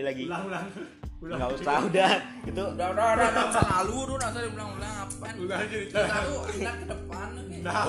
kembali 0.00 0.16
lagi. 0.16 0.24
Ulang 0.26 0.44
ulang. 0.48 0.66
Ulang. 1.20 1.38
Nggak 1.38 1.50
usah 1.60 1.76
udah. 1.84 2.12
Itu 2.48 2.62
Udah 2.72 2.86
udah 2.88 3.06
udah 3.12 3.28
udah 3.28 3.44
masa 3.44 3.60
lalu 3.68 3.96
tuh 4.00 4.16
nggak 4.16 4.30
usah 4.32 4.40
diulang-ulang 4.40 4.92
ngapain. 4.96 5.34
ulang 5.36 5.60
aja 5.60 5.76
Masa 5.76 6.08
lalu 6.08 6.34
anda 6.40 6.72
ke 6.72 6.86
depan 6.88 7.28
nih. 7.36 7.58
Nah. 7.60 7.82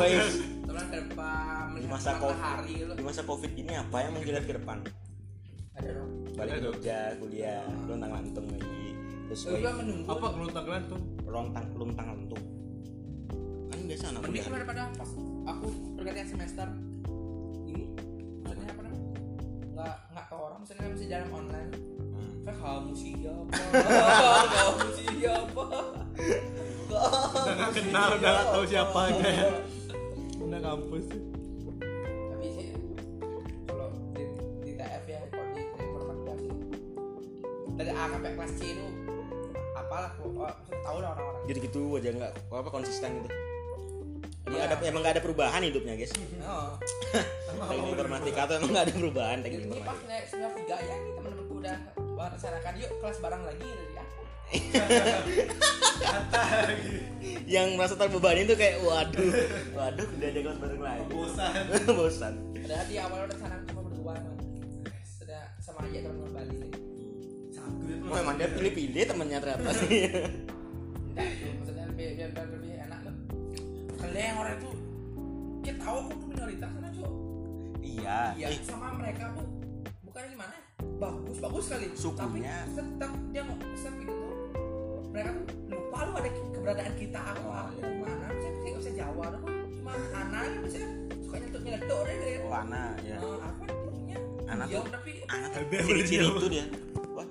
Ke 0.91 0.97
depan 0.99 1.65
di 1.71 1.87
masa 1.87 2.09
matahari 2.19 2.75
lu. 2.83 2.93
di 2.95 3.03
masa 3.03 3.21
covid 3.23 3.51
ini 3.55 3.73
apa 3.73 3.95
yang 4.03 4.11
mau 4.11 4.21
dilihat 4.21 4.45
ke 4.45 4.53
depan? 4.59 4.77
Ada 5.71 5.89
dong. 5.95 6.11
balik 6.35 6.51
ke 6.51 6.59
Ada. 6.59 6.65
Jogja 6.67 6.99
kuliah 7.17 7.63
lontang 7.87 8.11
lantung 8.11 8.45
lagi. 8.51 8.83
Terus 9.31 9.39
Gue 9.47 9.59
juga 9.63 9.71
menunggu. 9.79 10.07
apa 10.11 10.25
gelontang 10.35 10.65
gelantung 10.67 11.01
lontang 11.23 11.65
lontang 11.79 12.07
lantung. 12.11 12.43
Kan 13.71 13.79
biasa 13.87 14.03
anak 14.11 14.21
Mending 14.27 14.43
kuliah. 14.43 14.55
daripada 14.59 14.83
pas 14.99 15.09
aku 15.47 15.67
pergantian 15.95 16.27
semester. 16.27 16.67
Ini 17.63 17.83
maksudnya 18.43 18.71
apa 18.75 18.81
namanya 18.83 19.07
nggak 19.71 19.95
nggak 20.11 20.25
ke 20.27 20.35
orang 20.35 20.57
maksudnya 20.59 20.87
masih 20.91 21.07
dalam 21.07 21.29
online 21.31 21.71
kamu 22.91 22.99
siapa 22.99 24.43
kamu 24.51 24.87
siapa 24.99 25.63
udah 26.91 27.53
nggak 27.55 27.71
kenal 27.71 28.09
udah 28.19 28.31
nggak 28.35 28.47
tahu 28.51 28.65
siapa 28.67 28.99
aja 29.07 29.27
ya? 29.31 29.47
Udah 30.43 30.59
kampus. 30.59 31.05
Tapi 32.27 32.47
sih 32.51 32.67
kalau 33.63 33.87
di, 34.11 34.23
di 34.59 34.71
TF 34.75 35.03
ya 35.07 35.19
kalau 35.31 35.45
di 35.55 35.61
di 35.63 35.81
informatikasi 35.87 36.47
dari 37.79 37.91
A 37.95 38.03
sampai 38.11 38.31
kelas 38.35 38.51
C 38.59 38.61
itu 38.75 38.85
apalah 39.71 40.11
oh, 40.19 40.51
tahu 40.83 40.97
lah 40.99 41.09
orang-orang. 41.15 41.43
Jadi 41.47 41.57
gitu 41.71 41.81
aja 41.95 42.09
nggak 42.11 42.33
apa 42.51 42.69
konsisten 42.75 43.09
gitu. 43.23 43.29
Emang 44.51 44.59
Iya. 44.59 44.67
ada 44.67 44.75
emang 44.83 44.99
nggak 44.99 45.15
ada 45.15 45.23
perubahan 45.23 45.61
hidupnya 45.63 45.93
guys? 45.95 46.11
Oh. 46.43 46.75
teknik 47.71 47.91
informatika 47.95 48.41
tuh 48.51 48.55
emang 48.59 48.69
nggak 48.75 48.85
ada 48.89 48.93
perubahan 48.99 49.37
teknik 49.39 49.63
ini 49.63 49.79
pas 49.79 49.95
informatika 49.95 50.07
naik 50.11 50.25
semester 50.27 50.59
tiga 50.59 50.75
ya 50.83 50.95
nih 50.99 51.11
temen-temenku 51.15 51.53
udah 51.55 51.77
rencanakan 52.29 52.73
yuk 52.77 52.91
kelas 52.99 53.17
bareng 53.17 53.43
lagi 53.43 53.69
kata 56.01 56.41
lagi 56.43 56.93
yang 57.55 57.79
merasa 57.79 57.95
terbebani 57.95 58.43
tuh 58.43 58.59
kayak 58.59 58.83
waduh 58.83 59.31
waduh 59.71 60.07
udah 60.19 60.27
ada 60.27 60.39
kelas 60.43 60.59
bareng 60.59 60.81
lagi 60.81 61.03
bosan 61.09 61.53
bosan 61.99 62.33
Padahal 62.61 62.85
di 62.85 62.95
awal 62.95 63.19
udah 63.25 63.35
sana 63.35 63.55
cuma 63.65 63.81
berdua 63.83 64.13
emang. 64.15 64.37
Sudah 65.01 65.43
sama 65.57 65.81
aja 65.83 65.97
teman-teman 66.05 66.31
Bali 66.31 66.55
nih. 66.55 66.71
satu 67.51 67.83
itu 67.83 68.05
oh, 68.05 68.15
emang 68.15 68.35
dia 68.37 68.47
pilih-pilih 68.47 69.03
temennya 69.03 69.37
ternyata 69.41 69.65
Enggak 69.65 71.25
itu 71.35 71.45
maksudnya 71.57 71.85
biar 71.91 72.11
biar, 72.15 72.29
biar 72.31 72.47
lebih 72.47 72.71
enak 72.79 72.99
loh. 73.03 73.15
Kalian 73.97 74.23
yang 74.23 74.37
orang 74.39 74.55
itu 74.55 74.69
kita 75.61 75.77
tahu 75.79 75.95
aku 75.99 76.11
tuh 76.15 76.27
minoritas 76.29 76.69
sana 76.71 76.89
cuy. 76.93 77.11
iya 77.81 78.19
Iya 78.37 78.47
sama 78.63 78.87
mereka 78.95 79.23
tuh 79.33 79.47
bukan 80.01 80.21
gimana 80.29 80.53
ya? 80.53 80.61
Bagus 80.97 81.37
bagus 81.37 81.63
sekali. 81.65 81.87
Sukunya. 81.93 82.55
Tapi 82.67 82.75
tetap 82.75 83.11
dia 83.29 83.41
tetap 83.43 83.95
itu 83.97 84.13
tuh 84.13 84.33
mereka 85.11 85.29
tuh 85.33 85.45
lupa 85.67 85.97
lu 86.01 86.11
ada 86.15 86.29
keberadaan 86.51 86.93
kita 86.95 87.19
aku 87.19 87.43
Oh, 87.43 87.55
aku 87.57 87.77
iya. 87.77 87.89
mana. 87.97 88.25
Misalnya 88.29 88.53
kita 88.53 88.67
nggak 88.67 88.79
bisa 88.79 88.91
Jawa 88.95 89.25
tuh 89.27 89.41
cuma 89.71 89.91
anak 90.13 90.43
misalnya 90.61 90.89
suka 91.19 91.35
nyetuk 91.37 91.61
nyetuk 91.63 91.99
deh 92.01 92.15
gitu. 92.15 92.39
oh 92.41 92.53
Ana 92.53 92.83
ya. 93.01 93.17
Eh, 93.17 93.37
apa 93.39 93.63
punya? 93.67 94.17
Anak 94.47 94.65
diam 94.67 94.81
tuh- 94.81 94.93
tapi 94.93 95.11
Ana 95.25 95.45
tuh 95.47 95.57
Ada 95.57 95.73
yang 95.73 95.85
ciri-ciri 95.85 96.25
itu 96.27 96.47
dia. 96.49 96.65
Wah. 97.11 97.27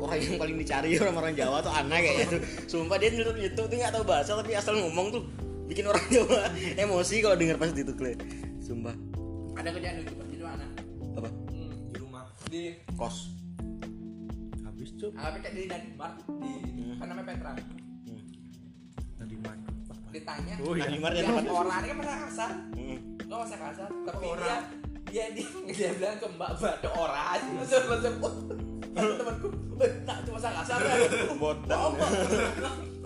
Orang 0.00 0.16
yang 0.18 0.36
paling 0.38 0.56
dicari 0.56 0.88
orang-orang 0.96 1.32
Jawa 1.34 1.56
tuh 1.60 1.72
Ana 1.72 1.96
kayaknya 1.98 2.26
tuh 2.30 2.40
sumpah 2.66 2.96
dia 2.96 3.08
nyetuk 3.10 3.36
nyetuk 3.36 3.64
tuh 3.66 3.76
nggak 3.76 3.92
tahu 3.92 4.04
bahasa 4.04 4.30
tapi 4.32 4.52
asal 4.54 4.72
ngomong 4.74 5.06
tuh 5.10 5.22
bikin 5.66 5.84
orang 5.84 6.04
Jawa 6.08 6.48
emosi 6.84 7.14
kalau 7.20 7.36
dengar 7.36 7.56
pas 7.56 7.68
itu 7.68 7.92
kle 7.92 8.14
sumpah. 8.60 8.94
Ada 9.54 9.68
kerjaan 9.70 9.94
lucu 10.00 10.14
di 12.50 12.62
kos. 12.92 13.30
Habis 14.60 14.90
cup 14.96 15.12
apa 15.14 15.38
kayak 15.38 15.54
di 15.54 15.62
Nadimar 15.64 16.10
di 16.18 16.52
Hmm. 16.80 16.98
kan 16.98 17.06
namanya 17.06 17.26
Petra? 17.28 17.52
Hmm. 17.54 18.22
dari 19.16 19.36
mana 19.36 19.66
ditanya 20.10 20.54
oh 20.60 20.74
iya. 20.74 20.82
Nadimar 20.84 21.10
dia 21.12 21.20
dia 21.20 21.28
dapat 21.30 21.44
orang 21.46 21.78
ini 21.78 21.86
kan 21.86 21.96
masa 21.96 22.14
kasar 22.20 22.50
Hmm. 22.72 22.98
lo 23.22 23.34
masa 23.38 23.56
kasar 23.56 23.88
tapi 24.02 24.24
Orang. 24.26 24.42
dia 24.42 24.56
dia 25.06 25.24
dia 25.30 25.46
dia 25.68 25.88
bilang 25.94 26.16
ke 26.16 26.26
mbak 26.28 26.50
mbak 26.56 26.72
ada 26.76 26.88
orang 26.90 27.38
terus 27.60 27.84
langsung 27.86 28.14
kata 28.90 29.12
temanku? 29.14 29.48
"Eh, 29.78 29.90
nak 30.02 30.16
itu 30.18 30.30
masa 30.32 30.48
kasar 30.50 30.78
ya 30.80 30.94
oh 31.30 31.36
mbak 31.36 31.78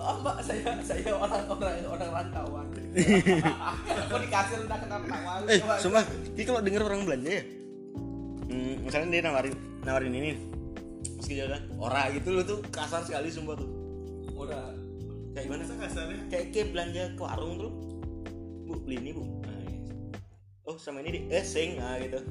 oh 0.01 0.17
mbak 0.23 0.37
saya 0.41 0.73
saya 0.81 1.13
orang 1.13 1.45
orang 1.45 1.85
orang 1.85 2.11
rantauan. 2.15 2.67
Aku 4.05 4.17
di 4.17 4.29
kasir 4.29 4.59
udah 4.61 4.79
kenal 4.79 5.01
tawa 5.03 5.33
eh 5.45 5.59
sumpah 5.77 6.03
ini 6.33 6.43
kalau 6.43 6.61
denger 6.63 6.83
orang 6.83 7.03
belanja 7.05 7.31
ya 7.33 7.43
hmm, 8.55 8.87
misalnya 8.87 9.09
dia 9.11 9.23
nawarin 9.27 9.55
nawarin 9.83 10.15
ini 10.15 10.31
meski 11.19 11.35
dia 11.35 11.51
bilang 11.51 11.65
ora 11.83 12.07
gitu 12.15 12.29
lo 12.31 12.43
tuh. 12.47 12.59
Kasar 12.71 13.03
sekali 13.03 13.29
sumpah 13.35 13.59
tuh. 13.59 13.69
Udah 14.39 14.71
kayak 15.35 15.51
gimana? 15.51 15.63
Masa 15.67 15.75
kasarnya? 15.83 16.23
Kayak 16.31 16.47
kayak 16.55 16.69
belanja 16.71 17.03
ke 17.19 17.23
warung 17.23 17.53
tuh 17.59 17.73
bu 18.65 18.81
beli 18.87 18.97
ini 19.03 19.11
bu. 19.13 19.23
Nah, 19.43 19.59
iya. 19.67 19.79
oh 20.71 20.77
sama 20.79 21.03
ini 21.03 21.11
di 21.19 21.21
eh 21.29 21.45
sing 21.45 21.77
nah 21.77 21.99
gitu. 21.99 22.23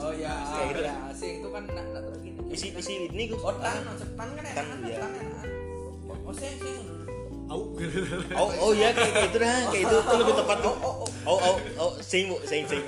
Oh 0.00 0.12
ya 0.14 0.32
Kayak 0.32 0.66
gitu 0.70 0.80
ya 0.84 0.94
sing 1.12 1.32
itu 1.42 1.48
kan 1.48 1.62
nak 1.68 1.86
nak 1.92 2.02
terus 2.08 2.20
gini 2.24 2.38
isi 2.50 2.66
isi 2.72 2.92
ini 3.10 3.24
gus 3.30 3.42
oh 3.44 3.52
tan 3.58 3.84
maksud 3.84 4.10
tan 4.16 4.28
kan 4.32 4.42
ya? 4.42 4.52
Tan, 4.54 4.66
iya. 4.86 4.96
tan 4.96 5.12
enak 5.12 5.46
oh 6.24 6.34
sing 6.34 6.54
sing 6.56 6.78
au. 7.50 7.74
Oh 8.38 8.48
oh 8.48 8.70
ya 8.72 8.94
kayak 8.94 9.10
kayak 9.10 9.28
itu 9.34 9.38
dah 9.42 9.54
kayak 9.74 9.82
itu 9.90 9.96
tuh 10.06 10.16
lebih 10.22 10.34
tepat 10.38 10.58
tuh. 10.62 10.74
Oh 10.78 10.94
oh 10.94 11.10
oh. 11.26 11.38
Oh 11.42 11.54
oh 11.82 11.92
sing 11.98 12.30
bu. 12.30 12.38
Sing 12.46 12.62
sing 12.64 12.82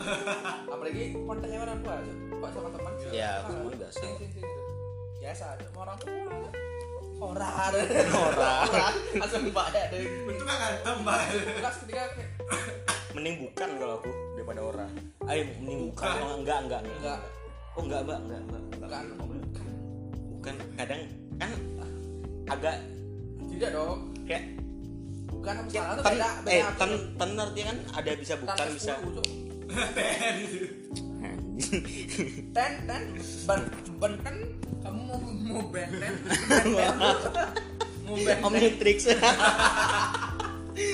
apalagi 0.74 1.02
kontennya 1.14 1.58
orang 1.60 1.78
tua 1.84 1.96
pak 2.40 2.50
sama 2.50 2.68
teman? 2.72 2.92
Ya, 3.10 3.30
Ah, 3.40 3.48
teman 3.48 3.72
biasa. 3.76 3.98
sing, 4.00 4.12
gitu. 4.32 4.48
biasa 5.20 5.44
sama 5.60 5.78
orang 5.84 5.96
tua 6.00 6.10
orang 7.20 7.72
Orang. 8.16 8.64
langsung 9.12 9.44
mbak 9.52 9.66
ya 9.76 9.84
deh. 9.92 10.00
Itu 10.00 10.40
nggak 10.40 10.56
ngantem 10.56 10.96
mbak. 11.04 11.18
Kelas 11.60 11.76
ketika 11.84 12.02
kayak, 12.16 12.28
mending 13.12 13.36
bukan 13.44 13.68
kalau 13.76 13.94
aku 14.00 14.10
daripada 14.32 14.60
orang 14.64 14.90
ayo 15.28 15.42
mending 15.60 15.80
bukan 15.92 16.08
oh, 16.16 16.34
enggak 16.40 16.58
enggak 16.64 16.80
enggak. 16.80 16.96
Enggak. 16.96 17.20
Oh 17.76 17.82
enggak 17.84 18.00
mbak. 18.08 18.18
Enggak 18.24 18.40
mbak. 18.40 18.62
Enggak. 18.80 19.02
bukan 19.20 19.38
bukan 20.32 20.54
kadang 20.80 21.00
kan 21.36 21.50
agak 22.48 22.76
tidak 23.52 23.70
dong. 23.76 23.98
Kayak 24.24 24.44
bukan 25.28 25.54
kayak 25.68 25.84
salah 25.84 25.94
tuh 25.96 26.04
beda 26.08 26.28
eh 26.48 26.62
ten 26.76 26.90
ten 27.16 27.30
artinya 27.36 27.66
kan 27.68 27.78
ada 28.00 28.10
bisa 28.16 28.34
bukan 28.40 28.66
bisa 28.72 28.92
10, 28.96 29.49
Anjing. 29.70 30.66
ten 32.56 32.72
ten 32.88 33.02
ben 33.46 33.62
benten 34.00 34.36
kamu 34.82 35.00
mau 35.08 35.18
mau 35.22 35.62
benten? 35.72 36.14
Mau 38.04 38.14
benten? 38.18 38.38
Omnitrix 38.44 39.08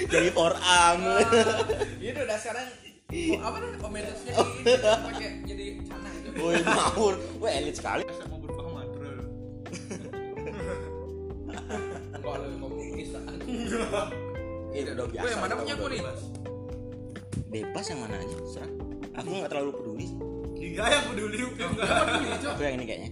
jadi 0.07 0.29
forearm 0.35 1.01
itu 1.99 2.21
udah 2.21 2.39
sekarang 2.39 2.67
apa 3.39 3.57
nih 3.63 3.79
komentarnya? 3.79 4.35
Di 4.35 4.75
pakai 4.83 5.29
jadi 5.47 5.67
sana 5.87 6.09
itu 6.11 6.29
woi 6.43 6.59
ngawur 6.61 7.15
woi 7.39 7.51
elit 7.55 7.77
sekali 7.79 8.03
bebas 17.77 17.93
yang 17.93 18.01
mana 18.09 18.17
aja 18.17 18.37
serah 18.49 18.73
aku 19.21 19.29
nggak 19.37 19.51
terlalu 19.53 19.71
peduli 19.77 20.07
Tiga 20.57 20.85
yang 20.89 21.05
peduli 21.13 21.37
enggak 21.45 22.49
aku 22.57 22.61
yang 22.65 22.75
ini 22.81 22.85
kayaknya 22.89 23.11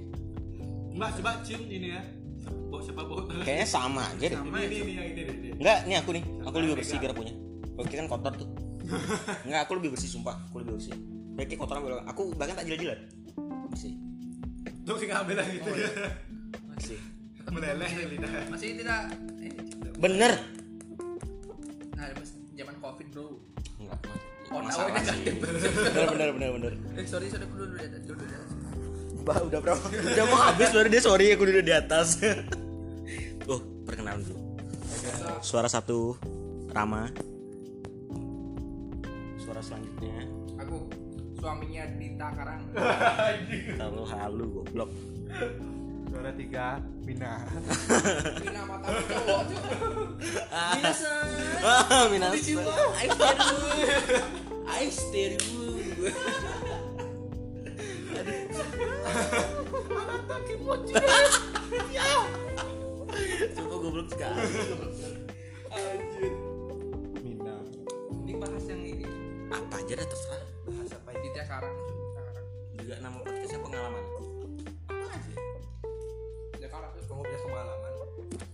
mbak 0.97 1.10
coba 1.20 1.30
cium 1.44 1.62
ini 1.69 1.92
ya 1.92 2.00
bawa 2.72 2.80
siapa 2.80 3.02
bawa 3.04 3.22
kayaknya 3.44 3.69
sama 3.69 4.08
aja 4.08 4.25
deh 4.32 4.40
sama 4.40 4.56
ini 4.64 4.76
ini 4.81 4.93
yang 4.96 5.06
ini 5.12 5.20
deh 5.20 5.37
deh. 5.37 5.52
Enggak, 5.61 5.78
nih 5.87 5.96
aku 6.00 6.11
nih. 6.16 6.25
Aku 6.43 6.56
lebih 6.58 6.75
bersih 6.76 6.96
biar 6.99 7.12
punya. 7.14 7.32
Kalau 7.78 7.87
kan 7.87 8.08
kotor 8.11 8.32
tuh. 8.34 8.49
Enggak, 9.46 9.61
aku 9.64 9.72
lebih 9.78 9.90
bersih 9.94 10.11
sumpah. 10.11 10.34
Aku 10.50 10.58
lebih 10.58 10.76
bersih. 10.76 10.93
Kayak 11.38 11.46
kayak 11.46 11.60
kotoran 11.62 11.81
gue. 11.87 11.94
Aku 12.10 12.22
bahkan 12.34 12.58
tak 12.58 12.67
jilat-jilat. 12.67 13.00
Bersih. 13.70 13.94
tuh 14.84 14.96
sih 15.00 15.06
ngambil 15.08 15.40
lagi 15.40 15.62
gitu 15.62 15.70
ya 15.70 15.90
Bersih. 16.75 17.00
meleleh 17.49 17.90
lidah 18.05 18.32
masih 18.52 18.69
tidak 18.76 19.00
eh, 19.40 19.55
Bener. 19.96 20.32
nah 21.96 22.10
zaman 22.52 22.75
covid 22.82 23.06
bro 23.14 23.40
Enggak. 23.81 24.33
Oh, 24.55 24.62
masalah 24.62 25.03
sih. 25.03 25.35
udah 25.35 25.35
Bener 25.35 26.06
bener 26.09 26.29
bener 26.31 26.51
bener. 26.55 26.73
eh 26.95 27.03
sorry 27.05 27.27
sorry 27.27 27.43
aku 27.43 27.59
dulu 27.59 27.75
di 27.75 27.83
atas 27.83 28.03
dulu 28.05 28.23
di 28.23 28.31
atas 28.31 28.53
Bah, 29.25 29.39
udah 29.41 29.56
berapa? 29.59 29.85
Udah 29.89 30.25
mau 30.29 30.39
habis 30.39 30.69
baru 30.69 30.87
dia 30.87 31.01
sorry 31.01 31.33
aku 31.33 31.43
duduk 31.45 31.65
di 31.65 31.73
atas. 31.73 32.21
Tuh, 33.49 33.56
perkenalan 33.83 34.21
dulu. 34.21 34.37
Suara 35.41 35.65
satu 35.65 36.15
Rama. 36.69 37.09
Suara 39.35 39.61
selanjutnya 39.61 40.29
aku 40.56 40.77
suaminya 41.35 41.85
Dita 41.95 42.29
Karang 42.31 42.62
terlalu 43.75 44.03
halu 44.06 44.45
goblok 44.55 44.91
juara 46.14 46.31
tiga 46.38 46.78
Mina. 47.02 47.43
Mina 48.38 48.62
mata 48.62 48.87
cowok 48.87 49.43
Mina 50.55 50.93
san 51.02 51.26
ah, 51.66 52.06
Mina 52.06 52.31
san 52.38 52.62
I 52.94 53.11
stare 53.11 53.34
you 53.43 53.75
I 54.70 54.84
stare 54.94 55.34
you 55.43 55.66
Anata 59.90 60.37
kimochi 60.46 60.94
Ya 61.90 62.06
Sumpah 63.58 63.76
goblok 63.82 64.06
sekali 64.14 64.38
Anjir 65.75 66.55
bahas 68.44 68.64
yang 68.69 68.82
ini. 68.84 69.08
Apa 69.49 69.81
aja 69.81 69.93
deh 69.96 70.08
terserah. 70.08 70.44
Bahas 70.69 70.90
apa 70.93 71.08
ya 71.17 71.19
Tidak 71.25 71.44
sekarang. 71.49 71.75
Juga 72.76 72.94
nama 73.00 73.19
podcastnya 73.25 73.58
pengalaman. 73.64 74.13
Kamu 77.14 77.22
punya 77.22 77.38
pengalaman. 77.40 77.93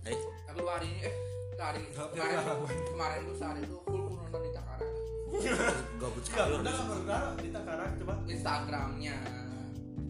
Eh, 0.03 0.17
Aku 0.47 0.59
hari 0.63 0.87
ini 0.87 0.99
eh 1.01 1.15
hari 1.57 1.81
Nggak 1.87 2.05
kemarin 2.13 2.77
kemarin 2.87 3.19
tuh 3.23 3.35
sehari 3.35 3.61
tuh 3.63 3.79
full 3.83 4.01
nonton 4.11 4.39
di 4.39 4.51
Takarang. 4.51 4.93
gabut 5.95 6.21
Enggak, 6.21 6.25
sekali. 6.27 6.51
udah 6.51 6.61
enggak 6.61 6.87
pernah 6.87 7.21
di 7.35 7.49
Takarang 7.49 7.89
coba. 7.97 8.13
Instagramnya 8.27 9.15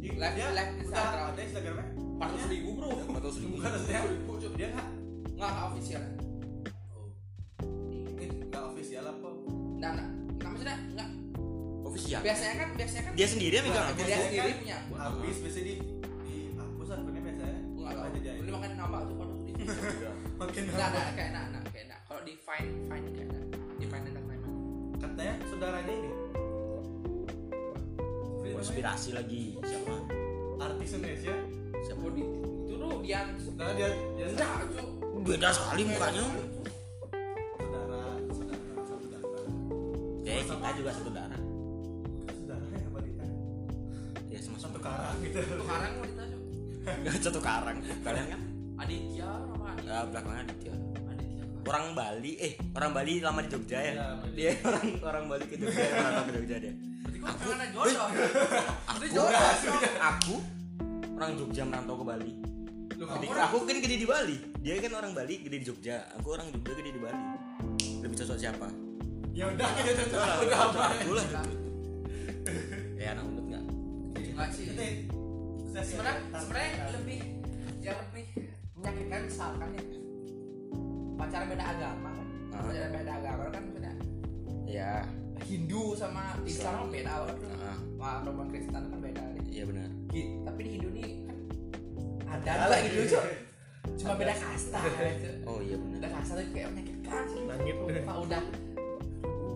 Live- 0.02 0.18
dia 0.34 0.48
live 0.50 0.72
udah 0.74 0.82
Instagram. 0.82 1.26
Ada 1.30 1.42
Instagramnya? 1.46 1.86
empat 2.12 2.28
ratus 2.28 2.46
ribu 2.50 2.70
bro. 2.74 2.90
Empat 2.92 3.22
ratus 3.22 3.38
ribu. 3.40 3.54
Bukan 3.56 3.70
maksudnya. 3.72 4.02
ribu 4.04 4.32
cuy. 4.34 4.52
Dia 4.54 4.68
enggak 4.68 4.88
Nggak 5.32 5.50
nggak 5.50 5.66
official. 5.66 6.04
Oh. 6.92 7.08
Ini 8.12 8.26
enggak 8.42 8.64
official 8.68 9.04
apa? 9.08 9.30
Nah, 9.78 9.92
nah, 9.94 10.08
nah 10.36 10.50
maksudnya 10.50 10.78
nggak. 10.92 11.10
Official. 11.84 12.20
Biasanya 12.22 12.56
kan 12.56 12.70
biasanya 12.74 13.04
kan 13.04 13.14
Dia 13.14 13.28
sendiri 13.28 13.56
megang 13.60 13.86
akun. 13.88 14.06
dia 14.06 14.18
sendiri 14.18 14.52
punya. 14.58 14.78
Habis 14.92 15.38
biasanya 15.40 15.66
di 15.66 15.76
Makin 20.52 20.68
Nah, 20.68 20.92
nah, 20.92 21.16
kayak 21.16 21.32
nah, 21.32 21.48
nah, 21.48 21.64
kayak 21.72 21.88
nah. 21.88 22.00
Kalau 22.12 22.28
di 22.28 22.36
find 22.36 22.68
find 22.92 23.08
kayak 23.16 23.32
nah, 23.32 23.44
di 23.80 23.88
find 23.88 24.04
dan 24.04 24.24
lain 24.28 24.42
katanya 25.00 25.36
saudaranya 25.48 25.94
ini. 25.96 26.12
Konspirasi 28.52 29.10
lagi. 29.16 29.56
Siapa? 29.64 29.96
Artis 30.60 30.92
Indonesia. 31.00 31.36
Siapa? 31.88 32.04
Di 32.12 32.24
itu 32.68 32.76
tuh 32.76 33.00
Dian. 33.00 33.32
Nah, 33.56 33.72
dia 33.80 33.96
dia 34.20 34.26
Enggak. 34.28 34.68
Beda 35.24 35.56
sekali 35.56 35.82
mukanya. 35.88 36.24
saudara, 37.56 38.02
saudara, 38.28 38.84
saudara. 38.84 39.28
Eh, 40.28 40.44
kita 40.44 40.70
juga 40.76 40.92
satu 40.92 41.10
kita? 41.16 41.38
Ya 44.28 44.40
sama 44.44 44.60
Satu 44.60 44.68
satu 44.68 44.80
karang 44.84 45.16
gitu. 45.24 45.40
Sekarang 45.48 45.92
mau 45.96 46.06
ditanya. 46.12 46.38
satu 47.24 47.40
karang. 47.40 47.78
Kalian 48.04 48.28
kan? 48.36 48.51
Aditya 48.92 49.30
sama 49.48 49.66
Aditya. 49.72 49.92
Ya, 49.92 50.00
belakangnya 50.04 50.42
Aditya. 50.44 50.76
Aditya. 50.76 51.44
Orang 51.64 51.86
Bali, 51.96 52.32
eh 52.42 52.54
orang 52.76 52.92
Bali 52.92 53.14
lama 53.24 53.40
di 53.40 53.50
Jogja 53.50 53.78
ya. 53.80 53.94
Iya, 53.94 54.08
Bali. 54.20 54.36
Dia 54.36 54.52
orang 54.68 54.88
orang 55.00 55.26
Bali 55.32 55.44
ke 55.48 55.56
Jogja, 55.56 55.84
merantau 55.88 56.24
ke 56.28 56.32
Jogja 56.36 56.58
dia. 56.60 56.74
Aku 57.22 57.46
jodoh? 57.54 58.10
Aku, 58.90 59.04
jodoh. 59.14 59.30
aku 60.02 60.36
orang 61.16 61.32
Jogja 61.38 61.64
merantau 61.64 61.96
ke 62.02 62.06
Bali. 62.06 62.34
Lu 62.98 63.06
Jadi, 63.08 63.26
orang 63.30 63.46
aku 63.50 63.58
kan 63.66 63.78
gede 63.78 63.98
di 63.98 64.08
Bali. 64.10 64.38
Dia 64.62 64.74
kan 64.82 64.94
orang 64.98 65.12
Bali 65.14 65.36
gede 65.42 65.58
di 65.62 65.66
Jogja. 65.66 65.96
Aku 66.20 66.28
orang 66.34 66.50
Jogja 66.50 66.74
gede 66.76 66.92
di 66.98 67.02
Bali. 67.02 67.22
Lebih 68.02 68.16
cocok 68.26 68.38
siapa? 68.42 68.68
Ya 69.32 69.48
udah 69.48 69.70
kita 69.80 69.92
cocok 69.96 70.22
udah 70.50 70.60
apa? 70.66 70.82
Aku 71.00 71.12
lah. 71.16 71.26
Ya 72.98 73.08
anak 73.16 73.24
unut 73.26 73.46
nggak? 73.48 73.64
enggak 74.18 74.50
sih. 74.50 74.66
Sebenarnya 75.72 76.18
sebenarnya 76.36 76.72
lebih 77.00 77.20
yang 77.82 77.98
lebih 77.98 78.26
menyakitkan 78.82 79.22
misalkan 79.24 79.70
ya 79.72 79.84
pacaran 81.16 81.48
beda 81.48 81.66
agama 81.68 82.10
kan. 82.12 82.28
Ah. 82.52 82.62
Pacaran 82.62 82.90
beda 82.92 83.12
agama 83.16 83.44
kan 83.48 83.62
maksudnya 83.64 83.94
Ya. 84.66 84.92
Hindu 85.42 85.94
sama 85.94 86.38
Islam 86.44 86.74
kan 86.80 86.88
beda 86.90 87.14
kan. 87.28 87.38
Ah, 87.60 87.78
Wah, 87.96 88.12
agama 88.20 88.44
Kristen 88.48 88.74
kan 88.84 89.00
beda. 89.00 89.24
Iya 89.46 89.64
benar. 89.66 89.90
Gi- 90.10 90.32
Tapi 90.42 90.60
di 90.60 90.70
Hindu 90.72 90.90
nih 90.92 91.10
kan 91.22 91.38
ada 92.32 92.70
lagi. 92.70 92.88
gitu 92.90 93.06
Cok. 93.12 93.26
Cuma 93.98 94.14
beda 94.16 94.34
kasta 94.34 94.80
gitu. 94.82 95.30
Oh 95.44 95.60
iya 95.60 95.76
benar. 95.76 95.98
Beda 96.00 96.10
kasta 96.12 96.32
tuh 96.34 96.46
kayak 96.50 96.70
menyakitkan 96.72 97.24
sih. 97.28 97.42
Langit. 97.44 97.76
Pak 98.02 98.18
udah 98.20 98.44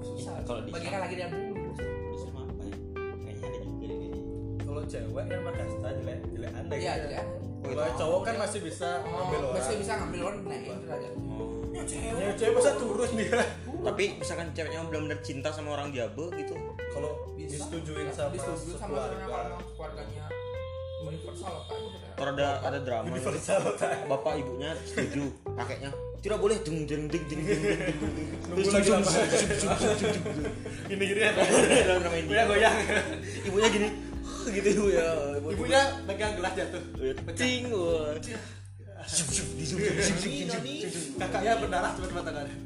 susah. 0.04 0.34
Kalau 0.44 0.62
di- 0.62 0.72
Bagikan 0.72 1.00
lagi 1.02 1.16
dia 1.16 1.28
dulu. 1.30 1.54
Terus 1.74 2.22
sama 2.22 2.40
apa 2.44 2.62
ya? 2.62 2.76
Kayaknya 3.16 3.48
ada 3.48 3.58
juga 3.60 3.86
kayaknya. 3.88 4.22
Kalau 4.60 4.82
cewek 4.86 5.26
yang 5.26 5.44
berkasta 5.44 5.90
jelek 5.96 6.20
jelek 6.30 6.52
anda 6.54 6.74
Iya, 6.76 6.94
gitu. 7.70 7.82
Oh, 7.82 7.96
cowok 7.98 8.22
kan 8.26 8.36
masih 8.42 8.60
bisa 8.62 8.90
ngambil 9.04 9.40
orang. 9.42 9.56
Masih 9.58 9.76
bisa 9.82 9.92
ngambil 9.98 10.22
orang. 10.26 10.40
Nah, 10.46 10.58
itu 10.58 10.72
aja. 10.90 11.10
Oh. 11.16 11.50
Ya 11.76 11.84
cewek. 11.84 12.22
Ya 12.22 12.34
cewek 12.38 12.62
turun 12.80 13.12
dia. 13.18 13.40
Tapi 13.86 14.04
misalkan 14.18 14.48
ceweknya 14.56 14.80
belum 14.90 15.02
benar 15.10 15.20
cinta 15.22 15.50
sama 15.54 15.78
orang 15.78 15.94
diabe 15.94 16.26
gitu. 16.40 16.56
Kalau 16.94 17.12
disetujuin 17.36 18.10
sama, 18.14 18.32
disetujuin 18.34 18.78
sama 18.80 18.96
keluarga. 19.12 19.58
keluarganya 19.76 20.26
universal 21.06 21.56
kan 22.16 22.28
ada 22.34 22.48
ada 22.66 22.80
drama 22.82 23.06
universal 23.12 23.62
kan 23.78 24.08
bapak 24.10 24.42
ibunya 24.42 24.74
setuju 24.88 25.30
kakeknya 25.54 25.92
tidak 26.24 26.40
boleh 26.42 26.58
ding 26.66 26.90
ding 26.90 27.06
ding 27.06 27.24
ding 27.30 27.42
ding 27.46 27.62
terus 28.50 28.68
langsung 28.74 29.04
ini 30.90 31.04
gini 31.06 31.22
ya 31.22 32.44
goyang 32.50 32.76
ibunya 33.46 33.68
gini 33.70 33.88
gitu 34.52 34.70
ibu 34.70 34.88
ya. 34.94 35.08
Ibunya 35.42 35.82
pegang 36.06 36.34
gelas 36.38 36.54
jatuh. 36.58 36.84
zoom. 39.06 39.50
Kakaknya 41.22 41.54
berdarah 41.62 41.92
cuma 41.94 42.22
tangannya. 42.26 42.58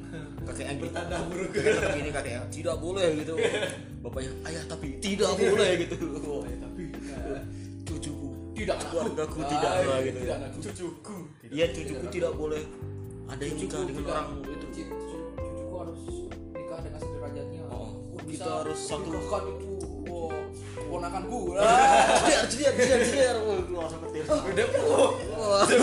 Kakeknya. 0.47 0.73
Bertanda 0.79 1.17
buruk. 1.27 1.51
Gini 1.95 2.09
kakeknya 2.09 2.41
tidak 2.47 2.75
boleh 2.79 3.07
gitu. 3.19 3.33
Bapaknya 3.99 4.31
ayah 4.47 4.63
tapi 4.71 4.87
tidak 5.03 5.31
boleh 5.35 5.69
gitu. 5.83 5.95
Tapi 6.59 6.83
Cucuku 7.83 8.27
tidak 8.53 8.77
keluargaku 8.91 9.39
tidak 9.47 9.71
iya, 9.81 9.95
gitu. 10.03 10.19
tidak 10.19 10.35
anakku. 10.39 10.59
cucuku. 10.61 11.17
Iya 11.49 11.65
cucuku 11.73 12.05
tidak 12.11 12.31
boleh 12.35 12.61
ada 13.29 13.43
yang 13.45 13.57
nikah 13.57 13.81
dengan 13.87 14.03
orang 14.09 14.27
itu. 14.43 14.67
Cucu- 14.69 14.91
cucuku 15.39 15.75
harus 15.79 16.01
nikah 16.53 16.79
dengan 16.83 16.99
sederajatnya 16.99 17.61
Oh, 17.71 17.89
kita 18.27 18.49
harus 18.61 18.79
satu- 18.79 19.68
ponakanku 20.89 21.39
Biar 21.53 22.43
biar 22.57 22.73
biar 22.73 22.99
biar 23.05 23.35
Wah, 23.69 23.87
seperti 23.87 24.17
itu. 24.25 24.33
Udah 24.33 24.67
puh. 24.73 25.11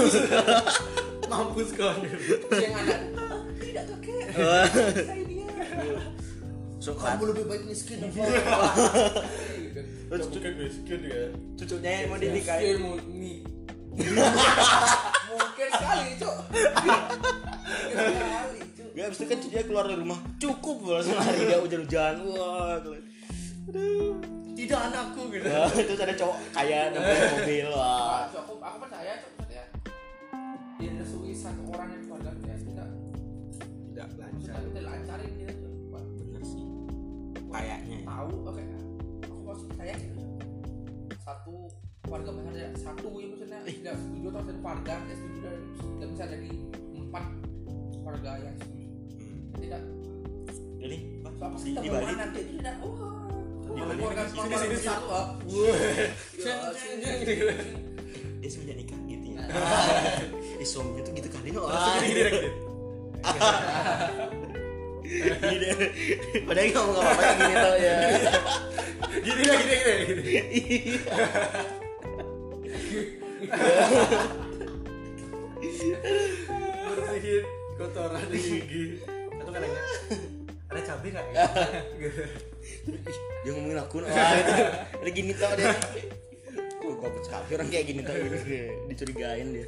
Mampus 1.31 1.69
kau. 1.75 1.91
yang 2.55 2.75
ada 2.75 2.97
tidak 3.59 3.85
kakek 3.99 4.31
saya 4.31 5.23
dia. 5.27 5.47
So, 6.79 6.95
kamu 6.95 7.35
lebih 7.35 7.45
baik 7.51 7.63
miskin 7.67 7.99
apa 7.99 8.23
Terus 10.07 10.27
Kamu 10.31 10.39
kan 10.39 10.55
miskin 10.55 11.01
ya. 11.03 11.23
cucunya 11.59 11.91
yang 11.91 12.09
mau 12.15 12.19
dinikahin. 12.21 12.79
Miskin 12.79 12.79
mau 12.79 12.95
nih 13.11 13.39
mungkin 15.27 15.69
sekali 15.73 16.11
cok 16.21 16.37
mungkin 16.53 18.07
sekali 18.13 18.61
cok 18.77 18.95
Ya 18.97 19.03
abis 19.09 19.19
itu 19.21 19.25
kan 19.29 19.39
dia 19.51 19.63
keluar 19.67 19.85
dari 19.89 20.01
rumah 20.01 20.21
Cukup 20.41 20.77
langsung 20.89 21.17
lari 21.17 21.43
dia 21.49 21.59
hujan-hujan. 21.61 22.15
Wah 22.33 22.77
keren. 22.81 23.03
Aduh 23.67 24.36
Tidak 24.57 24.81
anakku 24.89 25.29
gitu. 25.29 25.45
Terus 25.87 26.01
ada 26.01 26.15
cowok 26.17 26.37
kaya 26.57 26.79
namanya 26.97 27.27
mobil 27.37 27.69
Wah. 27.77 28.25
Aku 28.33 28.55
aku 28.57 28.77
percaya 28.89 29.13
cok 29.21 29.49
ya 29.53 29.65
direstui 30.77 31.33
satu 31.33 31.63
orang 31.73 31.89
yang 31.93 32.03
keluarga 32.09 32.31
dia 32.41 32.57
tidak 32.57 32.89
Tidak 33.93 34.09
maksudnya 34.17 34.61
kita 34.65 34.81
lancarin 34.81 35.33
dia 35.37 35.53
Bener 35.93 36.43
sih. 36.45 36.65
Kayaknya. 37.53 37.99
tahu 38.05 38.33
oke. 38.49 38.65
Aku 39.29 39.41
masih 39.45 39.67
percaya 39.73 39.93
gitu 40.01 40.17
Cok. 40.17 40.33
satu 41.21 41.55
keluarga 42.07 42.31
besar 42.33 42.53
ada 42.57 42.67
satu 42.81 43.09
ya 43.21 43.27
maksudnya. 43.29 43.61
Tidak 43.61 43.95
setuju 44.01 44.27
atau 44.33 44.41
satu 44.41 44.59
keluarga 44.65 44.93
tidak 45.05 45.17
setuju 45.21 45.39
dan 45.45 45.61
tidak 45.97 46.09
bisa 46.13 46.25
jadi 46.33 46.51
empat 46.97 47.25
keluarga 47.93 48.31
yang 48.41 48.57
setuju. 48.57 48.87
Tidak. 49.57 49.83
Jadi 50.77 50.97
apa? 51.25 51.29
Soalnya 51.37 51.59
Si 51.61 51.69
kita 51.73 51.81
di 51.83 51.89
mau 51.89 52.01
Bali 52.01 52.15
nanti 52.17 52.39
itu 52.41 52.53
tidak 52.57 52.77
Sini, 53.77 54.57
sini, 54.57 54.77
ceng, 56.77 57.21
ceng. 57.27 57.41
Dia 58.37 58.49
semenjak 58.49 58.77
nikah 58.79 58.99
gitu 59.05 59.27
ya 59.33 59.43
Eh 60.63 60.67
suaminya 60.67 61.03
tuh 61.03 61.13
gitu 61.13 61.29
kali 61.29 61.51
Langsung 61.51 61.95
gini 61.99 62.13
direct. 62.15 62.37
Gini 65.41 65.57
deh 65.59 65.75
Padahal 66.45 66.69
ngomong 66.71 66.97
apa-apa 67.01 67.23
gini 67.35 67.55
tau 67.55 67.77
ya 67.77 67.95
Gini 69.25 69.43
ya 69.43 69.55
gini 69.57 69.75
gini. 69.77 70.23
gini. 70.23 70.95
Bersihin 76.87 77.45
kotoran 77.77 78.25
di 78.31 78.39
gigi. 78.39 78.85
Atau 79.37 79.51
kadangnya 79.53 79.83
cabai 81.11 81.33
nggak? 81.33 81.49
ya? 81.61 81.81
Gitu. 81.99 82.23
dia 83.43 83.51
ngomongin 83.53 83.79
aku 83.79 83.95
wah 84.05 84.11
gitu 84.11 84.53
ada 84.97 85.11
gini 85.11 85.33
tau 85.35 85.53
dia 85.55 85.71
tuh 86.77 86.93
gabut 86.97 87.23
sekali 87.23 87.51
orang 87.55 87.69
kayak 87.69 87.85
gini 87.87 88.01
tau 88.03 88.15
gitu 88.15 88.37
dicurigain 88.87 89.49
dia 89.53 89.67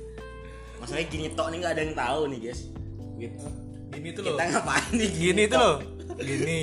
masalahnya 0.78 1.06
gini 1.06 1.28
tau 1.32 1.46
nih 1.48 1.58
nggak 1.58 1.72
ada 1.74 1.82
yang 1.82 1.94
tahu 1.94 2.20
nih 2.30 2.40
guys 2.44 2.60
gitu 3.16 3.48
Gini 3.88 4.12
tuh 4.12 4.22
kita 4.22 4.36
loh. 4.38 4.48
ngapain 4.52 4.90
nih 4.94 5.08
Gini 5.10 5.42
tuh 5.48 5.58
loh. 5.58 5.76
Gini. 6.20 6.60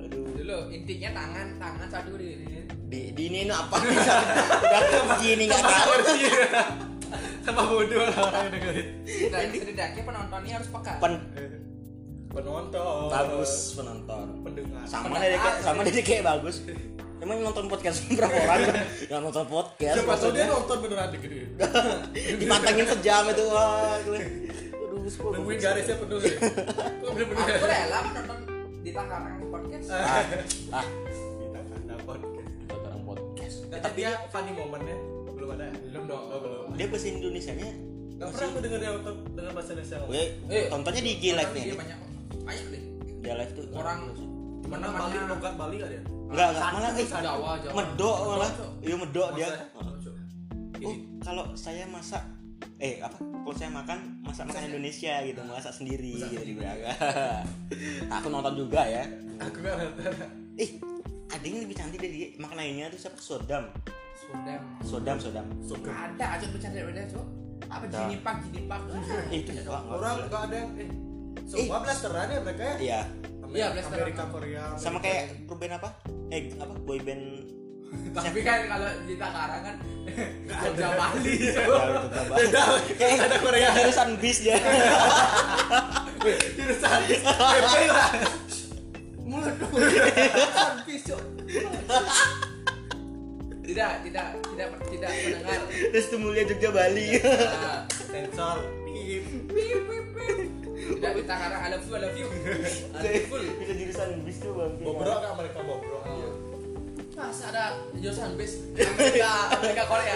aduh 0.00 0.26
dulu 0.32 0.58
intinya 0.70 1.10
tangan 1.14 1.46
tangan 1.60 1.88
satu 1.88 2.10
di 2.16 2.28
di 2.34 2.46
di 2.88 3.00
di 3.12 3.24
ini 3.30 3.40
apa 3.46 3.76
udah 3.84 5.16
gini 5.20 5.44
nggak 5.46 5.62
tahu 5.62 5.92
Sama 7.42 7.62
bodoh 7.66 7.98
lah 8.00 8.14
orang 8.22 8.42
yang 8.48 8.52
dengerin. 8.54 8.86
Dan 9.28 9.46
setidaknya 9.50 10.02
penontonnya 10.02 10.52
harus 10.56 10.68
peka. 10.70 10.92
pen 10.98 11.12
Penonton. 12.32 13.08
bagus 13.08 13.52
penonton 13.72 14.26
Pendengar. 14.40 14.84
sama 14.84 15.16
kayak 15.16 15.60
sama 15.60 15.80
dari 15.84 16.00
kayak 16.00 16.24
bagus 16.26 16.64
emang 17.18 17.38
nonton 17.40 17.64
podcast 17.66 18.02
berapa 18.10 18.34
orang 18.34 18.60
yang 19.06 19.20
nonton 19.20 19.44
podcast 19.44 19.94
Siapa 19.94 20.14
tahu 20.16 20.30
dia 20.32 20.48
nonton 20.48 20.76
beneran 20.80 21.08
gede. 21.12 21.54
dipantengin 22.40 22.86
sejam 22.88 23.24
itu 23.28 23.44
wah 23.46 23.94
aduh 23.94 24.20
sepuluh 25.04 25.34
Nungguin 25.36 25.58
garisnya 25.58 25.96
penuh. 25.96 26.18
ya. 26.18 26.34
Bener-bener. 27.00 27.44
Aku 27.52 27.66
rela 27.66 27.98
menonton 28.04 28.38
di 28.80 28.90
takaran 28.90 29.32
podcast. 29.44 29.86
ah 29.88 30.24
ah 30.72 30.86
Kita 30.86 31.60
kata 31.60 31.94
podcast. 32.02 32.48
itu 32.48 32.74
orang 32.80 33.02
podcast 33.04 33.56
Nah, 33.68 33.78
tapi 33.78 33.98
ya 34.00 34.12
funny 34.28 34.52
momennya 34.52 34.96
belum 35.28 35.48
ada. 35.52 35.66
Belum 35.84 36.04
dong. 36.06 36.22
Oh, 36.26 36.38
belum. 36.38 36.64
dia 36.74 36.86
bahasa 36.86 37.06
Indonesia 37.08 37.52
nya 37.52 37.70
Gak 38.14 38.28
pernah 38.30 38.46
aku 38.46 38.58
denger 38.60 38.78
dia 38.78 38.90
nonton 38.92 39.14
dengan 39.32 39.52
bahasa 39.52 39.70
Indonesia. 39.72 39.96
gue 40.00 40.22
Eh, 40.48 40.64
tontonnya 40.68 41.00
di 41.00 41.10
IG 41.12 41.24
live 41.32 41.52
Dia 41.52 41.62
nih 41.62 42.11
banyak 42.42 42.66
deh. 42.70 42.82
dia 43.22 43.34
live 43.38 43.52
tuh. 43.54 43.64
Orang 43.72 44.10
Mana 44.62 44.88
Bali, 44.88 45.18
logat 45.28 45.54
Bali 45.54 45.76
gak 45.76 45.90
dia? 45.90 46.02
enggak 46.32 46.48
enggak 46.48 46.68
malah 46.72 46.90
eh 46.96 47.04
Jawa, 47.04 47.50
Jawa. 47.60 47.72
medok 47.76 48.16
malah. 48.24 48.50
Iya 48.80 48.94
medok 48.96 49.28
dia. 49.36 49.48
Oh 50.82 50.96
kalau 51.22 51.44
saya 51.54 51.84
masak 51.86 52.22
eh 52.80 52.98
apa? 52.98 53.14
Kalau 53.20 53.54
saya 53.54 53.70
makan 53.70 53.98
masak 54.24 54.48
makan 54.48 54.62
Indonesia 54.72 55.14
gitu 55.22 55.40
masak 55.44 55.74
sendiri 55.76 56.18
gitu 56.18 56.42
di 56.42 56.54
Braga 56.56 56.94
aku 58.16 58.26
nonton 58.32 58.54
juga 58.56 58.82
ya. 58.86 59.04
Aku 59.38 59.60
gak 59.60 59.76
nonton. 59.76 60.14
ih 60.56 60.70
ada 61.28 61.44
yang 61.44 61.64
lebih 61.64 61.76
cantik 61.76 62.00
dari 62.00 62.16
dia 62.16 62.28
makan 62.40 62.56
lainnya 62.58 62.86
tuh 62.88 62.98
siapa? 62.98 63.18
Sodam. 63.20 63.64
Sodam. 64.16 64.62
sodam 64.82 65.16
sodam. 65.60 65.92
Ada 65.92 66.38
aja 66.40 66.46
bercanda 66.48 66.80
beda 66.80 67.02
cok. 67.12 67.26
Apa 67.68 67.84
Ada. 67.86 67.96
jinipak 68.08 68.36
jinipak. 68.48 68.80
Eh, 69.30 69.38
itu 69.38 69.50
ya 69.52 69.62
doang 69.62 69.84
Orang 69.90 70.14
gak 70.26 70.42
ada 70.48 70.56
yang 70.56 70.70
eh 70.80 70.90
semua 71.54 71.78
blasteran 71.78 72.26
ya 72.26 72.38
mereka 72.40 72.62
ya. 72.64 72.76
iya 72.78 73.00
Iya, 73.52 73.66
blasteran. 73.70 73.98
Amerika 74.00 74.22
Korea. 74.26 74.64
sama 74.74 74.96
Amerika. 74.96 75.04
kayak 75.04 75.24
grup 75.44 75.58
band 75.58 75.74
apa 75.74 75.88
eh 76.30 76.42
apa 76.56 76.72
boy 76.78 76.98
band 76.98 77.24
Tapi 78.16 78.40
kan 78.40 78.58
kalau 78.66 78.88
di 79.04 79.14
takaran 79.14 79.60
kan 79.62 79.76
Jogja 80.64 80.88
Bali. 80.90 81.34
Ya, 81.44 81.60
berapa? 81.62 82.34
kayak 82.90 83.18
ada 83.22 83.36
Korea. 83.38 83.68
jurusan 83.70 84.08
bis 84.16 84.38
dia 84.40 84.56
Jurusan 86.56 87.00
PP 87.04 87.74
lah. 87.86 88.10
Mulut 89.22 89.54
Habis 90.50 91.00
cok. 91.04 91.22
Tidak, 93.62 93.92
tidak, 94.02 94.24
tidak, 94.42 94.68
tidak 94.82 95.10
mendengar. 95.14 95.60
terus 95.68 96.06
tuh 96.08 96.18
mulia 96.18 96.42
Jogja 96.44 96.70
Bali 96.70 97.20
Nah, 97.20 97.84
Sensor. 98.02 98.56
Pip. 98.84 99.24
Tidak 101.02 101.18
di 101.18 101.26
takaran 101.26 101.58
I 101.58 101.68
love 101.74 101.82
you, 101.82 101.94
I 101.98 102.00
love 102.06 102.14
you. 102.14 102.26
I 102.94 103.02
love 103.02 103.10
you 103.10 103.26
full. 103.26 103.42
bisa 103.58 103.74
jurusan 103.74 104.22
bis 104.22 104.38
tuh 104.38 104.54
bang 104.54 104.70
Bobrok 104.86 105.18
gak 105.18 105.34
mereka 105.34 105.58
bobrok. 105.66 106.02
Masa 107.18 107.50
ada 107.50 107.74
jurusan 107.98 108.38
bis 108.38 108.62
Amerika, 108.78 109.30
Amerika 109.58 109.82
Korea. 109.90 110.14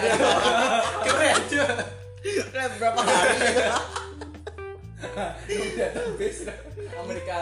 Keren 1.03 1.35
cuy. 1.51 1.67
Udah 2.39 2.65
berapa 2.79 2.99
hari 3.03 3.35
Udah 5.51 5.89
bis 6.15 6.37
Amerika. 7.03 7.35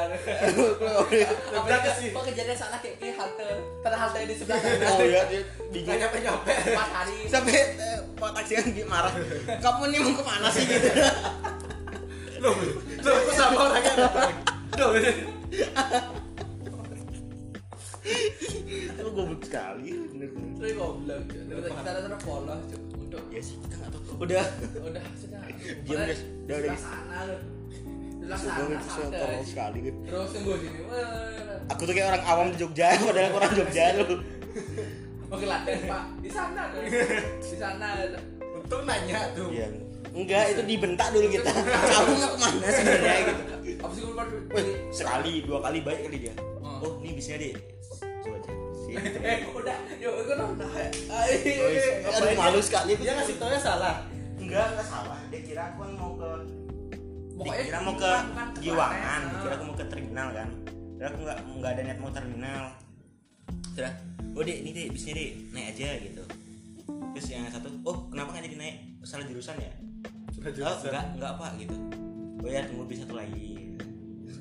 Ke 1.86 1.92
sini. 2.02 2.10
Kok 2.18 2.24
kejadian 2.26 2.58
salah 2.58 2.82
kayak 2.82 2.98
kayak 2.98 3.14
halte, 3.14 3.46
pada 3.86 3.94
halte 3.94 4.26
di 4.26 4.34
sebelah 4.34 4.58
sana. 4.58 4.90
oh 4.90 5.06
ya 5.06 5.22
dia 5.30 5.46
bingung 5.70 5.94
Gak 5.94 5.98
nyampe-nyampe. 6.02 6.50
Empat 6.74 6.90
hari. 6.98 7.18
sampai 7.30 7.78
eh, 7.78 7.98
pak 8.18 8.32
taksian 8.42 8.74
dia 8.74 8.90
marah 8.90 9.14
kamu 9.62 9.94
nih 9.94 10.00
mau 10.02 10.18
ke 10.18 10.24
mana 10.26 10.48
sih 10.50 10.66
gitu 10.66 10.90
Loh, 12.46 12.54
loh, 13.02 13.14
aku 13.18 13.32
sama 13.34 13.58
orangnya. 13.58 13.94
Loh, 14.78 14.90
lu 19.02 19.10
goblok 19.18 19.42
sekali 19.42 19.98
bener-bener 20.14 20.54
Terus 20.62 20.74
goblok. 20.78 21.22
Kita 21.26 21.90
ada 21.90 22.02
terus 22.06 22.22
polos 22.22 22.62
untuk 23.02 23.24
ya 23.34 23.42
sih 23.42 23.58
kita 23.66 23.76
nggak 23.82 23.90
tahu 23.98 24.22
udah 24.22 24.46
udah 24.78 25.04
sudah. 25.18 25.42
Diam, 25.90 26.06
guys. 26.06 26.22
Udah, 26.46 26.56
udah, 26.62 26.78
sana 26.78 27.20
Sumpah, 28.26 28.82
sana 28.82 28.82
santai. 28.90 29.42
sekali 29.46 29.78
gitu 29.90 29.98
Terus 30.06 30.30
tunggu 30.34 30.54
sini. 30.62 30.82
Aku 31.74 31.82
tuh 31.82 31.94
kayak 31.98 32.08
orang 32.14 32.24
awam 32.30 32.46
di 32.54 32.58
Jogja 32.62 32.88
padahal 33.10 33.26
aku 33.26 33.38
orang 33.42 33.54
Jogja 33.58 33.84
lu 33.98 34.06
Oke 35.34 35.46
latihan 35.50 35.82
pak 35.90 36.04
di 36.22 36.30
sana 36.30 36.62
tuh. 36.70 36.82
Di 37.42 37.58
sana. 37.58 37.88
untung 38.54 38.86
nanya 38.86 39.34
tuh. 39.34 39.50
iya 39.50 39.85
enggak 40.16 40.44
itu 40.56 40.62
dibentak 40.64 41.08
dulu 41.12 41.28
kita. 41.28 41.52
Kamu 41.92 42.14
mau 42.16 42.30
ke 42.32 42.38
mana 42.40 42.68
sebenarnya 42.72 43.16
gitu. 43.20 43.42
Apa 43.84 43.92
sih 43.92 44.02
gue 44.02 44.16
baru 44.16 44.36
Wih, 44.50 44.68
sekali 44.90 45.34
dua 45.44 45.60
kali 45.60 45.80
baik 45.84 46.00
kali 46.08 46.18
dia. 46.24 46.34
Hmm. 46.64 46.80
oh 46.82 46.94
ini 47.04 47.12
bisa 47.14 47.36
deh. 47.36 47.52
Coba 48.24 48.38
aja. 48.40 48.52
Sih 48.74 48.94
Eh 48.96 49.38
udah, 49.52 49.78
yuk. 50.00 50.14
Oh, 50.16 50.24
Ayo. 51.12 51.68
aduh 52.08 52.32
malu 52.34 52.60
sekali 52.64 52.96
Dia 52.96 53.12
ngasih 53.14 53.36
taunya 53.36 53.60
salah. 53.60 53.96
enggak 54.40 54.66
enggak 54.72 54.88
salah. 54.88 55.20
Dia 55.28 55.42
kira 55.44 55.62
aku 55.70 55.84
mau 55.94 56.16
ke 56.16 56.32
Pokoknya 57.36 57.68
dikira 57.68 57.80
mau 57.84 57.96
ke 58.00 58.12
Giwangan. 58.64 59.22
dikira 59.28 59.54
aku 59.60 59.64
mau 59.68 59.76
ke 59.76 59.86
terminal 59.92 60.28
kan. 60.32 60.50
Kira 60.96 61.08
aku 61.12 61.18
nggak 61.28 61.38
nggak 61.60 61.72
ada 61.76 61.82
niat 61.84 62.00
mau 62.00 62.12
terminal. 62.16 62.64
Kira 63.76 63.90
oh 64.32 64.42
dek 64.42 64.58
ini 64.64 64.70
dek 64.72 64.88
bisnya 64.96 65.14
dek 65.14 65.30
naik 65.52 65.68
aja 65.76 65.90
gitu. 66.00 66.24
Terus 67.12 67.28
yang 67.28 67.44
satu 67.52 67.68
oh 67.84 68.08
kenapa 68.08 68.32
nggak 68.32 68.46
jadi 68.48 68.58
naik 68.58 68.76
salah 69.06 69.26
jurusan 69.30 69.56
ya? 69.62 69.72
Sudah 70.34 70.50
oh, 70.50 70.76
enggak 70.82 71.06
enggak 71.14 71.32
apa 71.38 71.48
gitu. 71.62 71.76
Oh 72.42 72.50
ya 72.50 72.66
tunggu 72.66 72.90
bis 72.90 73.06
satu 73.06 73.14
lagi. 73.14 73.78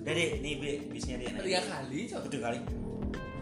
Udah 0.00 0.12
dek 0.16 0.30
nih 0.40 0.52
bisnya 0.88 1.20
naik 1.20 1.36
Tiga 1.44 1.60
kali 1.68 1.98
cok. 2.08 2.20
betul 2.24 2.40
kali. 2.40 2.58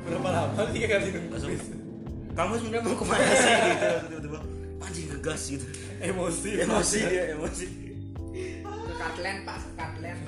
Berapa 0.03 0.29
lama 0.35 0.63
tiga 0.75 0.87
kali 0.99 1.07
nunggu 1.15 1.39
bis? 1.47 1.65
kamu 2.33 2.53
sebenarnya 2.57 2.81
mau 2.89 2.97
ke 2.97 3.05
mana 3.05 3.35
sih 3.37 3.55
gitu? 3.55 3.89
Tiba-tiba 4.09 4.39
anjing 4.83 5.07
ngegas 5.15 5.43
gitu. 5.47 5.67
Emosi. 6.03 6.51
emosi 6.65 6.99
dia 7.07 7.25
emosi. 7.39 7.67
Ke 8.67 8.95
Katlen 8.99 9.37
pak, 9.47 9.57
ke 9.63 9.71
Katlen. 9.79 10.19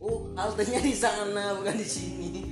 Oh, 0.00 0.32
haltenya 0.36 0.80
di 0.84 0.92
sana 0.92 1.56
bukan 1.56 1.76
di 1.80 1.88
sini. 1.88 2.49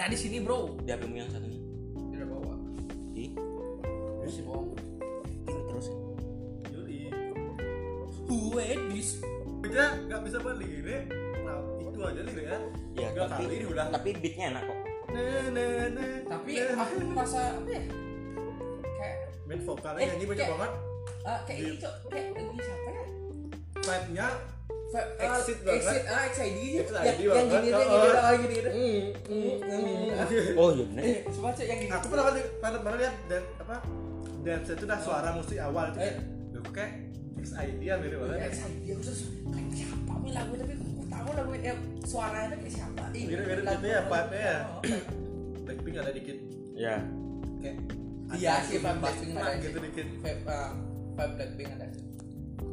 Ada 0.00 0.10
di 0.10 0.18
sini 0.18 0.36
bro. 0.38 0.76
di 0.78 0.88
HP 0.88 1.02
yang 1.08 1.28
satunya. 1.28 1.60
Tidak 2.10 2.26
bawa. 2.26 2.54
Di, 3.10 3.24
Masih 4.20 4.42
bohong. 4.42 4.68
ini 5.42 5.60
terus. 5.66 5.86
yoi. 6.68 6.98
Wedis. 8.50 9.08
Kita 9.60 9.84
nggak 10.02 10.20
bisa 10.24 10.38
berlirik. 10.38 11.04
Nah, 11.40 11.58
itu 11.78 11.98
aja 12.00 12.20
lirik 12.22 12.46
ya. 12.46 12.58
Ya, 12.92 13.08
Tiga 13.10 13.22
tapi 13.26 13.44
kali 13.44 13.56
diulang. 13.60 13.88
tapi 13.90 14.08
beatnya 14.14 14.46
enak 14.50 14.62
kok. 14.64 14.78
Nah, 15.10 15.44
nah, 15.50 15.70
nah, 15.90 16.10
Tapi 16.28 16.50
aku 16.62 16.94
merasa 17.04 17.38
apa 17.52 17.68
ya? 17.68 17.82
Kayak 18.94 19.16
main 19.44 19.60
vokalnya 19.60 20.00
Eh, 20.00 20.08
nyanyi 20.08 20.26
banyak 20.26 20.46
banget. 20.48 20.72
ah, 21.22 21.38
kayak 21.44 21.58
ini 21.60 21.72
cok. 21.76 21.94
Kayak 22.06 22.26
ini 22.32 22.60
siapa 22.60 22.88
ya? 22.88 23.04
Vibe-nya 23.80 24.26
Exit 24.90 25.58
banget. 25.62 25.78
Exit, 25.78 26.02
ah, 26.04 26.22
XID. 26.26 26.58
XID 26.82 27.20
Yang- 27.22 27.48
gini 27.48 27.68
deh, 27.68 27.84
gini 27.86 27.86
oh. 27.86 28.10
oh, 28.18 28.34
gini 28.34 28.56
deh. 28.58 28.72
Oh 30.56 30.68
iya 30.70 30.84
bener. 30.84 31.02
Eh, 31.04 31.18
cok 31.24 31.62
yang 31.62 31.78
gini. 31.78 31.90
aku 31.90 32.06
pernah 32.08 32.24
kali 32.26 32.40
pernah 32.58 32.78
pernah 32.80 32.98
lihat 32.98 33.14
dan 33.26 33.42
apa 33.56 33.76
dance 34.40 34.68
itu 34.68 34.84
dah 34.84 34.98
suara 34.98 35.28
musik 35.30 35.58
awal 35.58 35.84
itu 35.88 35.98
Eh. 35.98 36.02
kayak 36.02 36.16
loh 36.50 36.60
kok 36.60 36.72
kayak 36.74 36.92
XID 37.38 37.80
ya 37.80 37.94
gitu 37.96 38.16
banget 38.18 38.38
XID 38.50 38.84
aku 38.88 39.02
terus 39.04 39.20
kayak 39.46 39.68
siapa 39.70 40.12
nih 40.18 40.32
lagu 40.32 40.52
tapi 40.54 40.72
aku 40.74 41.02
tahu 41.06 41.30
lagu 41.32 41.50
yang 41.56 41.80
suaranya 42.02 42.46
tuh 42.48 42.58
kayak 42.58 42.74
siapa? 42.74 43.02
Ih, 43.12 43.22
Mirip-mirip 43.24 43.62
lagu- 43.62 43.76
gitu 43.76 43.86
ya, 43.86 44.00
ya. 44.34 44.56
Blackpink 45.64 45.96
ada 45.96 46.10
dikit 46.10 46.38
Ya. 46.74 46.94
kayak 47.60 47.76
Iya 48.30 48.54
sih, 48.62 48.78
vibe 48.78 48.98
Blackpink 48.98 49.30
ada 49.32 49.52
gitu 49.56 49.78
dikit 49.80 50.06
ah, 50.46 50.70
vibe 51.12 51.32
Blackpink 51.36 51.68
ada. 51.70 51.86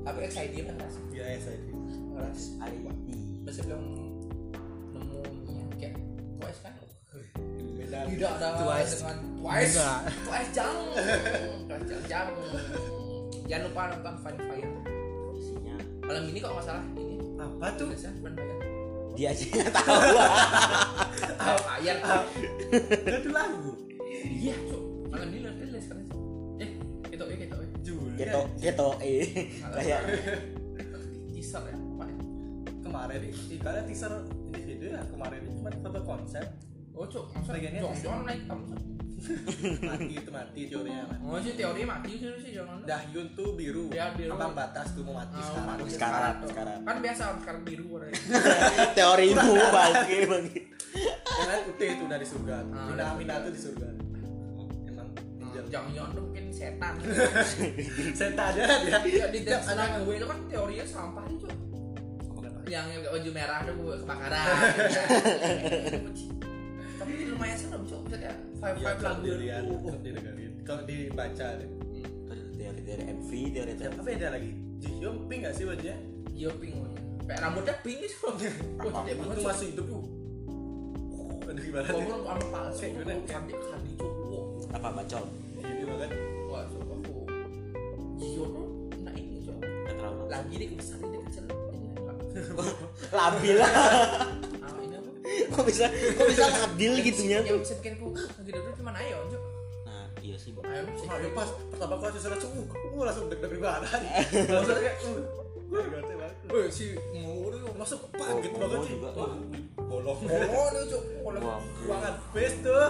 Tapi 0.03 0.20
XID 0.25 0.53
kan 0.63 0.75
rasa. 0.77 1.00
ya 1.10 1.25
XID 1.36 1.65
Rasa. 2.13 2.50
ID. 2.63 2.75
Masih 3.44 3.63
belum 3.63 3.84
nemunya 4.91 5.63
kayak 5.77 5.96
Twice 6.38 6.60
kan? 6.62 6.74
beda 7.77 7.98
Tidak 8.08 8.32
ada 8.34 8.48
Twice. 8.58 8.94
dengan 8.98 9.17
Twice. 9.38 9.74
Enggak. 9.74 10.00
Twice 10.24 10.50
jam. 10.51 10.75
Twice 11.65 11.86
jam 11.86 12.00
jam. 12.06 12.25
Jangan 13.46 13.63
lupa 13.65 13.82
nonton 13.89 14.15
Fun 14.17 14.36
Fire. 14.41 14.72
Isinya 15.34 15.75
Malam 16.03 16.24
ini 16.25 16.39
kok 16.39 16.53
masalah 16.53 16.84
ini. 16.94 17.15
apa 17.38 17.67
tuh 17.75 17.88
Fun 18.17 18.34
Fire. 18.34 18.60
dia 19.13 19.32
aja 19.32 19.46
nggak 19.46 19.72
tahu. 19.74 19.98
Fire. 21.65 22.00
itu 23.08 23.29
lagu 23.29 23.72
Iya, 24.17 24.56
Rilis 28.30 28.36
kan. 28.36 28.44
Eh, 28.60 28.70
itu 28.70 28.88
itu 29.00 29.16
kayak 29.74 30.02
teaser 31.32 31.64
ya 31.64 31.76
apa 31.78 32.06
kemarin 32.82 33.20
nih 33.20 33.34
ibaratnya 33.54 33.84
teaser 33.86 34.14
individu 34.46 34.86
ya 34.90 35.02
kemarin 35.06 35.40
cuma 35.46 35.70
foto 35.74 36.00
konsep 36.04 36.46
oh 36.92 37.06
cok 37.06 37.26
Bagiannya 37.46 37.82
jangan 37.96 38.24
naik 38.24 38.42
mati 39.18 40.14
itu 40.14 40.30
mati 40.30 40.70
teorinya 40.70 41.04
mati. 41.04 41.22
oh 41.24 41.40
sih 41.40 41.54
teori 41.54 41.82
mati 41.84 42.12
sih 42.16 42.30
sih 42.38 42.52
jangan 42.54 42.86
Dahyun 42.86 43.34
tuh 43.34 43.58
biru 43.58 43.90
Ya, 43.90 44.14
biru. 44.14 44.30
ambang 44.32 44.54
batas 44.54 44.94
tuh 44.94 45.02
mau 45.02 45.18
mati 45.18 45.36
Ah, 45.36 45.42
sekarang 45.44 45.66
mati 45.68 45.90
sekarang, 45.90 46.34
tuh. 46.38 46.50
sekarang. 46.50 46.78
kan 46.86 46.96
biasa 47.02 47.22
sekarang 47.42 47.62
biru 47.66 47.86
warnanya 47.90 48.14
teorimu 48.98 49.42
bagi 49.68 50.18
bagi 50.24 50.60
yang 51.28 51.48
lain 51.50 51.62
putih 51.66 51.88
itu 51.92 52.06
dari 52.06 52.26
surga 52.26 52.56
Ah, 52.68 52.86
Mina 52.88 53.04
dari 53.04 53.18
Mina 53.18 53.34
surga. 53.34 53.42
tuh 53.42 53.52
di 53.52 53.62
surga 53.62 53.88
ninja 55.68 55.84
jangan 55.84 55.92
jangan 55.92 56.16
tuh 56.16 56.24
mungkin 56.24 56.46
setan. 56.56 56.94
Setan. 58.20 58.52
Aja 58.56 59.00
dia 59.04 59.20
ya 59.20 59.28
di 59.28 59.40
Tiap 59.44 59.64
anak 59.68 59.86
anak 59.92 60.00
gue 60.08 60.16
itu 60.16 60.28
kan 60.28 60.40
teorinya 60.48 60.86
sampah 60.88 61.26
itu 61.28 61.48
yang 62.68 62.84
baju 63.00 63.32
merah 63.32 63.64
tuh 63.64 63.74
gue 63.80 63.96
kebakaran. 64.04 64.48
Tapi 67.00 67.12
lumayan 67.32 67.56
serem 67.56 67.88
cok 67.88 68.00
maksudnya 68.04 68.36
five 68.60 68.76
ya 68.76 68.84
five 68.84 69.00
kalau 69.00 69.24
lagu. 69.24 69.88
kalau 69.88 70.04
kalau 70.64 70.82
dibaca 70.88 71.48
deh. 71.60 71.70
Teori-teori 72.58 73.04
MV 73.22 73.30
teori-teori 73.54 73.94
apa 73.96 74.04
beda 74.04 74.28
lagi? 74.34 74.52
Jihyun 74.82 75.30
pink 75.30 75.46
gak 75.48 75.56
sih 75.56 75.64
bajunya 75.64 75.96
iya 76.38 76.54
pink 76.54 76.78
wajah. 76.78 77.02
kayak 77.26 77.40
rambutnya 77.42 77.74
pink 77.82 78.00
Apa? 78.06 78.30
Wah, 78.94 79.04
itu 79.10 79.42
masih 79.42 79.68
hidup 79.74 79.90
tuh 79.90 80.06
aduh 81.48 81.64
gimana 81.64 81.88
Gua 81.88 81.96
nih 81.96 82.06
belum 82.12 82.28
anu 82.28 82.46
palsu 82.52 82.80
Kayak 82.84 82.92
gimana? 82.92 83.14
Kandi 83.24 83.54
kandi 83.56 83.92
cok 83.96 84.12
Wah, 84.28 84.44
apa 84.76 84.88
bacol 84.92 85.24
ini 85.68 85.84
banget 85.84 86.10
Wah 86.48 86.64
cok 86.66 86.82
aku 86.82 86.96
tuh 88.18 88.48
Nah 89.02 89.14
ini 89.14 89.38
cok 89.42 89.58
Lagi 90.28 90.54
dia 90.56 90.68
kebesar 90.68 90.98
dia 91.00 91.20
kecil 91.24 91.44
Ini 91.48 91.88
labil 93.10 93.56
lah 93.56 93.72
Ah 94.62 94.78
ini 94.80 94.96
kok 95.48 95.64
bisa 95.64 95.86
kok 95.90 96.26
bisa 96.28 96.44
labil 96.48 96.92
gitunya 97.02 97.38
Yang 97.42 97.48
tuh 97.50 97.60
bisa 97.64 97.74
bikin 97.80 97.94
aku 97.98 98.08
Lagi 98.16 98.52
dulu 98.52 98.70
cuma 98.76 98.92
Ayon 98.96 99.26
cok 99.28 99.44
nah 99.84 100.06
iya 100.20 100.36
sih 100.36 100.52
Bang. 100.52 100.64
Ayon 100.68 100.86
sih 100.96 101.08
Nah, 101.08 101.18
pas 101.34 101.50
pertama 101.72 101.96
kali 101.98 102.12
saya 102.14 102.36
sudah 102.36 102.50
uh, 102.50 102.66
uh, 102.98 103.04
langsung 103.06 103.26
deg-degan 103.30 103.60
badan. 103.62 104.02
Langsung 104.48 104.78
kayak 104.78 104.96
uh, 105.04 105.20
gue 106.48 106.64
si 106.72 106.86
Nguru 107.12 107.60
yuk 107.60 107.76
Langsung 107.76 108.00
paget 108.12 108.52
Oh, 108.52 108.60
banget 108.60 108.80
oh, 108.80 108.84
sih. 108.84 108.96
bolong. 109.78 110.18
Oh 110.26 110.68
dia 110.72 110.82
cok 110.88 111.04
Kalau 111.22 111.40
Wah. 111.44 111.60
Ruangan 111.84 112.14
face 112.34 112.58
tuh. 112.60 112.88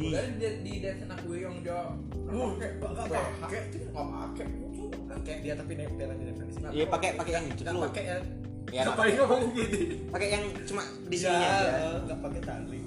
Dari 0.00 0.30
di 0.32 0.48
di 0.60 0.72
dance 0.78 1.02
anak 1.02 1.18
gue 1.22 1.36
yang 1.38 1.54
dia 1.58 1.80
Uh, 2.28 2.52
pakai 2.52 2.68
nggak 2.76 2.92
pakai. 3.08 3.20
pakai 3.40 3.60
nggak 3.88 4.46
pakai 5.08 5.34
dia 5.40 5.54
tapi 5.54 5.72
nempel 5.74 6.06
aja 6.06 6.22
nempel 6.22 6.44
di 6.44 6.52
sini. 6.52 6.68
iya 6.70 6.84
pakai 6.86 7.10
pakai 7.14 7.32
yang 7.32 7.44
itu 7.46 7.62
dulu 7.62 7.80
pakai 7.82 8.04
yang 8.06 8.20
ya 8.68 8.82
Ngapain 8.84 9.12
ngomong 9.16 9.42
gini? 9.50 9.80
pakai 10.06 10.28
yang 10.28 10.44
cuma 10.62 10.82
di 11.02 11.16
Iya, 11.16 11.24
sini 11.24 11.40
aja 11.42 11.88
nggak 12.04 12.18
pakai 12.20 12.40
tali. 12.42 12.80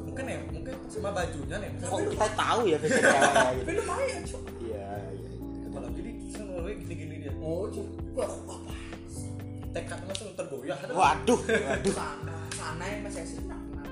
Mungkin 0.00 0.24
ya, 0.24 0.38
mungkin 0.44 0.74
sama 0.86 1.10
bajunya 1.10 1.56
nih. 1.56 1.70
kok 1.80 1.98
kita 2.08 2.28
tahu 2.32 2.60
ya 2.64 2.76
fashion 2.80 3.02
cewek 3.02 3.20
Tapi 3.26 3.58
gitu 3.58 3.70
lumayan 3.76 4.20
cok 4.22 4.42
iya 4.60 4.86
iya 5.08 5.28
iya. 5.34 5.68
Kalau 5.68 5.88
jadi 5.90 6.10
selalu 6.28 6.70
gini-gini 6.78 7.14
dia. 7.20 7.32
Oh 7.36 7.66
Wah, 8.12 8.30
apa 8.30 8.54
Tekad 9.70 9.98
langsung 10.04 10.30
tergoyah. 10.34 10.78
waduh 10.90 11.38
waduh 11.42 11.92
sana 11.92 12.36
sana 12.50 12.84
yang 12.86 13.02
masih 13.02 13.22
sih 13.24 13.38
nak 13.46 13.58
nah 13.72 13.86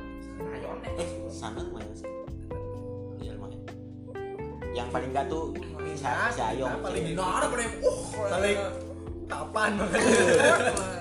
Ayon 0.48 0.78
eh 0.86 1.08
sana 1.28 1.58
sih 1.58 1.66
iya 1.66 1.66
lumayan 1.66 1.90
yang 4.78 4.88
paling 4.94 5.10
enggak 5.10 5.26
tuh 5.26 5.50
si 5.98 6.06
si 6.06 6.40
Ayong 6.40 6.78
Paling 6.78 7.04
Nah, 7.18 7.42
ada 7.42 7.46
pada 7.50 7.62
yang, 7.66 7.74
oh, 7.82 7.98
paling 8.14 8.58
kapan 9.26 9.70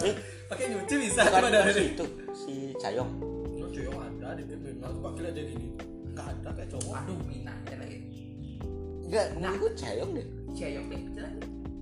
eh 0.02 0.16
Pakai 0.50 0.66
nyuci 0.72 0.96
bisa 1.04 1.28
dari 1.28 1.72
si 1.76 1.84
itu 1.92 2.06
si 2.32 2.54
Cayong 2.80 3.12
Yo 3.60 3.68
cuy 3.68 3.86
ada 4.28 4.36
di 4.36 4.44
kriminal 4.44 4.92
tuh 4.92 5.02
pakai 5.08 5.32
aja 5.32 5.42
gini. 5.44 5.68
Enggak 6.12 6.28
ada 6.36 6.50
kayak 6.52 6.70
cowok. 6.76 6.94
Aduh, 7.00 7.16
Mina 7.24 7.56
ya 7.68 7.76
lagi. 7.80 8.00
enggak 9.08 9.26
menurut 9.40 9.74
Cayong 9.76 10.12
deh 10.16 10.28
Ceyok 10.52 10.86
deh, 10.90 11.02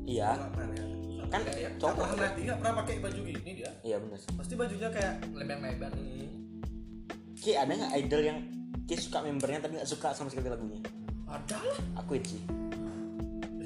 iya 0.06 0.30
ya? 0.36 1.26
kan 1.26 1.42
Nggak 1.42 1.74
cowok 1.82 2.06
pernah 2.06 2.22
nanti 2.22 2.42
nggak 2.46 2.58
pernah 2.62 2.74
pakai 2.84 2.94
baju 3.02 3.20
gini 3.26 3.52
dia. 3.58 3.72
iya 3.82 3.96
bener 3.98 4.18
sih 4.20 4.30
Pasti 4.38 4.54
bajunya 4.54 4.90
kayak 4.94 5.14
Lebar-lebar. 5.34 5.92
Ki 7.38 7.52
ada 7.58 7.72
nggak 7.74 7.94
idol 8.02 8.22
yang 8.22 8.40
Ki 8.86 8.96
suka 8.98 9.26
membernya 9.26 9.62
tapi 9.66 9.78
nggak 9.82 9.90
suka 9.90 10.14
sama 10.14 10.30
sekali 10.30 10.54
lagunya 10.54 10.82
Ada 11.36 11.58
lah. 11.60 11.80
aku 12.00 12.12
itu 12.16 12.40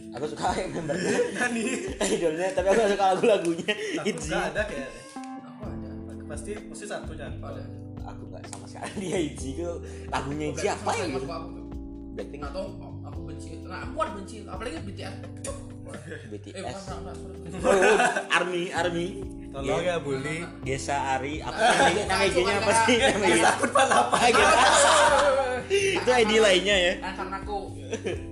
aku 0.10 0.25
suka 0.25 0.58
membernya 0.73 1.17
Nani. 1.38 1.63
idolnya 2.01 2.49
tapi 2.58 2.67
aku 2.73 2.82
suka 2.97 3.05
lagu-lagunya 3.13 3.73
nggak 4.01 4.43
ada 4.53 4.62
kayaknya. 4.65 4.89
Aku 5.45 5.62
ada. 5.69 5.89
Pasti 6.25 6.51
pasti 6.65 6.86
satu 6.89 7.13
kan. 7.13 7.32
Ada. 7.38 7.63
aku 8.10 8.21
nggak 8.34 8.41
sama 8.49 8.65
sekali 8.65 8.93
dia 9.05 9.19
Itzy 9.21 9.49
itu 9.53 9.69
lagunya 10.10 10.45
Itzy 10.49 10.65
apa 10.65 10.91
ya 10.97 11.05
gitu 11.13 11.25
Blackpink 12.17 12.43
atau. 12.49 12.88
Nah, 13.69 13.86
aku 13.86 13.95
kan 14.01 14.10
benci. 14.17 14.36
Apalagi 14.49 14.82
BTS. 14.82 15.15
Eh, 15.89 16.25
BTS 16.34 16.53
bukan, 16.53 16.69
enggak, 16.69 16.93
enggak, 17.01 17.15
sorry. 17.17 17.38
oh, 17.65 18.38
Army 18.38 18.63
Army 18.69 19.08
Tolong 19.49 19.82
ya 19.82 19.97
bully. 19.97 20.45
Gesa 20.62 21.17
Ari 21.17 21.41
apa 21.41 21.58
namanya 21.58 22.03
nama 22.05 22.23
IG-nya 22.29 22.53
apa 22.62 22.73
sih 22.86 22.97
nama 23.01 23.25
IG 23.25 23.41
Takut 23.41 23.73
apa? 23.73 24.13
Ah, 24.13 24.29
gitu. 24.29 24.45
itu 25.97 26.10
ID 26.13 26.32
lainnya 26.38 26.77
ya 26.77 26.93
Nah, 27.01 27.13
karena 27.17 27.38
aku 27.41 27.58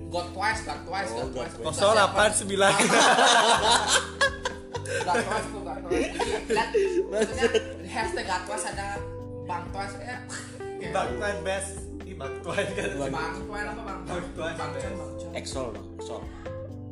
God 0.06 0.26
Twice, 0.30 0.60
God 0.62 0.80
Twice, 0.86 1.10
God 1.10 1.30
Twice. 1.34 1.54
Twice. 1.58 1.82
089. 1.82 2.62
God 5.02 5.18
Twice, 5.18 5.46
aku 5.50 5.58
God 5.66 5.78
Twice. 5.82 5.90
Jadi, 5.90 6.06
lihat, 6.46 6.68
maksudnya 7.10 7.50
di 7.82 7.88
hashtag 7.90 8.24
God 8.30 8.42
Twice 8.46 8.66
ada 8.70 8.86
Bang 9.50 9.64
Twice 9.74 9.94
kayak 9.98 10.20
Bang 10.94 11.10
Tuan 11.18 11.38
best. 11.42 11.87
Bang 12.18 12.34
Tuan 12.42 12.66
kan. 12.74 12.90
Bang. 12.98 13.32
Twice 13.46 13.68
apa 13.70 13.82
Bang 13.86 14.00
Twice. 14.34 14.56
Bang. 14.58 14.72
Exol 15.38 15.66
dong 15.70 15.86
Exol 15.96 16.22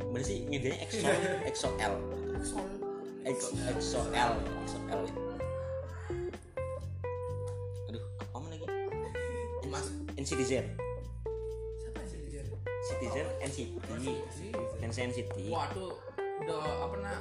bener 0.06 0.22
sih 0.22 0.38
ngedenya 0.46 0.76
Exol 0.86 1.12
Exol 1.50 1.72
L 1.76 1.94
Sol. 2.40 2.66
Exo 3.26 3.48
Exo 3.66 4.00
L 4.14 4.32
Exo 4.62 4.78
L 4.86 5.02
aduh 7.90 8.02
apa 8.30 8.46
lagi 8.46 8.66
Mas. 9.72 9.86
NCTZ 10.14 10.52
Siapa 11.82 12.00
dia? 12.06 12.42
Citizen 12.86 13.26
NCT 13.42 13.74
NCT 14.86 15.34
Waduh, 15.50 15.98
udah 16.46 16.62
apa 16.86 16.96
nah? 17.02 17.18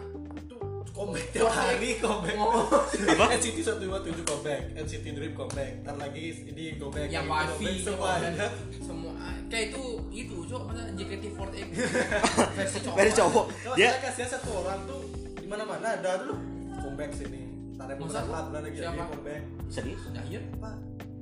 Comeback 0.95 1.27
tiap 1.29 1.51
hari 1.51 1.99
comeback. 1.99 2.39
Oh. 2.39 2.63
Apa? 2.87 3.35
NCT 3.35 3.57
157 3.59 4.23
comeback, 4.23 4.61
NCT 4.79 5.05
Dream 5.11 5.33
comeback, 5.35 5.83
ntar 5.83 5.99
lagi 5.99 6.23
ini 6.47 6.79
comeback, 6.79 7.11
yang 7.11 7.27
comeback, 7.27 7.83
semuanya. 7.83 8.47
semua 8.79 9.11
kayak 9.51 9.65
itu 9.69 9.83
itu 10.09 10.35
cok 10.47 10.61
masa 10.65 10.87
JKT48 10.95 11.67
versi 12.57 12.77
cowok 12.79 12.95
Dari 12.95 13.11
cowok 13.11 13.45
Kalau 13.59 13.75
dia 13.75 13.87
saya 13.91 14.01
kasih 14.07 14.25
satu 14.25 14.49
orang 14.55 14.79
tuh 14.87 15.03
di 15.35 15.47
mana 15.47 15.63
mana 15.67 15.87
ada 15.93 16.11
dulu 16.17 16.33
comeback 16.79 17.11
sini. 17.11 17.43
Ntar 17.75 17.91
ada 17.91 17.93
Masa? 17.99 18.23
beberapa 18.23 18.41
bulan 18.47 18.61
lagi 18.63 18.77
Siapa? 18.79 19.03
comeback. 19.05 19.41
serius 19.67 20.01
Jahyun 20.09 20.43
Apa? 20.55 20.71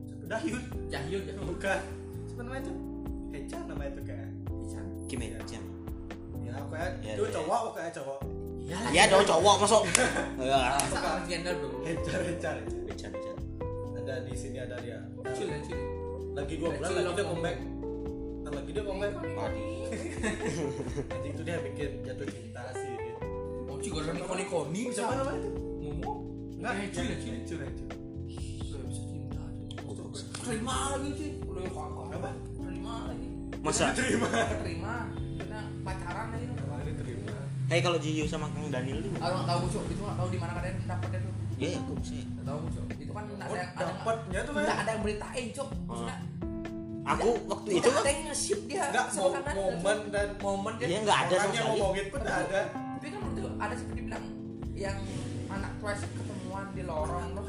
Satu 0.05 0.25
Dahyun. 0.29 0.63
Jahyun 0.87 1.23
Bukan. 1.49 1.81
Siapa 2.23 2.41
namanya 2.41 2.61
tuh? 2.63 2.77
Hecha 3.33 3.57
namanya 3.65 3.91
tuh 3.97 4.03
kayak. 4.05 4.29
Ican 4.63 4.85
Kim 5.09 5.19
Jung 5.49 5.65
Ya 6.45 6.53
kayak 6.61 6.91
Ya, 7.01 7.11
itu 7.17 7.25
ya. 7.25 7.33
cowok 7.33 7.73
kayak 7.73 7.91
cowok. 7.91 8.19
Iya 8.63 8.79
ya 8.89 9.03
dong 9.07 9.23
cowok 9.23 9.55
masuk 9.61 9.83
ya 10.39 10.59
bro 11.53 11.69
Hecha 11.83 12.15
Hecha 12.17 12.49
Hecha. 12.55 12.77
Becan, 12.83 13.09
becan. 13.11 13.35
Ada 13.99 14.23
di 14.23 14.33
sini 14.33 14.57
ada 14.57 14.75
dia. 14.79 14.99
chill 15.31 15.47
ya 15.47 15.59
chill 15.61 15.79
Lagi 16.33 16.55
dua 16.57 16.69
bulan 16.71 16.87
Kecil 16.87 16.97
lagi 16.97 17.13
dia 17.13 17.25
comeback. 17.25 17.57
Ntar 18.41 18.51
lagi 18.53 18.69
dia 18.71 18.83
comeback. 18.83 19.11
Waduh. 19.13 19.83
Anjing 21.13 21.31
itu 21.31 21.41
dia 21.43 21.57
bikin 21.61 21.91
jatuh 22.01 22.27
cinta 22.27 22.63
sih. 22.73 22.93
oh 23.63 23.77
cigo 23.77 23.97
orang 23.99 24.17
koni 24.23 24.45
koni 24.45 24.81
Siapa 24.89 25.13
namanya 25.13 25.39
tuh? 25.39 25.53
ngomong 25.79 26.17
Enggak, 26.57 26.73
ya 26.73 26.85
chill 26.89 27.07
Hecha 27.11 27.29
Hecha. 27.35 27.55
bisa 28.25 28.77
cinta 29.03 29.43
terima 30.43 30.75
lagi 30.91 31.09
sih 31.15 31.31
udah 31.43 31.63
kakak 31.63 32.05
Apa? 32.15 32.29
terima 32.57 32.93
lagi 33.07 33.27
masa 33.59 33.85
Terima. 33.93 34.27
terima 34.59 34.95
karena 35.37 35.59
pacaran 35.81 36.27
lagi 36.31 36.45
tuh 37.63 37.65
terima. 37.65 37.69
Hei 37.69 37.79
kalau 37.81 37.97
Jiyu 37.97 38.25
sama 38.25 38.47
Kang 38.49 38.67
Daniel 38.69 38.99
tuh 38.99 39.11
Aku 39.15 39.33
nggak 39.33 39.47
tahu 39.47 39.63
cok, 39.69 39.83
itu 39.87 40.01
nggak 40.01 40.17
tahu 40.17 40.27
di 40.27 40.37
mana 40.37 40.51
kalian 40.53 40.75
dapetnya 40.83 41.19
tuh. 41.19 41.33
ya 41.53 41.67
ya 41.69 41.79
aku 41.79 41.93
bisa 41.95 42.13
Nggak 42.13 42.45
tahu 42.45 42.59
cok, 42.67 42.85
itu 42.93 43.11
kan 43.11 43.23
nggak 43.23 43.37
Oh, 43.39 43.45
ada 43.45 43.59
yang 43.59 43.73
dapatnya 43.73 44.39
tuh 44.41 44.51
nggak 44.53 44.65
kan. 44.65 44.77
ada 44.77 44.89
yang 44.89 45.01
beritain 45.01 45.47
cok. 45.49 45.69
Maksudnya 45.85 46.17
aku 47.03 47.27
waktu 47.45 47.69
itu 47.73 47.87
nggak 47.89 47.99
ada 47.99 48.09
yang 48.09 48.23
nge-ship 48.25 48.59
dia 48.65 48.83
Enggak 48.85 49.07
kanan. 49.29 49.53
momen 49.53 49.97
dan 50.09 50.27
momen 50.37 50.73
dia. 50.75 50.87
dia 50.87 50.99
nggak 51.01 51.19
ada 51.19 51.33
sama 51.37 51.51
sekali 51.53 51.67
ngomongin 51.73 52.05
pun 52.07 52.19
nggak 52.19 52.39
ada. 52.41 52.61
Tapi 52.73 53.07
kan 53.09 53.19
waktu 53.21 53.39
itu 53.39 53.49
ada 53.57 53.75
seperti 53.75 53.99
bilang 54.01 54.25
yang 54.73 54.97
anak 55.47 55.71
Twice 55.77 56.03
ketemuan 56.09 56.65
di 56.71 56.83
lorong 56.83 57.25
loh. 57.33 57.45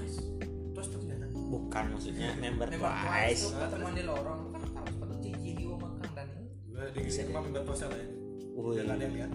Terus 0.74 0.88
ternyata 0.90 1.24
bukan 1.30 1.84
maksudnya 1.90 2.28
member 2.34 2.66
Member 2.66 2.90
Twice 2.92 3.04
Twice 3.04 3.40
tuh 3.40 3.50
ketemuan 3.56 3.94
di 3.94 4.04
lorong. 4.04 4.40
Kan 4.50 4.62
tahu 4.74 4.86
sepatu 4.88 5.14
Cici 5.18 5.50
di 5.54 5.64
sama 5.64 5.86
Kang 5.96 6.12
Daniel. 6.12 6.44
gue 6.66 6.84
di 6.84 6.98
Bisa 7.00 7.14
sini 7.14 7.24
jadi. 7.24 7.32
mah 7.32 7.42
member 7.42 7.62
posel 7.64 7.90
ya. 7.90 8.06
Woi. 8.52 8.74
Biar 8.74 8.84
nggak 8.84 8.96
ada 8.96 9.04
yang 9.04 9.14
lihat. 9.16 9.32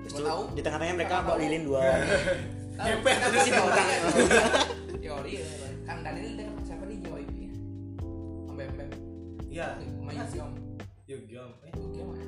Terus 0.00 0.12
tuh 0.14 0.24
tahu. 0.24 0.42
di 0.50 0.60
tengah-tengahnya 0.60 0.96
mereka 0.96 1.14
bawa 1.20 1.36
lilin 1.36 1.62
dua. 1.64 1.80
Ngepet 2.80 3.12
Kan 3.12 3.28
terus 3.28 3.40
sih 3.42 3.46
di 3.46 3.52
belakang. 3.52 3.86
ya. 3.86 3.98
Teori 4.96 5.32
ya. 5.34 5.44
Kang 5.82 6.00
Daniel 6.00 6.32
dengan 6.34 6.54
siapa 6.62 6.84
nih 6.84 6.96
Jawa 6.98 7.18
itu 7.18 7.34
ya? 7.36 7.52
Sampai 8.46 8.64
sampai 8.66 8.86
Iya. 9.46 9.66
main 10.00 10.18
Yom. 10.30 10.52
Yugyong. 11.06 11.52
Eh, 11.60 11.72
Oke, 11.74 12.00
mah. 12.00 12.18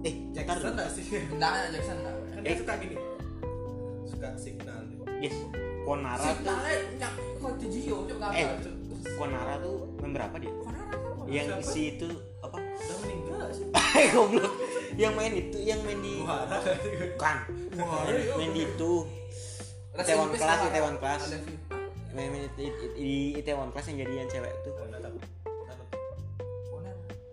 Eh, 0.00 0.14
Jackson 0.30 0.72
nggak 0.72 0.90
sih? 0.90 1.04
Enggak, 1.34 1.50
Jackson 1.70 1.96
enggak. 1.98 2.14
Kan 2.30 2.40
dia 2.40 2.54
suka 2.54 2.72
gini. 2.78 2.96
Suka 4.06 4.28
signal. 4.34 4.80
Yes. 5.18 5.36
Konara 5.80 6.20
tuh. 6.20 6.32
Signalnya 6.36 6.72
nyak 6.96 7.12
kok 7.36 7.52
Gio 7.62 7.96
juga 8.04 8.26
Eh. 8.30 8.46
Konara 9.16 9.54
tuh 9.58 9.76
member 9.98 10.22
apa 10.22 10.36
dia? 10.36 10.52
Konara 10.54 10.92
siapa? 10.94 11.22
Yang 11.26 11.48
si 11.66 11.82
itu 11.90 12.08
apa? 12.40 12.56
Udah 12.56 12.96
meninggal 13.00 13.48
sih? 13.50 13.66
Eh 13.74 14.06
goblok. 14.14 14.52
Yang 15.00 15.12
main 15.16 15.32
itu, 15.32 15.56
yang 15.64 15.80
main 15.80 15.98
di 15.98 16.14
kan. 17.16 17.48
Iya. 17.72 18.36
Main 18.36 18.50
di 18.52 18.60
itu. 18.62 18.92
Itaewon 19.90 20.28
lah. 20.36 20.68
Itaewon 20.68 20.96
you. 21.00 21.56
Main, 22.10 22.28
main 22.28 22.42
di, 22.52 22.68
Itaewon 23.34 23.72
Class 23.72 23.88
yang 23.88 24.04
jadian 24.04 24.28
cewek 24.28 24.52
tuh. 24.60 24.76
Konara. 24.76 25.08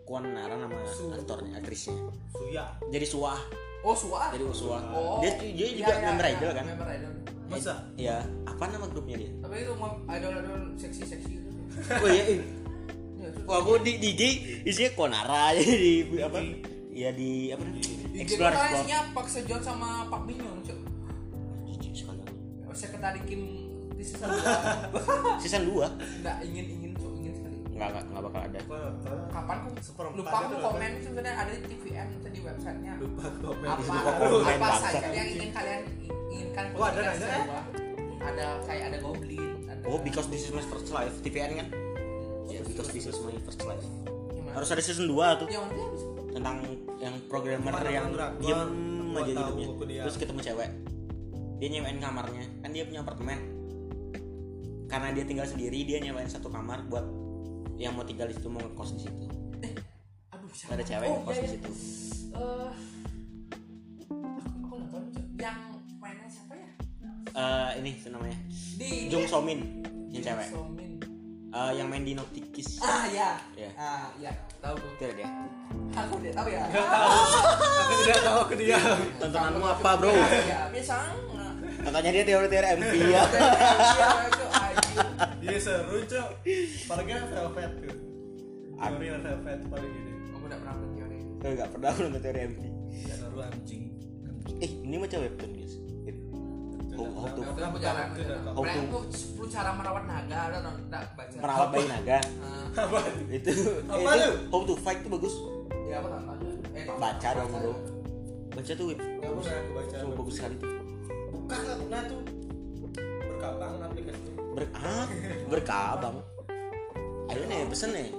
Konara 0.08 0.54
nama 0.56 0.80
aktornya, 1.12 1.60
aktrisnya. 1.60 2.00
Suya. 2.32 2.72
Jadi 2.88 3.04
Suah, 3.04 3.40
Oh, 3.84 3.92
Suar. 3.94 4.32
jadi 4.32 4.44
Uswa. 4.44 4.80
Oh. 4.90 5.20
Dia 5.20 5.36
dia 5.38 5.48
Iya, 5.48 5.68
juga 5.78 5.94
iya, 5.94 6.06
member 6.08 6.26
iya, 6.26 6.34
idol 6.34 6.52
kan? 6.52 6.66
Member 6.66 6.88
idol. 6.90 7.12
Masa? 7.48 7.74
Ya, 7.96 8.16
apa 8.44 8.64
nama 8.68 8.88
grupnya 8.88 9.16
dia? 9.18 9.32
Tapi 9.40 9.56
itu 9.62 9.74
mem- 9.74 10.04
idol-idol 10.06 10.60
seksi-seksi 10.76 11.32
gitu. 11.32 11.50
Oh 11.94 12.10
iya, 12.10 12.24
iya. 12.26 12.44
Ya, 13.18 13.28
terus- 13.30 13.48
Wah, 13.48 13.58
aku 13.60 13.80
di 13.80 13.96
di 13.98 14.10
IG 14.12 14.22
isinya 14.64 14.92
Konara 14.94 15.52
jadi 15.56 15.72
di 16.04 16.20
apa? 16.20 16.40
Ya 16.98 17.14
di 17.14 17.54
apa? 17.54 17.62
Di 17.62 18.26
Explore 18.26 18.58
explore. 18.58 18.74
isinya 18.74 19.00
Pak 19.14 19.26
Sejong 19.30 19.62
sama 19.62 20.10
Pak 20.10 20.26
Cuk. 20.66 20.80
Jijik 21.70 21.94
sekali. 21.94 22.26
Sekretari 22.74 23.22
Kim 23.30 23.42
di 23.94 24.02
season 24.06 24.30
2 24.34 24.42
Season 25.46 25.62
2 25.66 25.78
Enggak 26.22 26.38
ingin-ingin, 26.42 26.98
Cuk, 26.98 27.14
ingin 27.22 27.34
sekali. 27.38 27.58
Enggak 27.70 27.88
enggak 27.94 28.04
enggak 28.10 28.22
bakal 28.26 28.42
ada. 28.50 28.58
Apa? 28.66 28.78
Apa? 28.98 29.14
Kapan 29.30 29.58
kok 29.62 30.10
lupa 30.18 30.38
aku 30.42 30.56
komen 30.58 30.92
sebenarnya 30.98 31.36
ada 31.38 31.52
di 31.54 31.66
TVN 31.70 32.08
itu 32.18 32.28
di 32.34 32.40
websitenya 32.42 32.94
Lupa 32.98 33.26
komen. 33.46 33.68
apa 33.70 33.82
Lupa 33.86 34.12
komen, 34.18 34.58
apa 34.58 34.70
saja 34.82 35.08
yang 35.14 35.28
ingin 35.30 35.50
kalian 35.54 35.82
inginkan 36.34 36.66
Oh, 36.74 36.82
ada 36.82 37.14
dua. 37.14 37.60
ada 38.26 38.46
kayak 38.66 38.84
ada 38.90 38.98
Goblin 39.06 39.54
ada 39.70 39.82
Oh, 39.86 40.02
because 40.02 40.26
this 40.34 40.50
is 40.50 40.52
my 40.52 40.66
first 40.66 40.90
life. 40.90 41.14
TVN 41.22 41.62
kan? 41.62 41.68
Yes. 42.50 42.66
Because 42.66 42.90
this 42.90 43.06
is 43.06 43.18
my 43.22 43.38
first 43.46 43.62
life. 43.70 43.86
Gimana? 44.34 44.58
Harus 44.58 44.70
ada 44.74 44.82
season 44.82 45.06
2 45.06 45.14
tuh 45.14 45.46
dia 45.46 45.62
habis 45.62 46.02
tentang 46.32 46.58
yang 46.98 47.16
programmer 47.28 47.72
Mana 47.72 47.90
yang 47.90 48.08
diem 48.40 48.72
aja 49.18 49.32
hidupnya. 49.34 50.04
Terus 50.06 50.18
ketemu 50.18 50.40
cewek. 50.44 50.70
Dia 51.58 51.68
nyewain 51.74 51.98
kamarnya. 51.98 52.46
Kan 52.62 52.70
dia 52.70 52.84
punya 52.86 53.02
apartemen. 53.02 53.40
Karena 54.88 55.12
dia 55.12 55.26
tinggal 55.26 55.44
sendiri, 55.44 55.84
dia 55.84 56.00
nyewain 56.00 56.30
satu 56.30 56.48
kamar 56.48 56.86
buat 56.88 57.04
yang 57.78 57.94
mau 57.94 58.02
tinggal 58.02 58.26
di 58.26 58.34
situ 58.34 58.48
mau 58.48 58.58
ngekos 58.58 58.90
di 58.96 59.02
situ. 59.06 59.26
aduh 60.32 60.50
siapa 60.50 60.74
Ada 60.74 60.84
cewek 60.84 61.08
oh, 61.08 61.16
ngekos 61.22 61.36
iya, 61.36 61.38
di 61.38 61.46
iya. 61.46 61.54
situ. 61.54 61.72
Eh, 62.34 62.72
aku 64.00 64.16
aku 64.58 64.74
nggak 64.74 64.90
tahu 64.90 65.04
Cuk. 65.14 65.26
yang 65.38 65.60
mainnya 65.98 66.26
siapa 66.26 66.54
ya 66.56 66.70
Eh 67.38 67.70
ini 67.78 67.92
namanya. 68.08 68.38
di 68.78 68.90
Jung 69.08 69.26
So 69.28 69.40
Min 69.42 69.86
yang 70.10 70.24
cewek. 70.24 70.48
Somin. 70.50 70.87
Eh, 71.58 71.72
yang 71.74 71.90
main 71.90 72.06
di 72.06 72.14
Nauticus. 72.14 72.78
ah 72.80 73.10
ya 73.10 73.34
Ya. 73.58 73.70
ah 73.74 74.14
ya 74.22 74.30
tahu 74.62 74.78
tuh 74.78 74.90
Itu 74.94 75.10
dia. 75.18 75.26
aku 75.90 76.14
udah 76.22 76.34
tahu 76.38 76.48
ya 76.54 76.62
Aku 77.82 77.94
tidak 78.06 78.20
tahu 78.22 78.42
ke 78.46 78.56
dia. 78.62 78.78
Tontonanmu 79.18 79.66
apa, 79.66 79.90
Bro? 79.98 80.14
ya 80.14 80.70
biasa 80.70 80.96
Katanya 81.82 82.10
dia 82.14 82.24
teori-teori 82.26 82.68
MP 82.78 82.94
ya. 83.10 83.24
Iya 85.40 85.58
seru 85.58 85.98
cok. 86.04 86.30
Paling 86.86 87.08
velvet 87.08 87.72
tuh. 87.80 87.96
Teori 88.78 89.08
velvet 89.10 89.60
paling 89.66 89.92
gini. 89.92 90.12
Aku 90.30 90.44
udah 90.46 90.58
pernah 90.60 90.74
nonton 90.76 90.92
teori. 90.94 91.18
Gue 91.38 91.52
gak 91.56 91.70
pernah 91.72 91.90
aku 91.90 92.00
nonton 92.06 92.22
teori 92.22 92.40
MP. 92.46 92.62
Seru 93.08 93.40
anjing. 93.40 93.84
Eh, 94.58 94.72
ini 94.84 94.96
macam 94.98 95.18
webtoon 95.22 95.52
Oh, 96.98 98.62
Brand 98.66 98.90
tuh. 98.90 99.02
tuh 99.06 99.46
10 99.46 99.54
cara 99.54 99.70
merawat 99.78 100.04
naga 100.10 100.38
ada 100.50 100.58
tak 100.90 101.02
baca. 101.14 101.36
Merawat 101.38 101.68
bayi 101.70 101.86
naga. 101.86 102.18
Ah, 102.42 102.84
Apa? 102.84 103.00
Itu 103.30 103.52
Apa 103.86 104.10
itu? 104.18 104.32
How 104.50 104.62
to 104.66 104.74
Fight 104.82 105.00
tuh 105.06 105.12
bagus. 105.14 105.36
ya 105.88 106.02
nonton. 106.02 106.58
Eh, 106.74 106.86
Baca 106.98 107.30
dong, 107.34 107.50
Bro. 107.54 107.74
Baca 108.52 108.72
tuh 108.74 108.86
web. 108.90 109.00
Aku 109.00 109.34
baca. 109.38 109.98
Bagus 110.18 110.34
sekali 110.34 110.56
tuh. 110.58 110.72
Bukan 111.32 111.60
lah 111.64 111.76
pernah 111.78 112.02
tuh. 112.10 112.22
Berkabang 112.98 113.74
aplikasi 113.86 114.22
itu. 114.26 114.42
Ber 114.58 114.64
ah, 114.74 115.06
berkabang. 115.48 116.18
Ayo 117.30 117.44
nih, 117.46 117.70
pesen 117.70 117.94
nih. 117.94 118.10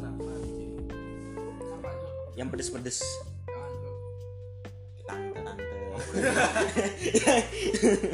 Apa 0.00 1.88
itu? 1.94 2.08
Yang 2.34 2.48
pedes-pedes. 2.50 2.98
Jangan 3.46 3.70
tuh. 3.78 3.94
Tante, 5.06 5.38
tante. 5.40 5.79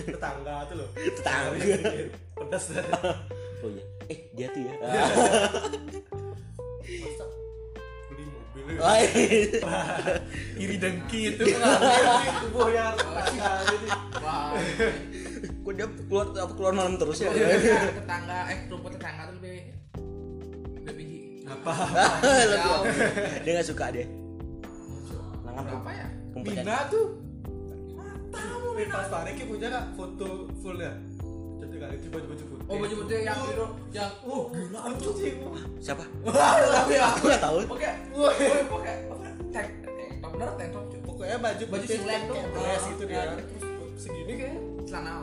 Tetangga 0.06 0.54
tuh 0.70 0.76
loh. 0.80 0.88
Tetangga. 0.94 1.60
Pedas. 2.36 2.64
Oh 3.64 3.68
iya. 3.72 3.84
Eh, 4.12 4.18
dia 4.36 4.46
tuh 4.52 4.62
ya. 4.62 4.74
Masa 7.02 7.24
beli 8.12 8.24
mobil. 8.30 8.62
Oh, 8.78 8.94
iya. 8.94 9.08
Iri 10.56 10.76
dengki 10.80 11.34
itu 11.34 11.42
gitu. 11.44 11.60
Wah. 14.22 14.52
Kok 15.66 15.72
dia 15.74 15.86
keluar 16.06 16.26
apa 16.30 16.52
keluar 16.54 16.72
malam 16.78 16.94
terus 16.94 17.18
ya? 17.20 17.28
tetangga 17.34 18.46
eh 18.54 18.70
rumput 18.70 18.94
tetangga 18.94 19.26
tuh 19.26 19.34
lebih 19.42 19.74
lebih 20.86 21.42
Apa? 21.46 21.72
Dia 23.42 23.50
nggak 23.58 23.66
suka 23.66 23.90
dia. 23.90 24.06
Berapa 25.42 25.90
ya? 25.90 26.06
Mina 26.38 26.86
tuh. 26.86 27.25
Tahu 28.28 28.66
nih 28.74 28.86
pas 28.86 29.06
Fariki 29.06 29.42
punya 29.44 29.68
kak 29.68 29.84
foto 29.92 30.28
full 30.56 30.76
ya. 30.76 30.92
Jadi 31.56 31.74
kali 31.76 31.94
itu 31.96 32.08
baju 32.08 32.26
baju 32.26 32.44
putih. 32.46 32.66
Oh 32.66 32.76
baju 32.76 32.94
putih 32.96 33.18
yang 33.22 33.38
itu 33.42 33.66
yang 33.90 34.12
Oh 34.22 34.42
gila 34.48 34.80
lucu 34.88 35.10
sih. 35.14 35.32
Siapa? 35.78 36.04
tapi 36.24 36.92
ya. 36.92 37.04
Aku 37.10 37.24
nggak 37.24 37.42
tahu. 37.42 37.58
Oke. 37.68 37.90
Apa? 38.12 39.28
Tank 39.48 39.68
tank 39.82 40.10
top 40.18 40.30
bener 40.32 40.48
tank 40.54 40.70
top. 40.70 40.84
Pokoknya 41.06 41.36
baju 41.38 41.64
Baju 41.66 41.86
singlet 41.86 42.20
tuh. 42.22 42.34
kayak 42.34 42.48
dress 42.52 42.76
Ah, 42.76 42.88
gitu 42.88 43.02
ya. 43.02 43.08
dia. 43.08 43.22
Terus 43.40 43.64
segini 43.96 44.32
kayak 44.36 44.56
Celana. 44.84 45.14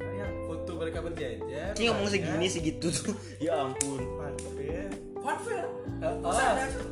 kayak 0.00 0.30
foto 0.42 0.70
mereka 0.74 0.98
berjejer. 1.02 1.70
Ini 1.76 1.84
ngomong 1.86 2.08
segini 2.08 2.46
segitu 2.46 2.86
tuh. 2.88 3.14
Ya 3.44 3.52
ampun. 3.58 4.00
Mantep. 4.16 4.88
Fanfare. 5.20 5.68
Oh, 6.00 6.32
ada, 6.32 6.64
Cuk? 6.64 6.84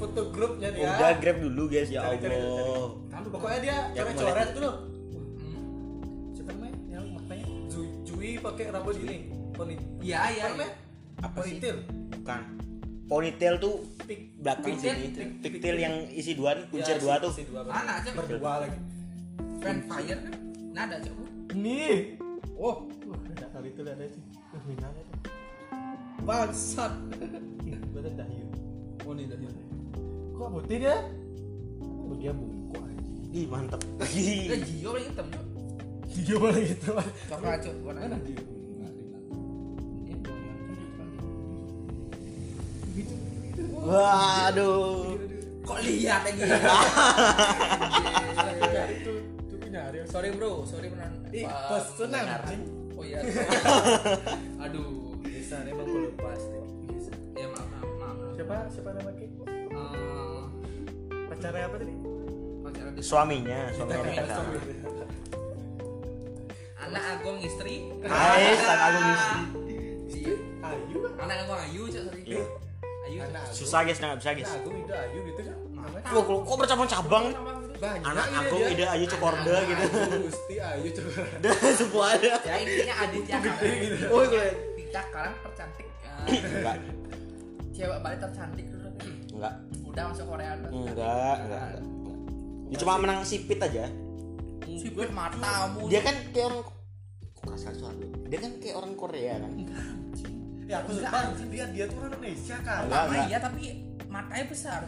Foto 0.00 0.20
grupnya 0.30 0.68
dia. 0.72 0.88
Udah 0.90 1.10
grab 1.14 1.36
dulu 1.38 1.62
guys 1.66 1.88
ya 1.88 2.00
Cari, 2.02 2.16
cari, 2.16 2.32
cari, 2.32 2.36
Allah. 2.40 2.88
Lalu 3.10 3.28
Pokoknya 3.30 3.58
dia 3.60 3.76
coret-coret 3.92 4.48
tuh 4.50 4.60
loh. 4.60 4.74
Hmm. 5.36 6.32
Siapa 6.32 6.50
namanya? 6.50 6.76
Yang 6.88 7.04
maknanya 7.12 7.46
Jui, 7.68 7.86
Jui 8.02 8.30
pakai 8.40 8.64
rambut 8.68 8.94
ini. 8.98 9.16
Poni. 9.52 9.74
Iya 10.00 10.18
iya. 10.32 10.42
Apa 10.42 10.52
namanya? 10.56 10.72
Apa 11.20 11.38
sih? 11.44 11.52
Ponytail. 11.54 11.76
Bukan. 12.16 12.40
Ponytail 13.04 13.54
tuh 13.58 13.74
Pik 14.00 14.20
belakang 14.38 14.66
Pigtail, 14.72 14.94
sini. 14.96 15.08
pig- 15.12 15.36
Pigtail 15.42 15.76
yang 15.78 15.94
isi 16.08 16.32
dua, 16.32 16.50
kuncir 16.66 16.96
Ya, 16.96 17.02
dua 17.02 17.14
tuh. 17.18 17.32
Mana 17.60 17.92
aja? 17.98 18.10
berdua 18.14 18.52
lagi. 18.62 18.78
Fanfire 19.60 20.18
kan? 20.20 20.34
Nada 20.70 20.96
cok. 20.96 21.14
Nih. 21.52 22.16
Oh, 22.54 22.86
ada 23.26 23.46
kali 23.50 23.68
itu 23.68 23.80
ada 23.82 24.06
sih. 24.06 24.22
Itu. 24.70 25.18
Bangsat. 26.22 26.92
Bener 27.92 28.12
dah 28.14 28.28
yuk. 28.28 28.48
Oh 29.02 29.12
ini 29.12 29.26
dari. 29.26 29.44
Kok 30.40 30.48
putih 30.56 30.80
dia? 30.80 30.96
Oh, 31.84 32.16
dia 32.16 32.32
bungkuk 32.32 32.80
aja. 32.80 33.04
Ih 33.36 33.44
mantep. 33.44 33.80
Kita 34.00 34.56
Gio 34.64 34.88
paling 34.96 35.06
hitam 35.12 35.26
cok. 35.28 35.44
Dia 36.16 36.36
malah 36.40 36.60
gitu. 36.64 36.90
Coklat 37.28 37.58
cok. 37.60 37.74
Warna 37.84 38.00
Mana 38.08 38.16
dia? 38.24 38.40
Waduh. 43.84 45.20
Kok 45.60 45.78
lihat 45.84 46.20
lagi? 46.24 46.40
Ya, 48.70 48.86
itu 48.86 49.12
itu 49.18 49.54
punya 49.58 49.90
Ariel. 49.90 50.06
sorry 50.06 50.30
bro, 50.30 50.62
sorry 50.62 50.88
beneran. 50.88 51.10
Ih, 51.34 51.44
pendengar. 51.98 52.40
anjing. 52.46 52.62
Oh 52.96 53.04
iya. 53.04 53.18
Aduh. 54.64 55.20
Bisa 55.20 55.60
emang 55.68 55.84
kulit 55.84 56.14
plastik. 56.16 56.64
Bisa. 56.86 57.12
Ya 57.34 57.50
maaf 57.50 57.66
maaf 57.66 57.90
maaf. 57.98 58.16
Siapa 58.38 58.56
siapa 58.72 58.90
nama 58.94 59.10
Ki? 59.18 59.26
Pacarnya 61.40 61.64
apa 61.64 61.76
tadi? 61.80 61.94
pacaran 62.60 62.92
di 62.92 63.00
Suaminya, 63.00 63.58
suaminya 63.72 64.12
Teta. 64.12 64.34
suaminya. 64.36 64.60
anak 66.80 67.04
Agung 67.16 67.38
istri. 67.40 67.74
Hai, 68.04 68.44
sang 68.60 68.80
Agung 68.82 69.06
istri. 69.08 69.40
Iya. 70.12 70.34
Ayu? 70.60 70.98
Anak 71.16 71.36
Agung 71.40 71.56
Ayu 71.56 71.82
cok 71.88 72.02
sorry. 72.04 72.22
Iya. 72.28 72.44
Ayu. 73.08 73.18
Anak. 73.24 73.42
Susah 73.56 73.80
guys, 73.88 73.96
nggak 73.96 74.20
bisa 74.20 74.30
guys. 74.36 74.52
Anak 74.52 74.60
Agung 74.60 74.76
itu 74.76 74.92
Ayu 74.92 75.18
gitu 75.24 75.40
kan? 75.40 75.56
Wah, 76.12 76.22
kok 76.44 76.56
bercabang-cabang? 76.60 77.24
banyak 77.80 78.04
Anak 78.04 78.26
ide 78.28 78.36
aku 78.44 78.56
ide 78.68 78.84
Ayu 78.84 79.04
Cokorda 79.08 79.56
gitu. 79.64 79.84
Gusti 80.28 80.54
coba 80.60 81.22
Dan 81.40 81.56
semua 81.80 82.06
ada. 82.12 82.36
ya 82.44 82.54
intinya 82.60 82.94
Aditya 83.08 83.36
gitu. 83.40 84.04
Oh, 84.12 84.20
gue 84.28 84.46
Tika 84.76 85.00
sekarang 85.08 85.32
tercantik 85.40 85.86
eh, 86.28 86.40
enggak, 86.44 86.76
cewek 87.72 87.98
Bali 88.04 88.16
tercantik 88.20 88.66
dulu 88.68 88.88
enggak, 89.32 89.54
udah 89.90 90.04
masuk 90.06 90.26
Korea 90.26 90.50
udah 90.56 90.70
enggak, 90.70 91.36
enggak, 91.40 91.66
enggak. 91.74 92.18
Dia 92.66 92.76
cuma 92.78 92.94
menang 92.96 93.20
sipit 93.22 93.58
aja. 93.58 93.84
sipit 94.70 95.10
matamu 95.10 95.90
Dia 95.90 96.00
kan 96.00 96.14
kayak 96.30 96.46
orang 96.46 96.62
kok 96.62 96.76
kasar 97.48 97.72
suara. 97.74 97.98
Dia 98.26 98.38
kan 98.38 98.52
kayak 98.56 98.76
orang 98.76 98.92
Korea 98.94 99.34
kan. 99.36 99.52
ya 100.64 100.76
aku 100.78 100.90
suka 100.94 101.18
dia 101.50 101.64
dia 101.66 101.84
tuh 101.84 101.98
orang 101.98 102.14
Indonesia 102.14 102.56
kan 102.62 102.86
Enggak, 102.86 103.02
enggak. 103.04 103.24
iya 103.26 103.38
tapi 103.40 103.62
matanya 104.06 104.44
besar 104.46 104.80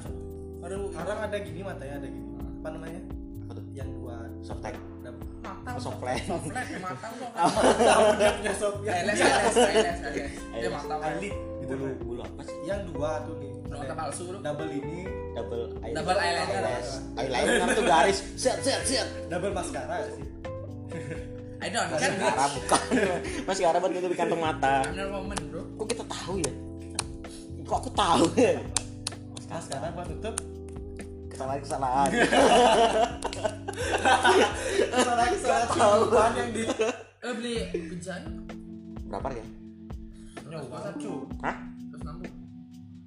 baru 0.63 0.95
orang 0.95 1.19
ada 1.27 1.37
gini 1.37 1.61
matanya 1.61 1.95
ada 1.99 2.07
gini 2.07 2.27
apa 2.39 2.69
namanya 2.71 3.01
Apa 3.43 3.53
tuh? 3.53 3.65
yang 3.69 3.91
dua 3.91 4.17
Softtek. 4.41 4.79
mata 5.43 5.71
Softlens. 5.75 6.23
softlens 6.23 6.71
mata 6.79 7.07
punya 7.11 8.55
yang. 8.55 9.19
Dia 10.55 10.71
mata 10.71 10.95
Bulu, 11.63 11.87
bulu 11.99 12.21
apa 12.21 12.43
sih? 12.45 12.57
dua 12.87 13.11
tuh 13.27 13.35
nih 13.39 13.52
Mata 13.73 13.95
palsu 13.97 14.23
lu. 14.29 14.39
double 14.41 14.69
ini 14.69 15.09
Double 15.33 15.65
eyeliner. 15.81 15.97
Double 15.97 16.19
eyeliner. 16.21 16.63
Eyeliner 17.17 17.67
tuh 17.73 17.85
garis. 17.85 18.19
Set, 18.37 18.61
set, 18.61 18.81
set. 18.85 19.07
double 19.27 19.51
maskara 19.51 20.05
sih 20.13 20.27
I 21.63 21.71
don't 21.71 21.87
kan 21.89 22.11
Mascara 22.11 22.45
bukan. 22.53 22.83
Mascara 23.47 23.77
buat 23.79 23.91
nutupin 23.95 24.19
kantong 24.19 24.43
mata. 24.43 24.83
Bener 24.91 25.07
momen 25.09 25.39
bro 25.47 25.63
Kok 25.79 25.87
kita 25.89 26.05
tahu 26.05 26.35
ya? 26.43 26.53
Kok 27.63 27.77
aku 27.79 27.91
tahu 27.95 28.25
ya? 28.35 28.59
maskara 29.47 29.89
buat 29.91 30.07
tutup 30.11 30.35
Kesalahan 31.33 31.61
kesalahan. 31.65 32.11
kesalahan 34.93 35.33
kesalahan 35.33 36.33
yang 36.37 36.51
di 36.53 36.63
Eh 37.23 37.33
beli 37.33 37.55
bejana 37.89 38.31
Berapa 39.09 39.29
ya? 39.33 39.45
Nyoba 40.45 40.93
cu 40.99 41.13
Hah? 41.41 41.57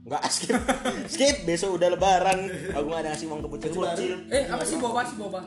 Enggak 0.05 0.21
skip. 0.33 0.53
Skip 1.09 1.35
besok 1.43 1.81
udah 1.81 1.89
lebaran. 1.97 2.39
Aku 2.77 2.85
nggak 2.85 3.01
ada 3.01 3.09
ngasih 3.13 3.25
uang 3.25 3.41
ke 3.41 3.47
bocil-bocil. 3.49 4.13
Eh 4.29 4.45
apa 4.45 4.61
sih 4.61 4.77
boba 4.77 5.01
sih 5.01 5.17
boba 5.17 5.41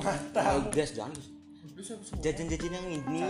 mata 0.00 0.40
Oh, 0.56 0.64
gas 0.72 0.96
jangan. 0.96 1.12
Jajan-jajan 2.20 2.72
yang 2.72 2.86
ini 2.88 3.20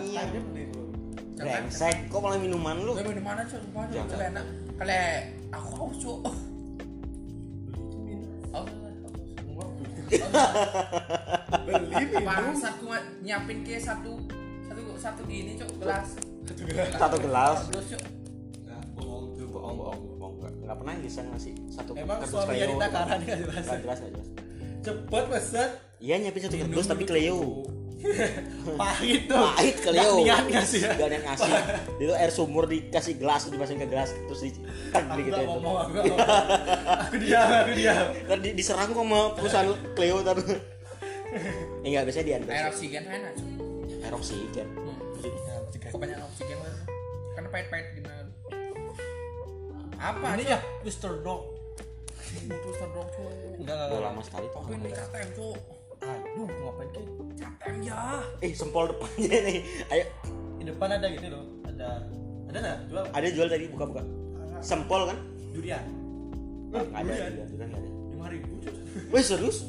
brengsek. 1.37 1.97
Kok 2.11 2.21
malah 2.21 2.39
minuman 2.39 2.77
lu? 2.83 2.93
Cok 2.95 3.07
sumpah 3.51 3.85
cok 3.89 3.95
Jangan. 3.95 4.11
Coba 4.11 4.25
enak 4.29 4.45
Kale 4.77 5.01
aku 5.51 5.71
haus 5.77 5.97
cok 5.99 6.19
Oh 8.51 8.67
beli 8.67 8.91
minum 12.11 12.27
Bangsat 12.27 12.75
gue 12.83 12.99
nyiapin 13.23 13.59
ke 13.63 13.79
satu 13.79 14.19
satu 14.67 14.83
satu 14.99 15.23
gini 15.27 15.55
cok 15.55 15.71
gelas 15.81 16.09
Satu 16.99 17.17
gelas. 17.23 17.59
Terus 17.71 17.87
cok 17.95 18.03
Nggak, 18.67 18.83
bohong 18.99 19.25
tuh 19.39 19.47
Bohong, 19.51 19.75
bohong, 19.79 19.99
bohong. 20.19 20.20
Nggak- 20.71 20.79
Nggak 20.87 20.87
pernah 20.87 21.03
bisa 21.03 21.21
ngasih 21.25 21.53
satu 21.69 21.91
emang 21.93 22.07
kardus 22.17 22.31
suaminya 22.31 22.55
Cleo. 22.55 22.71
di 22.71 22.77
takaran 22.79 23.19
nggak 23.19 23.39
jelas 23.41 23.59
Nggak 23.61 23.81
jelas, 23.81 23.99
nggak 23.99 24.13
jelas. 24.13 24.29
cepet 24.81 25.25
peset 25.27 25.71
Iya 25.99 26.15
nyiapin 26.17 26.41
satu 26.41 26.57
kardus 26.57 26.87
tapi 26.87 27.05
Cleo. 27.05 27.41
pahit 28.81 29.23
tuh 29.27 29.37
Pahit 29.37 29.77
Cleo. 29.77 30.13
Nggak 30.15 30.15
niat 30.17 30.45
ngasih 30.49 30.81
ya 30.81 30.91
Gak 30.95 31.05
ada 31.05 31.13
yang 31.13 31.27
ngasih. 31.27 31.51
Itu 31.99 32.13
air 32.15 32.31
sumur 32.31 32.65
dikasih 32.65 33.15
gelas, 33.17 33.43
dimasukin 33.45 33.81
ke 33.81 33.89
gelas 33.89 34.09
terus 34.15 34.41
di 34.41 34.51
tak 34.89 35.05
aku 35.05 35.21
gitu 35.21 35.35
nggak 35.35 35.49
ngomong 35.51 35.75
aku 35.77 35.91
nggak 35.91 36.05
diam 37.19 37.49
aku 37.51 37.73
diam 37.75 38.07
di, 38.39 38.51
diserang 38.55 38.89
kok 38.89 39.03
sama 39.03 39.21
perusahaan 39.35 39.67
Cleo 39.93 40.23
ntar. 40.23 40.39
Eh 40.39 41.43
enggak 41.85 42.03
biasanya 42.07 42.25
di 42.25 42.33
Air 42.49 42.67
oksigen 42.69 43.03
enak 43.05 43.33
cok 43.35 43.49
Air 44.01 44.15
oksigen. 44.15 44.69
Kebanyakan 45.91 46.25
oksigen 46.25 46.57
kan 46.57 46.75
Karena 47.33 47.49
pahit-pahit 47.51 47.87
gimana 47.93 48.23
Apa 50.01 50.33
ini 50.41 50.49
ya 50.49 50.59
Mr. 50.81 51.21
Dog 51.21 51.61
Terus 52.31 52.77
terdok 52.79 53.07
cok 53.13 53.31
enggak 53.61 53.77
enggak 53.91 54.01
lama 54.01 54.21
sekali 54.23 54.47
tuh. 54.49 54.63
Tapi 54.65 54.73
ini 54.79 54.91
KTM 54.95 55.29
cok 55.37 55.57
aduh 56.01 56.47
ngapain 56.49 56.89
ki 56.97 57.03
KTM 57.37 57.77
ya 57.85 58.01
Eh 58.41 58.53
sempol 58.57 58.89
depannya 58.89 59.39
nih. 59.45 59.59
Ayo 59.93 60.05
di 60.57 60.65
depan 60.69 60.89
ada 60.93 61.07
gini 61.09 61.29
loh 61.29 61.45
ada 61.69 62.05
ada 62.49 62.59
nggak 62.61 62.79
jual 62.89 63.05
ada 63.13 63.29
jual 63.29 63.49
tadi 63.53 63.65
buka-buka. 63.69 64.03
Sempol 64.65 65.11
kan? 65.11 65.19
durian 65.53 65.85
Nggak 66.73 66.87
ada 66.97 67.45
durian 67.45 67.69
nggak 67.69 67.83
ada. 67.83 67.91
lima 68.17 68.27
ribu 68.33 68.53
Wih 69.13 69.25
serius? 69.25 69.69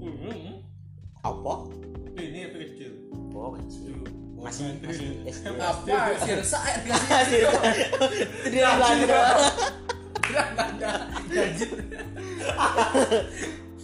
Hmm. 0.00 0.62
Apa? 1.20 1.68
ini 2.16 2.48
yang 2.48 2.52
kecil 2.56 2.92
Oh 3.36 3.52
kecil. 3.52 4.00
Masih 4.46 4.78
masih 4.78 5.08
SD. 5.26 5.46
Apa 5.58 6.14
sih 6.22 6.34
resah 6.38 6.62
air 6.70 6.80
Masih. 6.86 7.40
Itu 7.42 8.48
dia 8.54 8.78
Belanda. 8.78 9.20
Bilang 10.22 10.50
Belanda 10.54 10.92
Gajit 11.26 11.70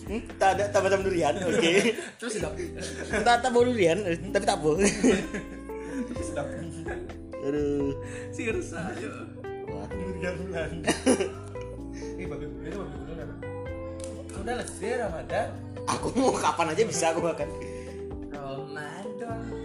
Hmm, 0.03 0.19
tak 0.35 0.59
ada 0.59 0.67
tak 0.69 0.83
macam 0.83 1.07
durian. 1.07 1.35
Oke. 1.47 1.95
Terus 2.19 2.33
hidup 2.37 2.53
Tak 3.23 3.39
tak 3.39 3.51
bau 3.55 3.63
durian, 3.65 4.03
tapi 4.35 4.45
tak 4.45 4.59
bau. 4.59 4.75
sedap 6.23 6.47
Aduh. 7.43 7.99
Si 8.31 8.47
resah 8.47 8.87
cok 8.95 9.15
Wah, 9.73 9.87
durian 9.91 10.35
bulan 10.47 10.71
ini 12.23 12.31
babi 12.31 12.47
bulan 12.47 12.71
itu 12.71 12.79
babi 12.79 12.99
bulan 13.03 13.29
udah 14.43 14.55
lesir 14.59 14.95
Ramadan 14.99 15.49
aku 15.87 16.07
mau 16.19 16.35
kapan 16.35 16.71
aja 16.75 16.83
bisa 16.87 17.05
aku 17.11 17.21
makan. 17.23 17.49
Ramadan 18.31 19.62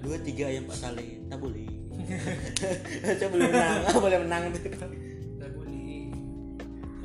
Dua 0.00 0.16
tiga 0.20 0.44
ayam 0.48 0.64
Pak 0.64 0.76
Saleh, 0.76 1.20
tak 1.28 1.36
boleh. 1.36 1.68
Coba 3.20 3.30
boleh 3.30 3.48
menang, 3.48 3.78
Ah, 3.84 4.00
boleh 4.00 4.18
menang. 4.24 4.42
Tuh. 4.50 4.60
Gak 5.36 5.50
boleh 5.52 6.08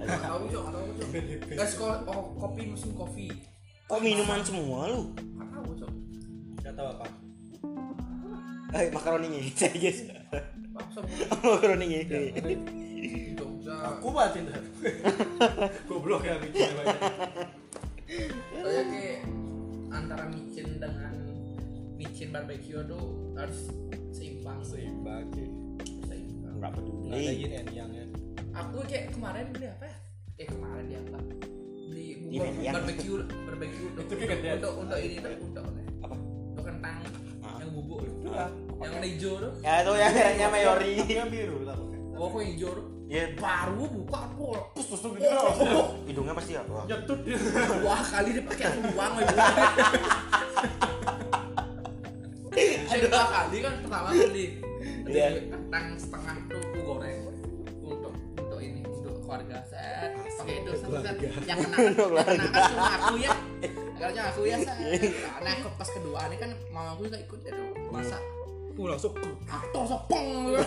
tau 0.05 0.39
cok, 0.45 0.65
cok. 0.71 1.09
Guys, 1.51 1.73
ko- 1.75 2.03
oh, 2.05 2.23
kopi 2.37 2.61
musim 2.65 2.93
kopi. 2.93 3.27
Kok 3.85 3.99
minuman 3.99 4.39
semua 4.41 4.87
lu? 4.87 5.11
Gak 5.35 5.47
tau 5.51 5.71
cok. 5.75 5.91
Nggak 6.57 6.73
tahu 6.73 6.87
apa. 6.89 7.05
Eh, 8.75 8.87
makaroni 8.91 9.27
nih, 9.29 9.43
saya 9.57 9.75
guys. 9.75 9.99
Makaroni 11.41 11.85
nih. 11.85 12.03
Aku 13.65 14.07
batin 14.09 14.47
dah 14.47 14.61
goblok 15.89 16.23
ya 16.23 16.37
bikin 16.39 16.71
banyak. 16.73 16.99
Saya 18.55 18.81
kayak 18.87 19.19
antara 19.91 20.23
micin 20.29 20.77
dengan 20.77 21.13
micin 21.95 22.29
barbecue 22.29 22.81
tuh 22.81 23.03
harus 23.33 23.59
seimbang 24.11 24.59
seimbang 24.61 25.23
sih 25.31 25.47
Seimbang 26.03 26.53
nggak 26.55 26.69
ada 26.69 26.77
peduli. 26.77 27.19
yin 27.33 27.51
and 27.53 27.69
yang 27.71 27.89
ya 27.89 28.05
Aku 28.53 28.79
kayak 28.83 29.11
kemarin 29.11 29.51
beli 29.51 29.67
apa 29.67 29.83
ya? 29.83 29.95
Eh 30.37 30.47
kemarin 30.47 30.83
dia 30.87 30.99
apa? 31.01 31.19
Beli 31.85 32.05
Ini 32.07 32.39
bubur 32.39 32.47
barbecue 32.73 33.19
barbecue 33.43 33.87
untuk 33.91 34.15
untuk 34.15 34.73
untuk 34.81 34.97
ini 34.97 35.15
tuh 35.17 35.31
untuk 35.41 35.63
Apa? 35.99 36.15
untuk 36.51 36.63
kentang 36.65 36.99
Ah. 37.37 37.59
yang 37.59 37.71
bubuk 37.71 37.99
itu 38.01 38.25
lah 38.25 38.49
yang 38.49 38.79
warna 38.81 39.05
hijau 39.05 39.33
tuh. 39.37 39.51
Ya 39.59 39.73
itu 39.77 39.91
yang 39.93 40.11
mereknya 40.11 40.47
Mayori. 40.49 40.93
aku 40.97 41.13
yang 41.13 41.29
biru 41.29 41.59
lah 41.61 41.75
Oh, 42.15 42.31
kok 42.31 42.41
hijau 42.41 42.71
tuh? 42.71 42.85
Ya, 43.05 43.21
Baru 43.35 43.85
buka 43.85 44.21
pol. 44.33 44.57
terus 44.73 44.87
terus 44.89 45.13
gitu 45.13 45.81
hidungnya 46.09 46.33
pasti 46.33 46.55
apa? 46.55 46.83
jatuh 46.85 47.17
dia 47.21 47.37
Wah 47.83 48.01
kali 48.01 48.29
dia 48.31 48.43
pakai 48.43 48.65
uang 48.89 49.13
lagi. 49.13 49.35
Saya 52.87 52.99
dua 53.05 53.23
kali 53.27 53.57
kan 53.59 53.73
pertama 53.83 54.09
beli. 54.11 54.45
Beli 55.05 55.17
Iya. 55.17 55.27
kentang 55.49 55.85
setengah 55.97 56.35
tuh 56.49 56.59
aku 56.61 56.79
goreng 56.81 57.19
untuk 57.81 58.13
untuk 58.37 58.59
ini 58.61 58.81
untuk 58.85 59.13
keluarga. 59.25 59.57
Set 59.65 60.11
pakai 60.15 60.55
itu 60.61 60.71
set, 60.77 60.89
set. 61.01 61.15
yang 61.45 61.59
kena 61.61 61.77
yang 61.77 61.97
kena 61.97 62.21
kan 62.25 62.63
cuma 62.71 62.85
aku 62.97 63.15
ya. 63.17 63.33
Cuma 63.95 64.23
aku 64.29 64.41
ya 64.45 64.57
set. 64.61 64.77
Nah 65.41 65.55
pas 65.75 65.89
kedua 65.89 66.19
ini 66.29 66.37
kan 66.37 66.51
mama 66.69 66.89
aku 66.95 67.01
juga 67.09 67.19
ikut 67.21 67.39
itu 67.43 67.65
masak 67.89 68.21
aku 68.75 68.91
langsung 68.91 69.15
atau 69.47 69.87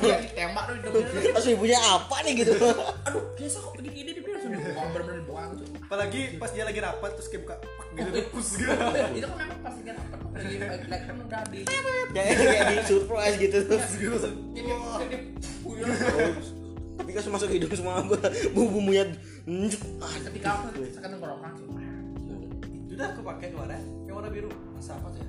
kayak 0.00 0.20
ditembak 0.32 0.64
tuh 0.64 0.74
hidungnya 0.80 1.28
Terus 1.36 1.46
ibunya 1.52 1.76
apa 1.76 2.16
nih? 2.24 2.32
gitu? 2.40 2.52
aduh 3.06 3.22
biasa 3.36 3.56
kok 3.60 3.72
begini 3.76 4.10
dia 4.16 4.22
langsung 4.24 4.52
dibuang 4.56 4.88
bener-bener 4.96 5.16
dibuang 5.20 5.48
tuh. 5.60 5.66
Apalagi 5.84 6.20
pas 6.40 6.50
dia 6.56 6.64
lagi 6.64 6.80
rapat 6.80 7.10
terus 7.20 7.28
kayak 7.28 7.42
buka 7.44 7.54
pak 7.60 7.86
gitu 7.92 8.08
tuh 8.08 8.24
pus 8.32 8.48
gitu. 8.56 8.72
Itu 9.12 9.26
kan 9.28 9.36
memang 9.36 9.60
pasti 9.60 9.80
kan 9.84 9.96
apa 10.00 10.16
lagi 10.32 10.56
lagi 10.56 10.86
kan 10.88 11.16
udah 11.20 11.42
di 11.52 11.58
Kayak 12.08 12.64
di 12.64 12.76
surprise 12.88 13.36
gitu. 13.36 13.56
Tuh. 13.68 13.80
jadi 14.56 14.72
jadi 15.04 15.16
puyuh 15.60 15.86
Tapi 16.98 17.10
kan 17.12 17.22
masuk 17.28 17.48
hidung 17.52 17.72
semua 17.76 18.00
bumbu-bumbunya. 18.56 19.04
Ah, 20.00 20.12
ketika 20.16 20.48
aku 20.64 20.80
sekarang 20.96 21.20
tenggorokan 21.20 21.50
tuh 21.60 21.68
itu 22.88 22.92
dah 22.96 23.12
aku 23.12 23.20
pakai 23.20 23.52
kemarin 23.52 23.84
yang 24.08 24.16
warna 24.16 24.32
biru. 24.32 24.48
Masa 24.72 24.96
apa 24.96 25.12
sih 25.12 25.24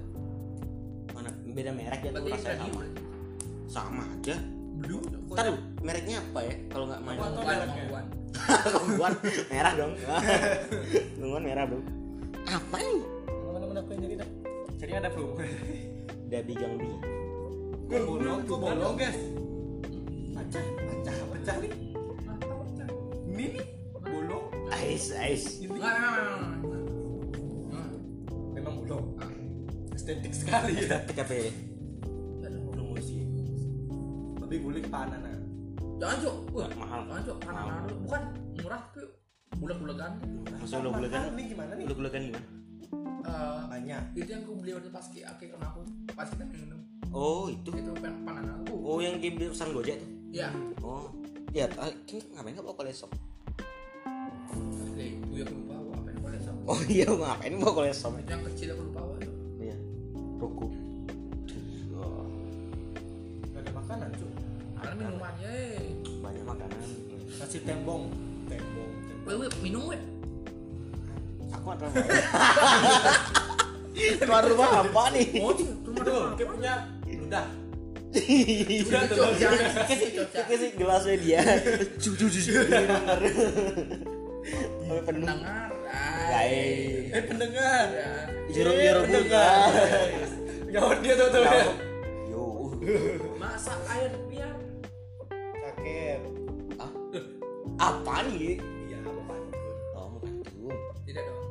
beda 1.59 1.75
merek 1.75 2.01
ya 2.07 2.11
tuh 2.15 2.23
rasanya 2.31 2.59
sama. 2.63 2.83
Sama 3.67 4.03
aja. 4.07 4.35
blue 4.79 5.03
Ntar 5.35 5.59
mereknya 5.83 6.23
apa 6.23 6.39
ya? 6.47 6.55
Kalau 6.71 6.85
nggak 6.87 7.01
main. 7.03 7.19
Bukan. 7.19 8.05
Kongguan 8.71 9.13
merah 9.51 9.73
dong. 9.75 9.93
Kongguan 11.19 11.43
merah 11.43 11.65
dong. 11.67 11.83
Apa 12.47 12.77
nih? 12.79 13.03
Mana-mana 13.27 13.79
aku 13.83 13.91
yang 13.91 14.01
jadi 14.07 14.15
dah. 14.23 14.29
Jadi 14.79 14.91
ada 14.95 15.07
belum? 15.11 15.35
Dabi 16.31 16.53
Gangbi. 16.55 16.91
bolong, 17.91 18.39
tuh 18.47 18.55
bolong 18.55 18.95
guys. 18.95 19.19
Pecah, 20.31 20.63
pecah, 20.63 21.15
pecah 21.35 21.55
nih. 21.59 21.71
Ini 23.27 23.45
nih 23.59 23.65
bolong. 23.99 24.45
Ais, 24.71 25.11
ais. 25.11 25.59
Ini 25.59 25.75
Enggak, 25.75 25.91
enggak, 25.91 26.78
Estetik 30.09 30.33
sekali 30.33 30.73
ya. 30.81 30.97
PKP. 31.05 31.31
Belum 32.41 32.97
sih. 32.97 33.21
Tapi 34.35 34.55
guling 34.57 34.89
panan 34.89 35.21
nah. 35.21 35.37
Jangan 36.01 36.17
cok, 36.17 36.35
Wah, 36.49 36.65
Mahal. 36.73 36.99
jangan 37.05 37.23
cok, 37.29 37.37
Mahal. 37.45 37.67
dulu 37.85 37.95
bukan 38.09 38.21
murah 38.57 38.81
tapi 38.89 39.01
bulan-bulan 39.53 40.11
Maksudnya 40.57 40.81
lo 40.81 40.89
gulekan? 40.97 41.21
Ini 41.29 41.43
gimana 41.45 41.71
nih? 41.77 41.85
Gulekan 41.85 42.21
gimana? 42.25 42.47
Eh, 43.21 43.59
Banyak. 43.69 44.01
itu 44.15 44.29
yang 44.31 44.41
aku 44.41 44.53
beli 44.57 44.71
waktu 44.73 44.89
pas 44.89 45.05
ki 45.05 45.21
aki 45.21 45.45
kena 45.45 45.65
aku 45.67 45.85
pas 46.09 46.25
kita 46.25 46.41
minum 46.47 46.81
Oh, 47.11 47.45
itu. 47.45 47.69
itu 47.69 47.91
pan 47.93 48.15
panan 48.25 48.49
aku 48.57 48.73
Oh, 48.81 48.97
yang 48.97 49.21
game 49.21 49.37
pesan 49.37 49.69
Gojek 49.69 50.01
tuh. 50.01 50.09
ya 50.31 50.49
Oh. 50.79 51.05
Ya, 51.51 51.69
ngapain 51.69 52.57
nggak 52.57 52.65
bawa 52.65 52.73
kolesop? 52.75 53.13
oke 54.49 54.97
itu 54.97 55.33
yang 55.35 55.45
aku 55.45 55.53
lupa 55.55 55.75
apa 55.93 56.07
yang 56.07 56.21
boleh 56.23 56.39
sama 56.39 56.59
Oh 56.65 56.81
iya, 56.87 57.05
ngapain 57.05 57.53
bawa 57.55 57.73
kolesop? 57.75 58.11
itu 58.15 58.31
yang 58.31 58.41
kecil 58.47 58.67
aku 58.71 58.81
lupa 58.87 59.01
Iya. 59.03 59.18
Roku. 60.39 60.67
Oh, 61.93 62.23
Gak 63.45 63.59
ada 63.59 63.71
makanan 63.75 64.09
cuy. 64.15 64.31
karena 64.73 64.93
minumannya 64.97 65.51
eh 65.51 65.91
banyak 66.19 66.43
makanan. 66.43 66.79
Nasi 67.35 67.57
tembong. 67.61 68.03
Tembong. 68.47 68.91
weh 69.27 69.35
weh 69.35 69.49
minum 69.59 69.83
weh 69.85 69.99
Aku 71.51 71.67
ada 71.69 71.85
Tuan 74.21 74.43
rumah 74.53 74.69
apa 74.79 75.03
nih? 75.11 75.27
oh 75.37 75.51
sih 75.51 75.67
rumah 75.83 76.03
Tuh, 76.03 76.13
rumah 76.13 76.37
dia 76.37 76.45
punya 76.47 76.73
udah. 77.05 77.45
Udah 78.89 79.01
tuh 79.05 79.37
jangan 79.37 79.85
kasih 79.85 80.25
kasih 80.33 80.69
gelasnya 80.73 81.15
dia 81.21 81.41
cucu 82.01 82.25
cucu 82.25 82.51
sampai 84.81 85.03
penuh 85.05 85.29
Baik. 86.29 87.09
Eh 87.09 87.23
pendengar. 87.25 87.85
ya 87.89 88.11
Juru 88.49 88.71
Eh, 88.71 88.81
juru 88.83 89.01
pendengar. 89.03 89.69
Jawab 90.69 90.97
dia 90.99 91.13
tuh 91.15 91.27
tuh. 91.27 91.41
ya. 91.41 91.65
yo 92.29 92.43
masak 93.35 93.79
air 93.89 94.13
biar 94.25 94.53
Cakep. 95.57 96.21
ah 96.77 96.91
apa 97.79 98.15
nih 98.29 98.61
Iya, 98.85 98.97
apa 99.01 99.21
bantu. 99.25 99.57
oh 99.91 100.05
mau 100.07 100.19
bantu 100.21 100.69
tidak 101.03 101.23
dong 101.25 101.41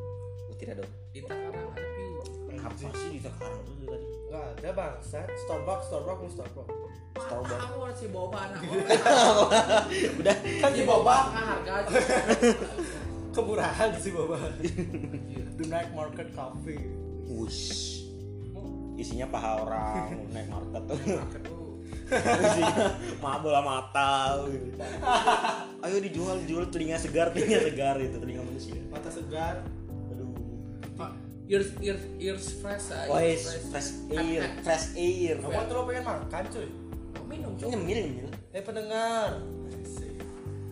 oh, 0.47 0.55
tidak 0.57 0.75
dong 0.79 0.93
di 1.11 1.21
Tangerang 1.21 1.69
ada 1.69 1.83
piu 1.85 2.15
apa 2.57 2.89
sih 2.95 3.11
di 3.13 3.21
sekarang 3.21 3.61
tuh 3.61 3.75
tadi 3.85 4.07
Enggak 4.29 4.47
ada 4.55 4.71
bangsat. 4.71 5.27
Starbucks, 5.41 5.85
Starbucks, 5.89 6.21
mau 6.21 6.31
Starbucks. 6.31 6.73
Starbucks. 7.19 7.63
aku 7.67 7.79
si 7.93 8.07
boba 8.07 8.39
anak 8.45 8.61
udah 10.21 10.37
Kan 10.63 10.71
si 10.71 10.83
boba 10.85 11.15
nggak 11.27 11.45
harga 11.45 11.75
kemurahan 13.39 13.91
sih 13.97 14.11
Baba. 14.11 14.39
The 15.55 15.65
Night 15.65 15.91
Market 15.93 16.35
Cafe. 16.35 16.77
wush 17.29 18.03
isinya 18.97 19.29
paha 19.29 19.63
orang 19.63 20.11
naik 20.33 20.49
market 20.49 20.83
tuh 20.89 20.97
tuh. 20.99 21.21
mah 23.21 23.37
bola 23.39 23.61
mata 23.61 24.43
ayo 25.85 25.97
dijual 26.01 26.41
dijual 26.41 26.67
telinga 26.67 26.97
segar 26.97 27.29
telinga 27.31 27.63
segar 27.63 28.01
itu 28.01 28.17
telinga 28.17 28.43
manusia 28.43 28.81
Mata 28.89 29.07
segar. 29.09 29.61
aduh 30.09 30.33
Ah, 30.97 31.13
ears 31.47 31.69
ears 31.79 32.01
ears 32.19 32.45
fresh 32.59 32.91
ah, 32.91 33.07
Wah, 33.07 33.21
ears 33.21 33.45
fresh 33.69 33.91
air, 34.11 34.43
fresh 34.65 34.87
air. 34.97 35.37
Aku 35.45 35.63
terlalu 35.69 35.85
pengen 35.93 36.05
makan 36.09 36.45
cuy. 36.49 36.69
Oh, 37.15 37.25
minum 37.29 37.53
cok 37.55 37.69
Nyemil, 37.71 37.99
nyemil. 38.03 38.29
Eh 38.51 38.63
pendengar. 38.65 39.31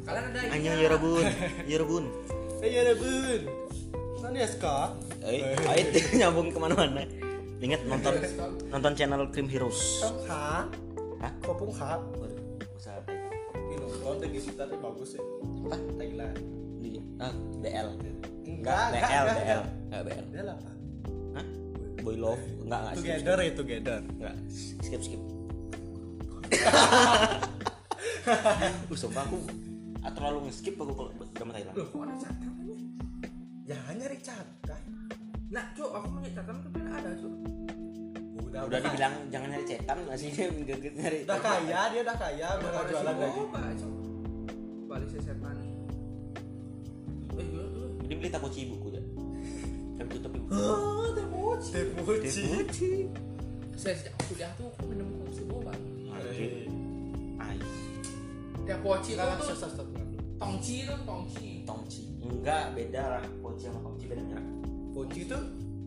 kalian 0.03 0.25
ada 0.31 0.39
ini 0.41 0.51
Anyo 0.51 0.71
nggak? 0.73 0.83
Yorobun, 0.83 1.25
Yorobun. 1.69 2.05
Eh 2.65 2.71
ya 2.73 2.83
Rebun. 2.89 3.43
Nani 4.25 4.39
Eska? 4.41 4.97
Eh, 5.21 5.45
ait 5.69 5.93
nyambung 6.19 6.49
ke 6.49 6.59
mana-mana. 6.59 7.05
Ingat 7.61 7.85
nonton 7.85 8.15
nonton 8.73 8.93
channel 8.97 9.29
Cream 9.29 9.49
Heroes. 9.49 10.05
Ha? 10.29 10.65
Hah? 11.21 11.33
Kopung 11.45 11.73
ha? 11.77 12.01
Waduh, 12.01 12.41
usah 12.81 12.97
apa? 12.97 13.13
Ini 13.57 13.75
nonton 13.77 14.25
deh 14.25 14.31
kita 14.33 14.65
tuh 14.65 14.79
bagus 14.81 15.17
ya. 15.17 15.23
Apa? 15.69 15.77
Thailand. 16.01 16.37
Di 16.81 16.91
ah, 17.21 17.35
BL. 17.61 17.89
Enggak, 18.47 18.85
BL, 18.89 19.01
enggak, 19.01 19.25
BL. 19.27 19.63
Enggak 19.91 20.03
BL. 20.07 20.27
Dia 20.33 20.43
apa? 20.49 20.71
Hah? 21.37 21.47
Boy 22.01 22.17
Love? 22.17 22.45
Enggak, 22.65 22.81
enggak. 22.81 22.97
Together 22.97 23.37
ya 23.37 23.53
together. 23.53 24.01
Enggak. 24.17 24.37
Skip, 24.81 25.01
skip. 25.05 25.21
Uh, 28.91 28.99
sumpah 28.99 29.23
aku 29.23 29.39
ah, 30.07 30.13
terlalu 30.15 30.39
nge-skip 30.47 30.75
aku 30.79 30.93
kalau 30.95 31.11
drama 31.35 31.53
Thailand. 31.59 31.75
Loh, 31.75 31.87
kok 31.91 32.03
ada 32.07 32.29
ini? 32.63 32.77
Jangan 33.67 33.95
nyari 33.99 34.19
catat. 34.23 34.83
Nah, 35.51 35.65
cok, 35.75 35.91
aku 35.91 36.07
mau 36.15 36.19
nyari 36.23 36.35
catatan 36.35 36.63
tapi 36.63 36.79
nggak 36.79 36.97
ada, 37.03 37.11
cok. 37.19 37.35
Udah, 38.47 38.61
Udah 38.71 38.79
dibilang 38.81 39.15
jangan 39.29 39.49
nyari 39.51 39.65
cetan 39.67 39.97
masih 40.07 40.29
gigit 40.63 40.95
nyari. 40.95 41.19
Udah 41.27 41.39
kaya 41.43 41.81
dia 41.91 42.01
udah 42.07 42.17
kaya 42.17 42.49
nggak 42.57 42.73
Ada 42.73 42.91
jualan 42.91 43.17
lagi. 43.19 43.43
Balik 44.87 45.09
saya 45.11 45.23
setan 45.27 45.55
nih. 45.59 45.73
Eh, 47.37 47.47
gue 48.07 48.17
beli 48.17 48.31
takoci 48.31 48.59
ibuku 48.71 48.89
dah. 48.95 49.05
Tapi 49.99 50.09
tutup 50.15 50.33
ibu. 50.39 50.49
Temuci. 51.17 51.71
Takoci. 51.99 52.45
Saya 53.77 53.93
sejak 53.93 54.17
kuliah 54.25 54.49
tuh 54.57 54.73
minum 54.89 55.05
kopi 55.21 55.45
boba. 55.45 55.73
Teh 58.67 58.79
poci 58.83 59.15
Enggak 59.15 59.39
tuh 59.39 59.55
stop 59.55 59.71
stop. 59.71 59.87
tongci 60.37 60.85
tuh 60.85 60.99
tongci. 61.07 61.63
Tongci. 61.63 62.03
Enggak, 62.21 62.75
beda 62.75 63.03
lah. 63.09 63.23
Poci 63.39 63.63
sama 63.71 63.79
tongci 63.81 64.05
beda 64.05 64.23
merek. 64.27 64.47
Poci 64.91 65.21
itu 65.23 65.39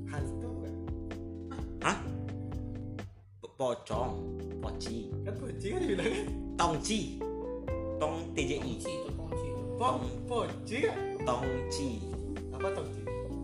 hantu 0.08 0.52
kan? 0.64 0.74
Hah? 1.84 1.98
Po- 3.44 3.52
Pocong. 3.54 4.14
Poci. 4.58 5.12
Kan 5.28 5.34
poci 5.36 5.66
kan 5.70 5.80
dibilangnya. 5.84 6.24
Tongci. 6.56 7.00
Tong 8.00 8.16
TJI. 8.32 8.74
Itu 8.80 9.12
tongci 9.12 9.46
itu. 9.46 9.62
Pom 9.76 10.00
poci 10.24 10.78
kan? 10.88 10.98
Tongci. 11.28 11.90
Apa 12.56 12.68
tongci? 12.72 13.02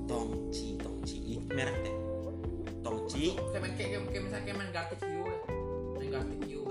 Tongci. 0.07 0.67
Tongci. 0.79 1.17
Itu 1.27 1.43
merek 1.51 1.75
teh. 1.83 1.95
Tongci. 2.81 3.35
Kayak 3.51 3.75
kayak 3.75 3.99
kayak 4.07 4.23
misalnya 4.23 4.43
kayak 4.47 4.57
main 4.57 4.71
Gartic 4.71 4.99
Yu 5.03 5.21
ya. 5.21 5.39
Main 5.99 6.09
Gartic 6.09 6.39
Yu. 6.47 6.61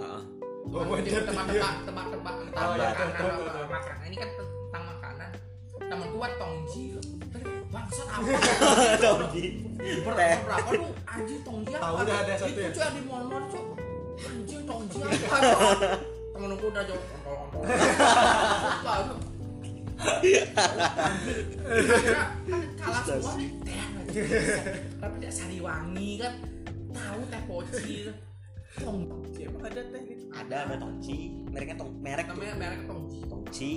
Heeh. 0.74 0.90
Oh, 0.90 0.98
tebak-tebak 0.98 1.74
tebak-tebak 1.86 2.34
Oh, 2.54 2.74
iya, 2.74 2.90
makanan 2.90 3.14
tahu, 3.14 3.30
apa 3.30 3.46
tahu. 3.46 3.66
makanan 3.70 4.06
ini 4.10 4.16
kan 4.18 4.30
tentang 4.34 4.84
makanan. 4.90 5.30
Temen 5.78 6.08
gua 6.10 6.28
tongji 6.34 6.82
bangsat 7.70 8.06
apa? 8.10 8.26
Teh. 10.18 10.34
berapa 10.42 10.70
lu 10.74 10.86
anjing 11.06 11.40
tongji 11.46 11.72
apa? 11.78 11.86
udah 12.02 12.16
ada 12.26 12.34
satu 12.34 12.58
ya? 12.58 12.70
di 12.74 13.02
motor 13.06 13.42
cuy. 13.54 13.64
Anjing 14.18 14.62
tongji 14.66 14.98
apa? 14.98 15.14
Cok? 15.14 15.70
temen 16.34 16.50
gua 16.58 16.68
udah 16.74 16.82
Cok. 16.90 17.00
Karena 18.82 19.06
kan 22.50 22.62
kalah 22.74 23.02
semua 23.06 23.34
tapi 24.98 25.14
tidak 25.22 25.34
sariwangi 25.38 26.10
kan. 26.18 26.34
Tahu 26.94 27.20
teh 27.30 27.42
poci 27.46 28.10
tongji 28.80 29.40
Emang 29.46 29.62
ada 29.70 29.80
teh 29.86 30.02
gitu. 30.08 30.24
Ada 30.34 30.56
ada 30.66 30.74
tongci. 30.82 31.16
Mereknya 31.52 31.76
tong 31.78 31.90
merek 32.02 32.26
tuh. 32.26 32.34
namanya 32.34 32.54
merek 32.58 32.80
tongji 32.90 33.18
Tongci. 33.30 33.70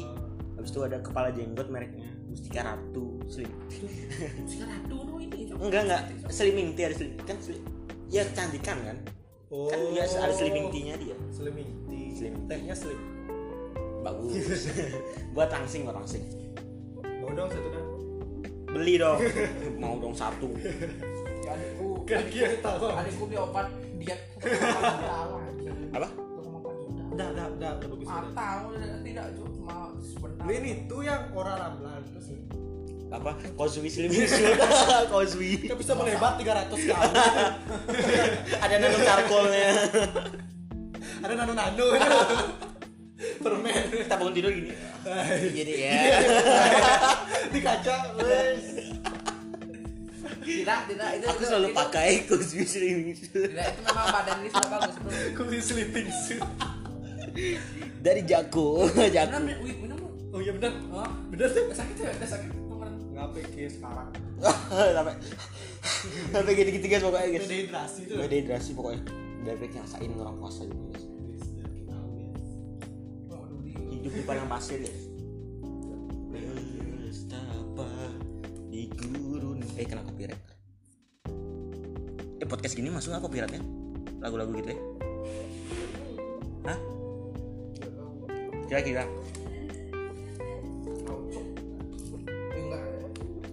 Habis 0.57 0.69
itu 0.73 0.79
ada 0.81 0.97
kepala 1.05 1.29
jenggot 1.29 1.67
mereknya 1.69 2.09
Mustika 2.25 2.65
Ratu 2.65 3.21
Slim. 3.29 3.51
sekarang 4.49 4.83
dulu 4.89 5.21
ini 5.21 5.53
Cok. 5.53 5.57
Enggak 5.61 5.81
enggak 5.85 6.01
slimming 6.33 6.73
tea 6.73 6.89
ada 6.89 6.95
slimming 6.97 7.21
kan 7.29 7.37
slim. 7.37 7.61
Ya 8.09 8.21
kecantikan 8.25 8.77
kan? 8.81 8.97
Oh. 9.53 9.69
Kan 9.69 9.79
dia 9.93 10.03
ada 10.09 10.33
slimming 10.33 10.67
tea-nya 10.73 10.95
dia. 10.97 11.15
Slimming 11.29 11.69
tea. 11.85 12.09
Slimming 12.17 12.43
tea. 12.45 12.51
Tehnya 12.57 12.75
slim. 12.75 12.99
Bagus. 14.01 14.61
buat 15.37 15.49
rangsing 15.53 15.85
buat 15.85 15.95
rangsing. 16.01 16.23
Mau 17.21 17.31
dong 17.37 17.49
satu 17.53 17.69
kan? 17.69 17.85
Beli 18.73 18.95
dong. 18.97 19.19
Mau 19.77 19.95
dong 20.01 20.15
satu. 20.17 20.49
Dia 22.07 22.47
tahu. 22.63 22.87
beli 23.27 23.35
obat 23.35 23.67
diet 23.99 24.19
juta 24.39 24.79
Apa? 25.91 26.07
Udah, 27.11 27.27
udah, 27.33 27.45
udah, 27.57 27.71
udah 27.81 27.87
bagus. 27.91 28.07
tidak 29.03 29.25
cuma 29.35 29.91
sebentar 29.99 30.43
Lu 30.45 30.51
ini 30.53 30.71
tuh 30.87 31.01
yang 31.03 31.33
orang 31.33 31.57
ramblan 31.59 32.01
terus 32.07 32.31
ya. 32.31 32.39
Apa? 33.07 33.31
Kozui 33.55 33.89
slimming 33.91 34.27
suit. 34.27 34.55
Kozui. 35.11 35.51
Kita 35.67 35.75
bisa 35.75 35.95
menebat 35.95 36.39
300 36.39 36.71
kali. 36.71 37.13
Ada 38.63 38.75
nano 38.79 38.97
charcoalnya. 38.99 39.69
Ada 41.23 41.33
nano-nano. 41.33 41.87
permen 43.17 43.89
kita 43.89 44.13
bangun 44.13 44.33
tidur 44.33 44.51
gini 44.53 44.71
jadi 45.57 45.73
ya 45.73 46.01
di 47.49 47.59
kaca 47.65 48.13
wes 48.21 48.86
tidak 50.47 50.79
tidak 50.87 51.09
itu 51.19 51.25
aku 51.27 51.41
itu- 51.43 51.49
selalu 51.51 51.67
itu- 51.67 51.77
pakai 51.77 52.09
Cosby 52.23 52.63
Slimming 52.63 53.11
Suit 53.19 53.31
tidak 53.35 53.65
itu 53.75 53.81
memang 53.83 54.07
badan 54.15 54.35
ini 54.39 54.49
sudah 54.49 54.69
bagus 54.71 54.95
bro 54.97 55.11
sleeping 55.59 56.09
suit 56.09 56.43
dari 58.01 58.21
Jako 58.23 58.87
benar 58.95 59.09
Jako 59.11 59.37
benar 59.37 59.57
wih 59.61 59.75
benar 59.83 59.97
bro 59.99 60.09
oh 60.33 60.39
iya 60.39 60.51
bener 60.55 60.71
oh 60.95 61.09
tuh 61.51 61.61
nggak 61.67 61.77
sakit 61.77 61.95
ya 61.99 62.11
sakit 62.25 62.51
ngapain 63.17 63.47
kayak 63.49 63.71
sekarang 63.73 64.09
sampai 64.97 65.15
sampai 66.29 66.53
gitu 66.53 66.69
gitu 66.77 66.85
guys 66.85 67.03
pokoknya 67.03 67.27
guys 67.33 67.47
dehidrasi 67.49 67.99
tuh 68.05 68.15
Gak 68.21 68.29
dehidrasi 68.29 68.71
pokoknya 68.77 69.01
Bebek 69.41 69.71
yang 69.73 69.87
sain 69.89 70.11
orang 70.13 70.37
puasa 70.37 70.61
juga 70.69 70.85
guys 70.93 71.05
hidup 73.89 74.11
di 74.13 74.23
padang 74.23 74.47
pasir 74.47 74.79
guys 74.85 75.03
Betapa 77.27 77.89
di 78.71 78.87
gurun 78.95 79.26
eh 79.77 79.85
kena 79.85 80.01
copyright. 80.01 80.41
Eh 82.41 82.47
podcast 82.49 82.73
gini 82.73 82.89
masuk 82.89 83.13
nggak 83.13 83.23
copyrightnya? 83.29 83.61
Lagu-lagu 84.17 84.49
gitu 84.57 84.73
ya? 84.73 84.79
Hah? 86.65 86.77
Kira-kira. 88.65 89.05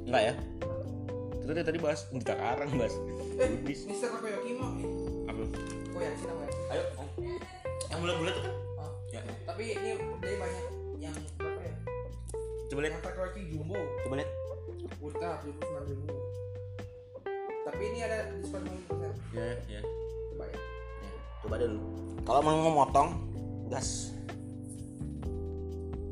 Enggak 0.09 0.23
ya? 0.33 0.35
Kita 1.45 1.53
dari 1.53 1.67
tadi 1.69 1.79
bahas 1.83 2.01
di 2.09 2.25
Takarang 2.25 2.73
bahas 2.81 2.97
eh 3.35 3.51
Budis 3.51 3.85
Mister 3.85 4.09
Takoyaki 4.09 4.57
mau 4.57 4.73
eh 4.81 4.89
apa? 5.29 5.43
Koyaki 5.93 6.25
namanya 6.25 6.55
ayo 6.73 6.85
yang 7.93 7.99
bulat-bulat 8.01 8.33
tuh 8.33 8.43
kan? 8.47 8.55
Oh. 8.81 8.93
ya. 9.13 9.21
Tapi 9.45 9.63
ini 9.77 9.91
dari 10.23 10.37
banyak 10.41 10.65
yang 11.03 11.17
berapa 11.37 11.61
ya? 11.61 11.75
Coba 12.71 12.81
lihat. 12.87 13.03
Takoyaki 13.03 13.41
jumbo. 13.53 13.77
Coba 14.07 14.15
lihat 14.23 14.31
Ultra 15.01 15.41
tujuh 15.41 15.57
sembilan 15.61 15.85
ribu. 15.89 16.07
Tapi 17.65 17.83
ini 17.89 17.99
ada 18.05 18.29
diskon 18.37 18.61
50% 18.61 19.35
ya 19.35 19.57
ya. 19.69 19.81
Coba 20.33 20.45
ya. 20.53 20.59
Ya, 21.01 21.11
coba 21.45 21.55
dulu. 21.61 21.81
Kalau 22.25 22.41
mau 22.45 22.57
memotong 22.61 23.09
gas. 23.73 24.13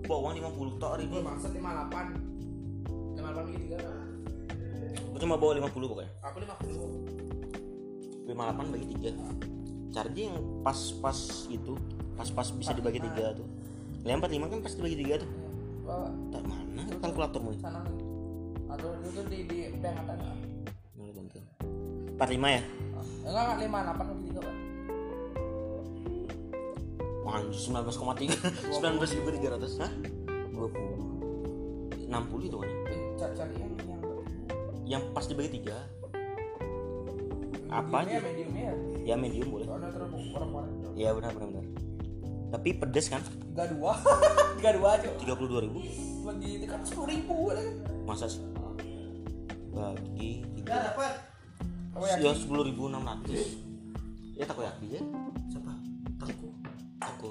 Bawa 0.08 0.18
uang 0.28 0.34
50 0.40 0.80
tok 0.82 0.98
ribu 0.98 1.22
maksud 1.22 1.50
58 1.54 3.16
58 3.16 3.22
bagi 3.22 3.60
tiga 3.64 3.78
gue 5.12 5.20
cuma 5.20 5.36
bawa 5.36 5.60
50 5.60 5.92
pokoknya. 5.92 6.10
Aku 6.24 6.40
50 6.40 8.32
58 8.32 8.72
bagi 8.72 8.86
3 8.96 9.92
charging 9.92 10.32
yang 10.32 10.40
pas-pas 10.64 11.18
itu 11.52 11.76
pas-pas 12.16 12.48
bisa 12.56 12.72
dibagi 12.72 12.96
3 12.96 13.36
tuh. 13.36 13.44
Lah, 14.08 14.16
45 14.18 14.48
kan 14.48 14.58
pas 14.64 14.72
dibagi 14.72 14.96
3 15.04 15.20
tuh. 15.20 15.30
Bawa. 15.84 16.08
Tak 16.32 16.42
mana 16.48 16.82
kalkulatormu 16.98 17.52
sana 17.60 17.84
atau 18.72 18.88
itu 18.98 19.08
tuh 19.12 19.24
di 19.26 19.38
di 19.44 19.58
bank 19.78 19.96
atas 20.00 20.16
nggak? 20.18 20.36
Mana 20.96 21.12
bantu. 21.12 21.38
45 22.16 22.48
ya? 22.48 22.62
Ah, 22.92 23.04
enggak 23.22 23.42
enggak 23.42 23.58
58 24.00 24.08
bagi 24.08 24.22
tiga 24.26 24.40
pak. 24.40 24.54
Wah, 27.22 27.38
anjir 27.38 27.54
19,3 27.54 28.34
19.300 28.82 29.78
Hah? 29.78 29.92
20 30.50 32.10
60 32.10 32.10
itu 32.44 32.56
kan 32.58 32.68
Eh, 32.90 33.00
cari 33.14 33.32
cari 33.32 33.54
yang 33.56 33.72
yang 33.78 34.02
yang 34.84 35.02
pas 35.14 35.24
dibagi 35.24 35.62
3 35.62 35.72
Apa 37.72 38.04
aja? 38.04 38.20
mediumnya 38.20 38.68
ya? 38.68 38.74
Ya 39.02 39.14
medium 39.16 39.48
boleh. 39.48 39.64
Ya 40.92 41.08
benar 41.16 41.32
benar 41.32 41.48
benar. 41.48 41.64
Tapi 42.52 42.68
pedes 42.76 43.08
kan? 43.08 43.24
Tiga 43.24 43.64
dua. 43.64 43.96
Tiga 44.60 44.70
dua 44.76 44.88
aja 45.00 45.08
32 45.16 45.64
ribu. 45.64 45.80
Bagi 46.20 46.60
itu 46.60 46.66
kan 46.68 46.84
sepuluh 46.84 47.08
ribu 47.08 47.48
kan? 47.48 47.64
Masa 48.04 48.28
sih 48.28 48.44
bagi 49.72 50.44
udah 50.60 50.78
dapat 50.92 51.12
Takoyaki. 51.92 52.24
ya 52.24 52.32
sepuluh 52.36 52.64
ribu 52.64 52.88
enam 52.88 53.04
ratus. 53.04 53.56
Ya 54.36 54.44
takoyaki 54.48 54.86
ya? 54.96 55.00
Siapa? 55.52 55.72
Taku. 56.20 56.48
Tako 57.00 57.28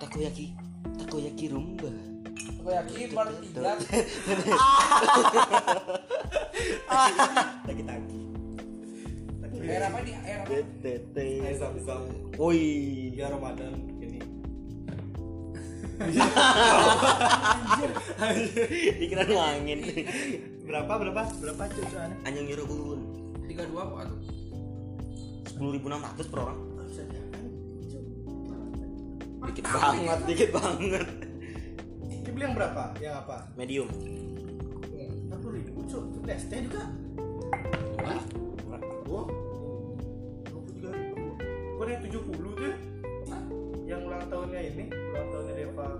takoyaki 0.00 0.52
takoyaki 1.00 1.44
rumba. 1.52 1.90
Takoyaki 2.32 3.02
per 3.12 3.28
tiga. 3.40 3.60
lagi 7.66 7.82
tagi 7.84 8.20
air 9.66 9.82
apa 9.82 9.98
nih 10.06 10.14
air 10.22 10.38
apa? 10.46 10.62
Zam-zam. 11.58 12.02
woi. 12.38 12.62
Biar 13.16 13.32
ramadan 13.34 13.95
dikira 19.00 19.22
nu 19.24 19.36
angin. 19.40 19.80
Berapa 20.66 20.92
berapa? 21.00 21.22
Berapa 21.40 21.62
cucuannya 21.72 22.16
anjing 22.26 22.46
nyerobun 22.52 23.00
tiga 23.46 23.64
dua 23.70 23.86
apa 23.88 24.10
tuh 24.10 24.20
sepuluh 25.46 25.70
ribu 25.78 25.86
enam 25.88 26.04
ratus 26.04 26.26
per 26.28 26.38
orang. 26.44 26.58
Dikit 29.46 29.64
banget 29.70 30.18
dikit 30.26 30.50
banget. 30.52 31.06
Ini 32.02 32.30
beli 32.34 32.44
yang 32.44 32.54
berapa? 32.58 32.92
Yang 33.00 33.14
apa? 33.24 33.36
Medium. 33.54 33.88
Puluh 35.36 35.62
ribu 35.62 35.86
cuy 35.86 36.02
itu 36.02 36.18
ST 36.26 36.52
juga. 36.66 36.90
Murah. 38.02 38.24
ribu. 39.06 39.22
Bukan 41.76 41.86
yang 41.86 42.02
tujuh 42.08 42.20
puluh 42.26 42.52
tuh 42.58 42.74
yang 43.86 44.02
ulang 44.02 44.26
tahunnya 44.26 44.60
ini 44.74 44.90
ulang 44.90 45.28
tahunnya 45.30 45.54
Deva 45.76 45.92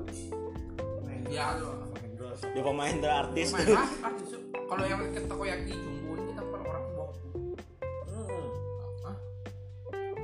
Mahendra. 1.05 1.29
ya 1.29 1.45
tuh 1.61 1.69
Mahendra. 1.93 2.29
dia 2.41 2.63
pemain 2.65 2.97
artis. 2.97 3.49
Lumayan 3.53 3.77
lah, 3.77 3.89
artis 4.09 4.27
tuh. 4.33 4.41
kalau 4.73 4.85
yang 4.89 5.01
ke 5.13 5.21
takoyaki 5.29 5.73
jumbo 5.77 6.11
ini 6.17 6.23
kita 6.33 6.43
per 6.49 6.61
orang 6.65 6.85
bawa 6.97 7.13
Hmm. 8.09 8.45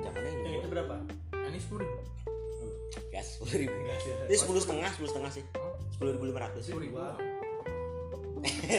Jangan 0.01 0.23
yang 0.49 0.71
berapa? 0.73 0.95
Ini 1.37 1.59
sepuluh 1.61 1.85
ribu. 1.85 2.01
Gas 3.13 3.27
sepuluh 3.37 3.55
ribu. 3.61 3.77
Ini 3.77 4.37
sepuluh 4.41 4.61
setengah 4.65 4.89
sepuluh 4.97 5.11
setengah 5.13 5.31
sih. 5.37 5.45
Sepuluh 5.93 6.11
ribu 6.17 6.25
lima 6.33 6.41
ratus. 6.49 6.63
Sepuluh 6.73 6.85
ribu. 6.89 6.97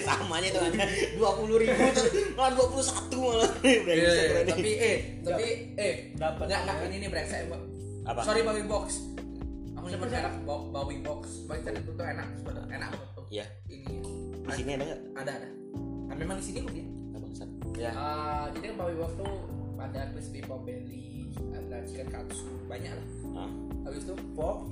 Samanya 0.09 0.47
itu 0.49 0.59
aja 0.59 0.85
dua 1.15 1.31
puluh 1.37 1.55
ribu 1.61 1.81
tuh. 1.93 2.05
Malah 2.33 2.51
dua 2.57 2.65
puluh 2.65 2.81
satu 2.81 3.17
malah. 3.21 3.51
Iya, 3.61 4.41
tapi 4.49 4.69
eh 4.73 4.97
tapi 5.21 5.45
eh 5.77 5.93
Dapat. 6.17 6.49
nggak 6.49 6.59
nggak 6.65 6.75
ini 6.89 6.95
nih 7.05 7.09
brengsek 7.13 7.45
apa? 8.03 8.19
Sorry 8.25 8.41
bawi 8.41 8.65
box 8.65 9.13
aku 9.83 9.91
nyebut 9.91 10.09
merek 10.15 10.35
Ba- 10.47 10.67
bawi 10.71 10.95
box. 11.03 11.43
Bawi 11.43 11.59
tadi 11.59 11.83
itu 11.83 11.91
tuh 11.91 12.05
enak 12.07 12.27
sebenarnya. 12.39 12.71
Enak 12.79 12.89
tuh 13.11 13.25
iya. 13.27 13.45
ini 13.67 13.99
di 14.43 14.51
sini 14.55 14.71
ada 14.79 14.83
nggak? 14.87 15.01
Ada 15.19 15.31
ada. 15.43 15.49
Kan 16.07 16.15
memang 16.15 16.39
di 16.39 16.45
sini 16.47 16.57
kok 16.63 16.71
dia 16.71 16.87
ya. 17.77 17.91
Eh, 17.91 18.45
jadi 18.55 18.65
kan 18.71 18.75
bawi 18.79 18.95
box 18.95 19.11
tuh 19.17 19.33
ada 19.81 20.01
crispy 20.15 20.39
pop 20.45 20.63
belly 20.63 21.33
ada 21.51 21.83
chicken 21.83 22.07
katsu 22.07 22.47
banyak 22.69 22.93
lah. 22.93 23.07
Ah 23.43 23.51
habis 23.83 24.07
itu 24.07 24.15
pop 24.37 24.71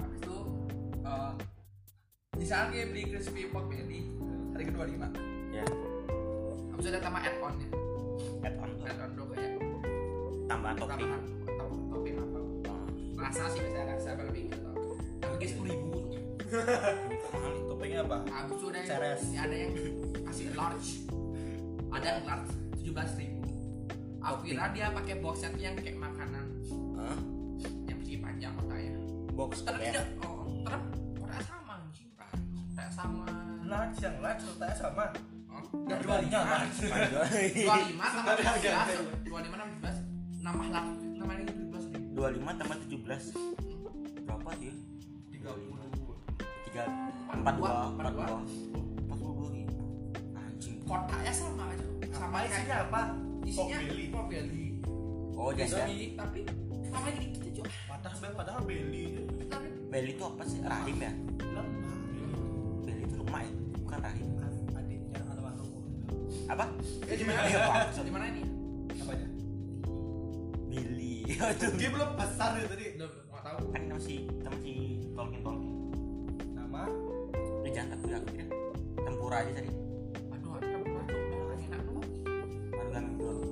habis 0.00 0.18
itu 0.18 0.36
eh 1.06 1.32
misalnya 2.34 2.88
beli 2.90 3.02
crispy 3.14 3.46
pop 3.52 3.68
belly 3.70 4.10
harga 4.56 4.70
dua 4.74 4.86
lima. 4.88 5.08
Ya 5.54 5.64
habis 6.74 6.84
itu 6.88 6.90
ada 6.90 7.00
tambah 7.04 7.20
add 7.22 7.36
on 7.38 7.54
ya 7.60 7.68
add 8.48 8.54
on 8.58 8.70
add 8.82 8.98
on 8.98 9.10
tuh 9.14 9.26
kayak 9.30 9.52
tambahan 10.48 10.74
topping. 10.74 10.98
Tambahan 10.98 11.22
atau 11.46 11.68
topping 11.94 12.16
apa 12.18 12.39
rasa 13.20 13.42
sih 13.52 13.60
biasanya 13.62 13.86
rasa 13.94 14.08
apa 14.16 14.22
lebih 14.28 14.42
gitu. 14.50 14.70
Tapi 15.20 15.34
kayak 15.36 15.50
sepuluh 15.52 15.70
ribu. 15.70 15.98
Mahal 17.30 17.52
topengnya 17.68 17.98
apa? 18.02 18.18
Abis 18.26 18.56
itu 18.58 18.66
ada 18.72 18.80
Ceres. 18.82 19.22
yang 19.30 19.44
ada 19.46 19.56
yang 19.56 19.72
kasih 20.26 20.46
large. 20.56 20.90
Ada 21.90 22.06
yang 22.06 22.20
large 22.26 22.50
tujuh 22.80 22.92
belas 22.96 23.12
ribu. 23.20 23.40
Aku 24.20 24.38
kira 24.44 24.64
dia 24.74 24.86
pakai 24.92 25.14
box 25.22 25.36
set 25.44 25.54
yang 25.56 25.76
kayak 25.78 25.96
makanan. 25.96 26.46
Hah? 27.00 27.18
yang 27.60 27.96
masih 28.00 28.18
panjang 28.20 28.52
makanya 28.56 28.94
box 29.36 29.64
terus 29.64 29.80
tidak 29.80 29.94
ya? 29.94 30.02
oh, 30.24 30.28
oh 30.28 30.46
terus 30.64 30.84
korea 31.16 31.40
sama 31.44 31.74
sih. 31.92 32.06
korea 32.74 32.90
sama. 32.92 33.26
Large 33.64 33.96
yang 34.02 34.16
large 34.20 34.42
korea 34.56 34.74
sama. 34.76 35.04
Enggak 35.70 35.98
dua 36.02 36.16
lima, 36.18 36.40
dua 37.54 37.76
lima 37.86 38.06
sama 38.10 38.30
dua 39.22 39.38
lima 39.38 39.54
enam 39.54 39.70
belas, 39.78 39.96
nambah 40.42 40.68
lagi, 40.72 40.94
nambah 41.14 41.36
lagi. 41.38 41.54
25 42.20 42.36
tambah 42.60 42.76
17 42.84 43.32
berapa 44.28 44.50
sih? 44.60 44.76
30 45.40 45.40
3 45.40 46.84
42 47.32 47.96
42 47.96 49.08
42. 49.08 50.36
Anjing. 50.36 50.76
Kotaknya 50.84 51.32
sama 51.32 51.72
aja. 51.72 51.86
Sama 52.12 52.44
isinya 52.44 52.76
apa? 52.84 53.16
Isinya 53.40 53.78
Beli 53.80 54.12
Oh, 55.40 55.56
jadi 55.56 55.72
ya. 55.72 56.20
tapi 56.20 56.44
namanya 56.92 57.16
gini 57.16 57.48
Cok. 57.56 57.64
Padahal 58.36 58.60
beli 58.68 59.16
beli 59.88 60.12
itu 60.12 60.20
apa 60.20 60.44
sih? 60.44 60.60
Rahim 60.60 61.00
ya? 61.00 61.12
beli 62.84 63.00
itu 63.08 63.16
lemah 63.16 63.40
ya, 63.40 63.52
bukan 63.80 64.00
rahim. 64.04 64.28
Apa? 66.50 66.66
Ya, 67.08 67.14
gimana? 67.16 68.26
Ini? 68.28 68.42
Iya 71.30 71.44
itu. 71.54 71.66
Dia 71.78 71.88
belum 71.94 72.10
besar 72.18 72.58
ya 72.58 72.66
tadi. 72.66 72.84
Nggak 72.98 73.42
tahu. 73.46 73.58
Kan 73.70 73.82
masih 73.94 74.18
kita 74.26 74.48
masih 74.50 74.78
tolkin 75.14 75.40
tolkin. 75.46 75.72
Nama 76.58 76.82
Udah 77.62 77.70
jangan 77.70 77.88
takut 77.94 78.10
aku 78.18 78.30
ya. 78.34 78.46
Tempura 79.06 79.36
aja 79.38 79.52
tadi. 79.54 79.70
Aduh, 80.34 80.50
ada 80.58 80.66
tempura 80.66 81.02
tuh 81.06 81.18
udah 81.22 81.58
enak 81.62 81.80
tuh. 81.86 82.02
Baru 82.74 82.90
kan 82.90 83.04
dulu. 83.14 83.42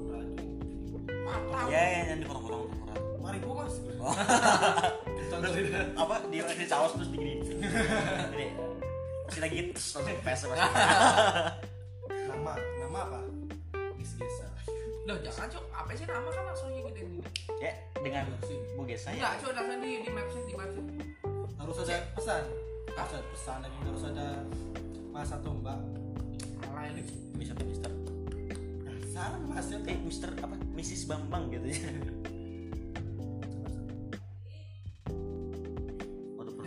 Mantap. 1.22 1.66
Ya 1.70 1.83
ya 1.87 2.01
yang 2.11 2.18
dipotong-potong 2.26 2.62
tempura. 2.66 2.95
Maribu 3.22 3.51
mas. 3.55 3.74
Oh. 4.03 4.14
apa 6.03 6.14
di 6.35 6.39
di 6.43 6.66
saus 6.66 6.93
terus 6.99 7.09
digini. 7.14 7.47
Ini 8.35 8.47
masih 9.31 9.41
lagi 9.45 9.59
terus 9.70 9.87
langsung 9.95 10.18
pes 10.26 10.41
pes. 10.43 10.59
Nama 12.11 12.53
nama 12.59 12.99
apa? 13.07 13.20
Loh, 15.09 15.17
jangan 15.25 15.49
cok. 15.49 15.65
Apa 15.73 15.97
sih 15.97 16.05
nama 16.05 16.29
kan 16.29 16.45
langsung 16.53 16.69
ngikutin 16.69 17.07
ini. 17.09 17.25
Ya 17.65 17.73
dengan 17.97 18.29
Bu 18.77 18.85
Gesa 18.85 19.09
Enggak, 19.09 19.41
cok 19.41 19.57
langsung 19.57 19.81
di 19.81 20.05
di 20.05 20.11
mapsnya 20.13 20.43
di 20.45 20.53
mapsnya. 20.53 20.85
Harus 21.57 21.77
ada 21.81 21.97
pesan. 22.13 22.45
Harus 22.93 23.13
ada 23.17 23.25
pesan 23.33 23.59
dan 23.65 23.73
harus 23.73 24.05
ada 24.05 24.29
mas 25.09 25.33
atau 25.33 25.57
mbak. 25.57 25.81
Salah 26.61 26.85
ini. 26.93 27.03
Mister 27.41 27.57
Mister. 27.65 27.89
Salah 29.09 29.41
mas 29.49 29.73
ya. 29.73 29.81
Eh 29.89 29.97
Mister 29.97 30.29
apa? 30.45 30.61
Mrs 30.77 31.09
Bambang 31.09 31.49
gitu 31.57 31.73
ya. 31.73 31.89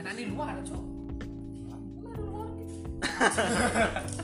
Enak 0.02 0.14
di 0.18 0.26
luar 0.34 0.58
ada 0.58 0.66
cok. 0.66 0.84
Mana 1.70 2.10
di 2.10 2.26
luar? 2.26 2.50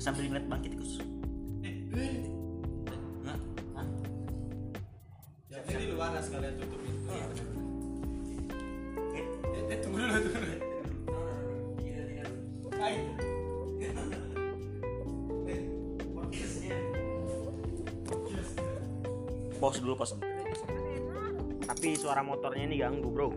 Sambil 0.00 0.32
ngeliat 0.32 0.48
bangkit 0.48 0.80
kus. 0.80 0.96
Eh, 1.60 1.76
eh. 1.92 2.24
Hah? 3.28 3.36
Ya, 5.52 5.60
ini 5.68 5.76
di 5.76 5.86
luar 5.92 6.16
sekalian 6.24 6.56
tutup 6.56 6.80
itu. 6.88 7.04
Iya. 7.04 7.26
Eh, 9.12 9.24
eh, 9.68 9.78
tunggu 9.84 10.00
dulu, 10.00 10.16
tunggu 10.24 10.40
dulu. 10.40 10.56
Hai. 12.80 12.96
Podcastnya. 16.08 16.76
Pause 19.60 19.78
dulu 19.84 19.94
pause. 20.00 20.16
Tapi 21.68 21.88
suara 22.00 22.24
motornya 22.24 22.64
ini 22.72 22.80
ganggu 22.80 23.12
bro. 23.12 23.28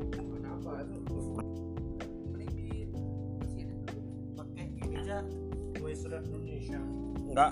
nggak 7.33 7.51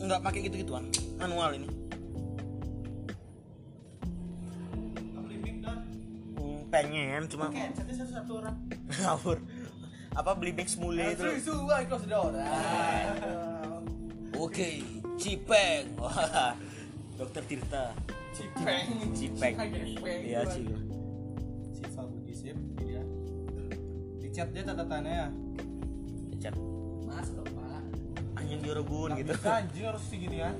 nggak 0.00 0.20
pakai 0.24 0.40
gitu 0.48 0.56
gituan 0.64 0.88
manual 1.20 1.52
ini. 1.52 1.68
Hmm, 6.34 6.60
pengen 6.72 7.28
cuma 7.28 7.52
Oke, 7.52 7.64
satu 7.76 7.92
satu, 8.08 8.32
orang. 8.40 8.56
Ngawur. 9.00 9.38
Apa 10.14 10.30
beli 10.38 10.52
mix 10.54 10.78
mulai 10.78 11.12
nah, 11.12 11.36
itu? 11.36 11.44
itu 11.44 11.96
sudah 12.00 12.18
orang. 12.24 13.82
Oke 14.40 14.80
cipeng. 15.20 15.84
Dokter 17.20 17.42
Tirta. 17.46 17.94
Cipeng. 18.34 19.14
Cipeng. 19.14 19.54
Iya 20.24 20.42
cipeng. 20.48 20.82
Cipeng 21.76 22.06
Budisip 22.08 22.56
cipeng 22.56 23.06
cipeng 24.18 24.32
cipeng 24.34 24.50
dia 24.50 24.62
tanda 24.66 24.84
tanya 24.88 25.30
Di 28.64 28.72
Oregon 28.72 29.08
Nggak 29.12 29.20
gitu. 29.20 29.32
bisa 29.36 29.50
anjing 29.54 29.84
harus 29.84 30.02
segini 30.08 30.36
kan. 30.40 30.56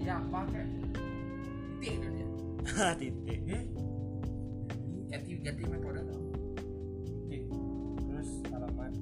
Iya, 0.00 0.14
pakai. 0.26 0.64
Titik 1.78 1.92
itu 1.94 2.08
dia. 2.10 2.26
Titik. 3.00 3.40
Eh, 3.46 3.62
Ganti 5.10 5.30
ganti 5.38 5.62
metode 5.64 6.00
dong. 6.02 6.24
oke. 7.22 7.38
Terus 8.00 8.30
alamat. 8.50 8.92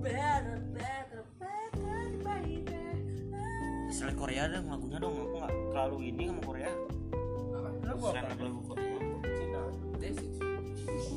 Better, 0.00 0.58
better, 0.70 1.22
better, 1.36 2.02
baby. 2.22 2.56
Selain 3.90 4.14
Korea 4.14 4.46
dong 4.46 4.70
lagunya 4.70 4.98
dong. 4.98 5.12
Aku 5.12 5.34
nggak 5.38 5.52
terlalu 5.70 5.96
ini 6.08 6.22
sama 6.30 6.42
Korea. 6.46 6.70
Apa? 7.82 8.06
Selain 8.14 8.38
lagu 8.38 8.60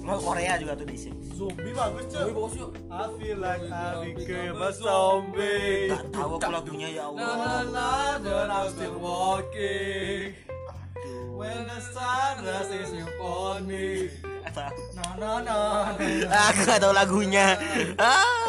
Lagu 0.03 0.19
Korea 0.19 0.59
juga 0.59 0.75
tuh 0.75 0.83
di 0.83 0.97
sini. 0.99 1.15
Zombie 1.31 1.71
bagus 1.71 2.03
cuy. 2.11 2.27
Wih, 2.27 2.35
bagus 2.35 2.53
yuk. 2.59 2.71
I 2.91 3.03
feel 3.15 3.37
like 3.39 3.63
I 3.71 4.11
became 4.11 4.59
a 4.59 4.69
zombie. 4.75 5.87
Gak 5.87 6.03
tahu 6.11 6.31
aku 6.35 6.49
lagunya 6.51 6.87
ya 6.91 7.03
Allah. 7.07 7.63
nah, 7.71 8.19
but 8.19 8.51
I'm 8.51 8.67
still 8.75 8.99
walking. 8.99 10.35
When 11.33 11.59
the 11.65 11.79
sun 11.79 12.43
rises 12.43 12.91
upon 12.99 13.63
me. 13.63 14.11
Na 14.53 15.07
na 15.15 15.31
na. 15.39 15.57
Aku 16.51 16.61
gak 16.67 16.83
tahu 16.83 16.91
lagunya. 16.91 17.55
Ah. 17.95 18.42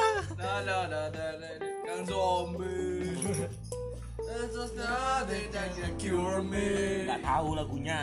Nothing 5.25 5.51
that 5.53 5.73
can 5.73 5.97
cure 5.97 6.43
me. 6.45 7.09
Gak 7.09 7.21
tahu 7.25 7.49
lagunya. 7.57 8.01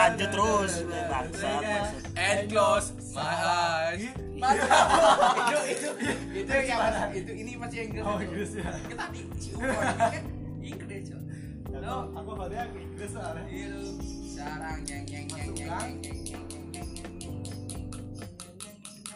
Lanjut 0.00 0.28
terus. 0.32 0.72
Bangsat. 1.12 1.92
And 2.16 2.48
close 2.48 2.96
my 3.12 3.36
eyes. 3.36 4.00
itu 4.02 5.58
itu 5.70 5.88
itu 6.34 6.50
yang 6.66 6.80
itu 7.14 7.32
ini 7.36 7.52
masih 7.60 7.78
Inggris. 7.86 8.02
Oh, 8.02 8.18
Inggris 8.18 8.50
ya. 8.56 8.72
Kita 8.88 8.96
tadi 9.06 9.20
si 9.36 9.50
Umar 9.52 9.92
kan 9.92 10.24
Inggris. 10.64 11.12
Cok. 11.12 12.06
Aku 12.16 12.30
pada 12.32 12.56
aku 12.64 12.76
Inggris 12.80 13.10
soalnya. 13.12 13.44
Sarang 14.32 14.80
yang 14.88 15.04
yang 15.04 15.28
yang 15.28 15.50
yang 15.52 15.92
yang 16.00 16.00
yang 16.00 16.18
yang 16.24 16.48
yang 16.72 16.88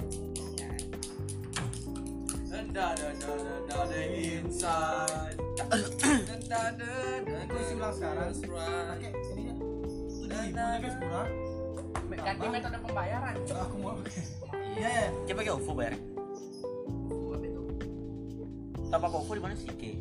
yang 0.05 0.36
da 2.77 2.93
da 2.93 3.09
da 3.17 3.33
da 3.41 3.55
da 3.65 3.79
da 3.89 4.01
inside 4.05 5.37
da 5.57 5.65
da 5.65 6.61
da 6.77 6.85
da 7.25 7.37
Aku 7.49 7.55
isi 7.57 7.73
ulang 7.73 7.95
sekarang. 7.97 8.31
Pakai 8.37 9.11
ini 9.33 9.43
ya. 9.49 9.55
Ribu 10.21 10.37
aja 10.37 10.65
guys 10.77 10.97
kurang. 11.01 11.29
ganti 12.21 12.47
metode 12.53 12.79
pembayaran. 12.85 13.35
Aku 13.49 13.77
mau. 13.81 13.97
Iya 14.77 14.89
ya. 14.93 15.07
Coba 15.25 15.37
pakai 15.41 15.53
OVO 15.57 15.73
bayar. 15.73 15.95
Apa 17.33 17.45
itu? 17.49 17.63
Pakai 18.93 19.09
OVO 19.25 19.33
di 19.33 19.41
mana 19.41 19.55
sih 19.57 19.73
ke? 19.73 19.93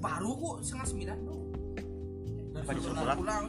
baru 0.00 0.32
kok 0.32 0.56
setengah 0.64 0.88
sembilan 0.88 1.18
tuh 1.28 1.40
disuruh 2.72 2.96
Pulang, 2.96 3.18
pulang? 3.20 3.42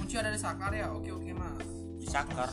kunci 0.00 0.14
ada 0.16 0.32
di 0.32 0.40
sakar 0.40 0.72
ya 0.72 0.88
oke 0.88 1.10
oke 1.12 1.30
mas 1.36 1.68
Di 2.00 2.06
Sakar. 2.08 2.48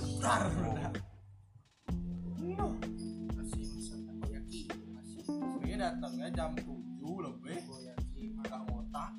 Sebenarnya 5.75 5.99
datangnya 5.99 6.27
jam 6.31 6.49
7 6.55 7.03
lebih. 7.19 7.59
takoyaki 7.67 8.23
Makan 8.39 8.61
otak. 8.79 9.11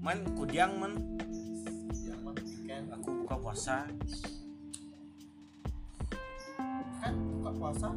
Man, 0.00 0.18
kudiang 0.40 0.72
man. 0.80 0.92
Yang 1.92 2.20
mau 2.24 2.32
weekend. 2.32 2.86
Aku 2.96 3.08
buka 3.20 3.36
puasa. 3.36 3.84
Kan 6.96 7.12
buka 7.36 7.50
puasa. 7.60 7.88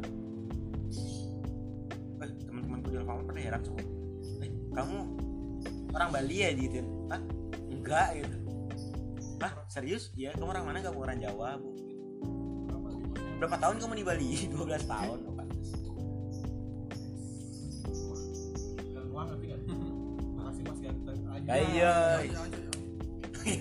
Eh, 2.20 2.30
teman-temanku 2.44 2.92
di 2.92 3.00
lapangan 3.00 3.24
pada 3.32 3.40
heran 3.40 3.60
semua. 3.64 3.84
Eh, 4.44 4.52
kamu 4.76 4.98
orang 5.96 6.08
Bali 6.12 6.36
ya 6.36 6.50
gitu? 6.52 6.84
Hah? 7.08 7.20
Enggak 7.72 8.08
gitu. 8.20 8.36
Hah? 9.40 9.52
Serius? 9.72 10.12
Iya, 10.20 10.36
kamu 10.36 10.52
orang 10.52 10.64
mana? 10.68 10.78
Kamu 10.84 11.00
orang 11.00 11.16
Jawa, 11.16 11.56
Bu. 11.56 11.72
Gitu. 11.72 11.96
Berapa 13.40 13.56
tahun 13.56 13.80
kamu 13.80 13.92
di 13.96 14.04
Bali? 14.04 14.30
12 14.52 14.84
tahun. 14.84 15.35
Lah 21.46 21.58
iya. 21.62 21.94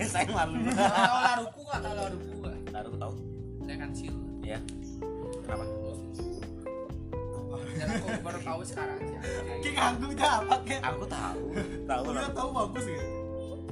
Saya 0.10 0.26
malu. 0.34 0.58
Kalau 0.74 1.20
laruku 1.22 1.62
kak, 1.70 1.80
kalau 1.86 2.02
laruku. 2.02 2.34
Laruku 2.74 2.98
tahu? 2.98 3.14
Saya 3.62 3.78
kansil. 3.78 4.14
Iya. 4.42 4.60
Kenapa? 5.46 5.64
Aku 7.76 8.08
baru 8.24 8.40
tahu 8.40 8.62
sekarang 8.64 8.98
sih 9.04 9.20
Kayak? 9.70 10.82
Aku 10.90 11.06
tahu. 11.06 11.44
Tahu. 11.86 12.04
Iya, 12.10 12.26
tahu 12.34 12.50
bagus. 12.50 12.86
Ya. 12.90 13.04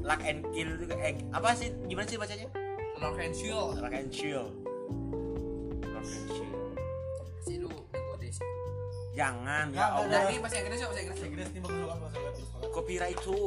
Lock 0.03 0.21
and 0.21 0.41
kill 0.53 0.69
itu 0.77 0.85
apa 1.31 1.49
sih? 1.55 1.71
Gimana 1.89 2.05
sih 2.05 2.19
bacanya? 2.21 2.47
Lock 3.01 3.17
and. 3.17 3.33
Lock 3.81 3.95
and 3.95 4.11
Jangan, 9.13 9.69
ya 9.69 9.77
nah, 9.77 9.89
Allah. 10.01 10.25
Ya, 10.25 10.41
bahasa 10.41 10.57
Inggris, 10.57 10.79
bahasa 10.81 10.99
Inggris. 11.05 11.21
Bahasa 11.21 11.25
Inggris 11.29 11.47
nih 11.53 11.61
bahasa 11.61 12.17
Inggris. 12.17 12.37
Copyright 12.73 13.13
itu 13.13 13.39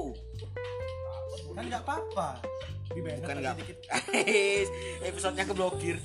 Kan 1.56 1.64
nggak 1.72 1.82
apa-apa. 1.88 2.44
Di 2.92 3.00
Bukan 3.00 3.36
dikit. 3.56 3.78
Episodenya 5.08 5.44
keblokir. 5.48 5.96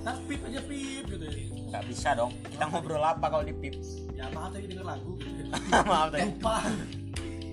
tak 0.00 0.16
pip 0.24 0.40
aja 0.48 0.60
pip 0.64 1.04
gitu 1.12 1.26
ya 1.28 1.44
nggak 1.68 1.84
bisa 1.92 2.16
dong 2.16 2.32
kita 2.48 2.64
ngobrol 2.72 3.04
apa 3.04 3.28
kalau 3.28 3.44
di 3.44 3.52
pip 3.52 3.76
ya 4.16 4.32
maaf 4.32 4.48
tadi 4.48 4.64
denger 4.72 4.86
lagu 4.88 5.12
gitu 5.20 5.52
maaf 5.92 6.08
tadi 6.08 6.24
lupa 6.24 6.56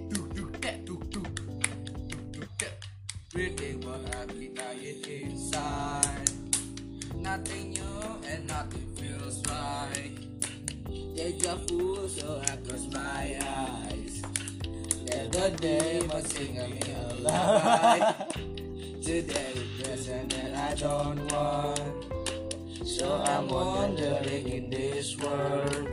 Duk 0.08 0.28
duk 0.32 0.52
dek 0.64 0.88
duk 0.88 1.04
duk 1.12 1.28
duk 2.08 2.24
duk 2.40 2.52
dek. 2.56 2.74
Breathing 3.36 3.84
what 3.84 4.00
dying 4.56 5.04
inside. 5.04 6.32
Nothing 7.20 7.76
new 7.76 8.00
and 8.24 8.48
nothing 8.48 8.88
feels 8.96 9.44
right. 9.52 10.16
Deja 11.12 11.60
vu 11.68 12.08
so 12.08 12.40
I 12.40 12.56
close 12.64 12.88
my 12.88 13.36
eyes. 13.44 13.97
The 15.32 15.49
day 15.61 16.01
was 16.11 16.25
singing 16.28 16.71
me 16.71 16.80
a 16.93 17.13
lullaby. 17.15 18.13
Today 19.03 19.51
the 19.55 19.84
present 19.84 20.34
that 20.34 20.55
I 20.55 20.75
don't 20.75 21.32
want. 21.32 22.88
So 22.88 23.21
I'm 23.21 23.49
wandering 23.49 24.47
in 24.47 24.69
this 24.69 25.17
world. 25.17 25.89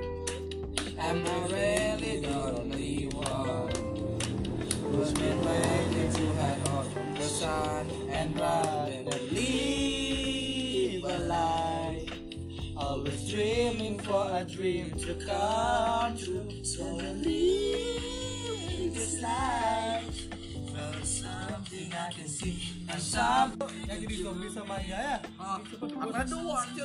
I'm 1.01 1.25
not 1.25 1.51
really 1.51 2.21
the 2.21 2.35
only 2.35 3.09
one 3.13 3.73
who's 4.93 5.13
been 5.13 5.45
waiting 5.45 6.13
to 6.13 6.27
hide 6.35 6.69
out 6.69 6.87
from 6.93 7.15
the 7.15 7.25
sun 7.25 7.91
and 8.11 8.39
rather 8.39 9.03
than 9.03 9.35
leave 9.35 11.05
a 11.05 11.19
lie. 11.19 12.07
Always 12.77 13.29
dreaming 13.29 13.99
for 13.99 14.29
a 14.33 14.45
dream 14.45 14.93
to 14.93 15.15
come 15.27 16.17
true. 16.17 16.65
So 16.65 16.85
this 16.99 18.14
life 19.25 20.29
for 20.69 20.93
something 21.05 21.89
I 21.93 22.13
can 22.13 22.29
see 22.29 22.85
and 22.93 23.01
some. 23.01 23.57
yang 23.89 23.99
jadi 24.05 24.17
zombie 24.21 24.51
sama 24.53 24.77
ya 24.85 25.01
ya 25.01 25.17
Apa 25.41 26.21
iya 26.29 26.85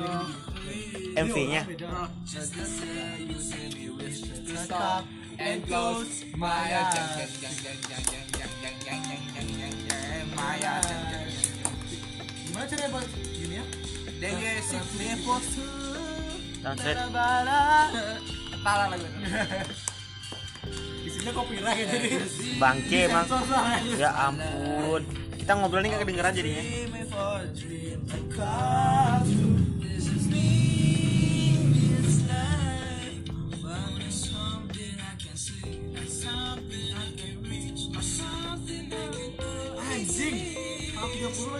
gini 0.00 0.24
MV 1.20 1.36
nya 1.52 1.62
Just 2.24 2.56
the 2.56 2.64
you 3.28 3.40
me 3.76 3.86
wish 4.00 4.24
to 4.24 4.54
stop 4.56 5.04
and 5.36 5.60
close 5.68 6.24
my 6.36 6.68
eyes. 6.72 7.32
My 10.36 10.56
eyes. 10.56 11.36
Gimana 12.48 12.64
caranya 12.68 12.88
buat 12.92 13.08
gini 13.36 13.54
ya 13.60 13.64
translate 16.60 17.00
Tala 18.60 18.92
lagi. 18.92 19.08
ini 21.20 21.60
ya 21.60 21.86
jadi. 21.86 22.08
Bangke 22.56 22.98
emang 23.08 23.26
ya. 23.96 24.10
Ampun. 24.28 25.02
Kita 25.36 25.52
ngobrol 25.56 25.80
nih 25.84 25.90
gak 25.96 26.02
kedengeran 26.04 26.32
jadinya. 26.32 26.64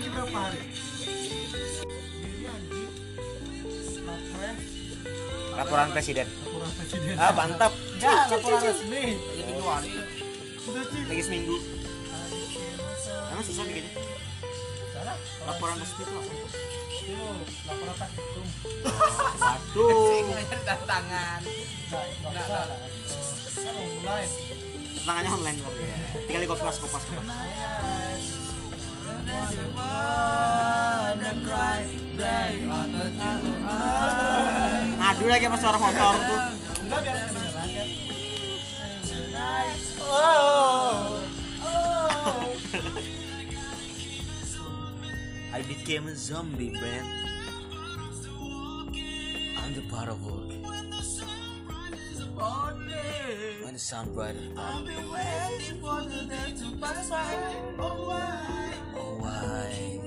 anjing 0.01 0.17
berapa 0.17 0.39
hari? 0.41 0.61
Laporan 5.61 5.89
presiden. 5.93 6.25
Laporan 6.25 6.71
presiden. 6.73 7.15
Ah 7.21 7.33
mantap. 7.37 7.73
Ya 8.01 8.25
laporan 8.33 8.61
resmi. 8.65 9.05
Dua 9.61 9.77
hari. 9.77 9.93
lagi 11.05 11.21
seminggu. 11.21 11.61
Emang 13.29 13.45
susah 13.45 13.61
bikinnya? 13.69 13.93
Salah. 14.97 15.17
Laporan 15.45 15.77
resmi 15.77 16.01
itu 16.01 16.13
apa? 16.17 16.33
Itu 16.33 17.21
laporan 17.69 17.93
nggak 20.65 21.37
lah 25.05 25.15
kan 25.17 25.27
online 25.29 25.59
ya. 25.61 25.69
Tinggal 26.25 26.41
di 26.41 26.49
kopas 26.49 26.77
kopas. 26.81 27.05
Kopas 27.05 27.29
aduh 35.01 35.29
lagi 35.29 35.45
sama 35.49 35.59
suara 35.61 35.77
motor 35.77 36.15
tuh. 36.17 36.41
Enggak 36.81 37.01
biar 37.05 37.17
kedengeran 39.41 39.89
kan 39.91 40.07
I 45.51 45.63
became 45.67 46.07
a 46.09 46.15
zombie 46.17 46.71
man 46.71 47.05
I'm 49.59 49.75
the 49.75 49.83
part 49.91 50.09
of 50.09 50.25
work 50.25 50.49
when 50.63 50.91
the 50.91 51.03
sun 51.03 51.29
brighter 54.15 54.39
I've 54.57 54.87
been 54.87 55.11
waiting 55.11 55.81
for 55.81 56.01
the 56.03 56.25
day 56.27 56.53
to 56.59 56.71
pass 56.81 57.11
by. 57.11 57.35
Oh, 57.79 58.09
why? 58.09 58.73
oh 58.97 59.17
why 59.19 60.01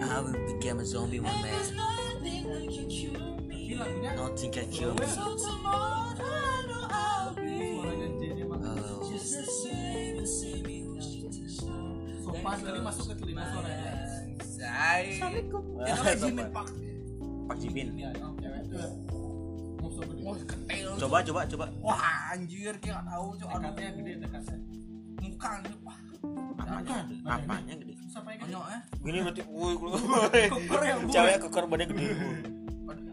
I 0.00 0.20
will 0.20 0.32
become 0.58 0.78
a 0.80 0.86
zombie 0.86 1.20
one 1.20 1.42
man 1.42 1.76
Nothing 1.76 2.68
can 2.68 2.88
cure 2.88 3.36
me. 3.46 3.74
nothing 4.16 4.50
can 4.52 4.70
kill 4.70 4.94
me 4.94 5.06
tadi 12.58 12.80
masuk 12.82 13.04
ke 13.06 13.14
telinga 13.20 13.44
suaranya 13.54 13.92
Say. 14.40 15.04
Assalamualaikum. 15.16 15.62
Itu 15.80 16.00
kan 16.02 16.16
Jimin 16.18 16.48
Pak. 16.52 16.66
Pak 17.48 17.56
Jimin 17.62 17.88
ya 17.96 18.08
cewek 18.14 18.62
tuh 18.70 19.10
gede 20.00 20.22
Wah, 20.24 20.36
ketel. 20.38 20.90
coba 20.96 21.16
coba 21.24 21.40
coba 21.44 21.64
Wah, 21.84 22.00
anjir 22.32 22.74
kayak 22.80 23.00
gak 23.00 23.04
tahu, 23.10 23.26
Cok. 23.36 23.48
Aduh, 23.50 23.60
dekatnya 23.60 23.90
gede 24.00 24.12
dekatnya 24.24 24.56
muka 25.20 25.50
nih, 25.60 25.74
wah. 25.84 25.98
apanya 26.60 26.96
apanya 27.28 27.74
gede 27.76 27.92
sampai 28.08 28.34
gede 28.40 28.52
ya. 28.56 28.78
gini 29.04 29.18
berarti 29.20 29.42
woi 29.52 29.72
ya, 30.32 30.96
Bu. 30.96 31.08
cewek 31.12 31.36
keker 31.44 31.64
badannya 31.68 31.86
gede 31.92 32.06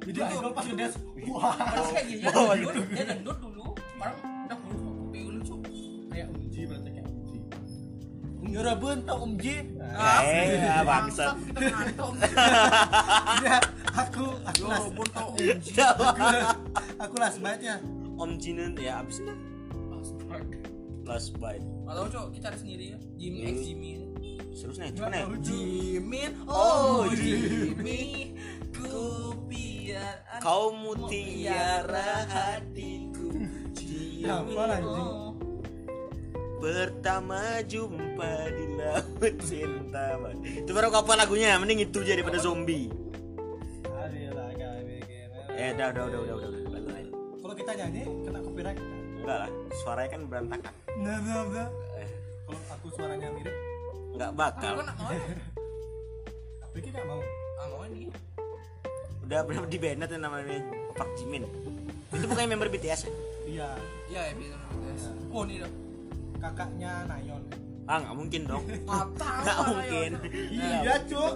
jadi 0.07 0.19
angle 0.23 0.51
pas 0.55 0.65
gede 0.71 0.85
wah 1.27 1.55
kayak 1.91 2.05
gini, 2.07 2.21
dia 2.23 2.31
gendut, 2.31 2.75
dia 2.95 3.05
gendut 3.11 3.37
dulu. 3.43 3.65
Yora 8.47 8.73
bentok 8.79 9.17
Om 9.21 9.33
J. 9.35 9.45
Eh, 9.97 10.45
iya, 10.55 10.81
bangsa. 10.87 11.35
Iya, 13.43 13.57
aku 13.91 14.25
aku 14.47 14.63
las 14.71 14.87
bentok 14.95 15.25
Om 15.35 15.37
J. 15.59 15.67
Aku 17.03 17.13
las 17.21 17.37
sebaiknya, 17.37 17.77
Om 18.17 18.41
Jinan 18.41 18.73
ya 18.79 19.03
abis 19.03 19.21
lah. 19.21 19.37
last 21.07 21.39
bite, 21.39 21.63
Kalau 21.87 22.03
cok 22.11 22.35
kita 22.35 22.51
harus 22.51 22.61
sendiri 22.67 22.85
ya. 22.91 22.99
Jim 23.15 23.33
X 23.39 23.55
hmm. 23.55 23.63
Jimmy. 23.63 23.91
Terus 24.57 24.75
nih. 24.81 24.91
Jimin, 25.45 26.31
oh 26.49 27.05
Jimmy, 27.13 28.33
ku 28.73 29.31
biar 29.47 30.41
kau 30.41 30.73
mutiara 30.75 32.27
hatiku. 32.27 33.31
Jimin, 33.77 34.83
oh 34.83 35.26
pertama 36.57 37.61
jumpa 37.63 38.31
di 38.49 38.65
laut 38.75 39.35
cinta 39.45 40.17
itu 40.41 40.71
baru 40.73 40.89
kapan 40.89 41.17
lagunya 41.21 41.57
mending 41.57 41.85
itu 41.85 42.01
jadi 42.01 42.21
pada 42.21 42.41
zombie 42.41 42.89
eh 45.53 45.73
udah 45.73 45.87
udah 45.89 46.03
udah 46.05 46.19
udah 46.21 46.35
udah 46.37 46.49
udah 46.49 46.61
udah, 46.69 46.81
udah. 46.81 46.97
kalau 47.41 47.55
kita 47.55 47.71
nyanyi 47.73 48.03
kena 48.21 48.39
copyright 48.41 48.79
enggak 49.17 49.37
lah 49.41 49.49
suaranya 49.75 50.09
kan 50.13 50.21
berantakan 50.25 50.73
nah 50.97 51.17
nah 51.17 51.41
nah 51.45 51.67
eh, 51.97 52.09
kalau 52.45 52.61
aku 52.71 52.87
suaranya 52.93 53.27
mirip 53.33 53.55
enggak 54.13 54.31
bakal 54.33 54.73
mau. 54.77 55.09
tapi 56.61 56.79
kita 56.79 57.01
mau 57.05 57.21
Ah, 57.57 57.65
mau 57.73 57.81
ini. 57.89 58.05
udah 59.25 59.41
berapa 59.41 59.65
di 59.65 59.77
banned 59.81 60.13
yang 60.13 60.21
namanya 60.21 60.61
Pak 60.93 61.09
Jimin 61.17 61.41
itu 62.13 62.25
bukan 62.29 62.45
member 62.45 62.69
BTS 62.69 63.09
ya? 63.09 63.11
iya 63.49 63.69
Iya, 64.07 64.21
ya, 64.31 64.55
guys. 64.87 65.03
Oh, 65.27 65.43
ini 65.43 65.59
dong. 65.59 65.73
Kakaknya 66.37 67.05
Nayon. 67.09 67.43
Ah 67.87 68.03
nggak 68.03 68.15
mungkin 68.19 68.41
dong. 68.43 68.63
Nggak 69.47 69.57
mungkin. 69.71 70.11
Iya 70.51 70.95
cuk. 71.07 71.33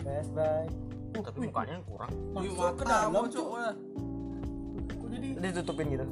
best 0.00 0.32
bye. 0.32 0.68
Tapi 1.20 1.38
mukanya 1.44 1.72
yang 1.76 1.84
kurang 1.84 2.12
masuk 2.32 2.56
ke 2.56 2.84
mata 2.88 2.96
dalam 3.12 3.28
cuk. 3.28 3.46
Kok 4.88 5.08
jadi 5.12 5.28
ditutupin 5.36 5.86
gitu? 5.92 6.06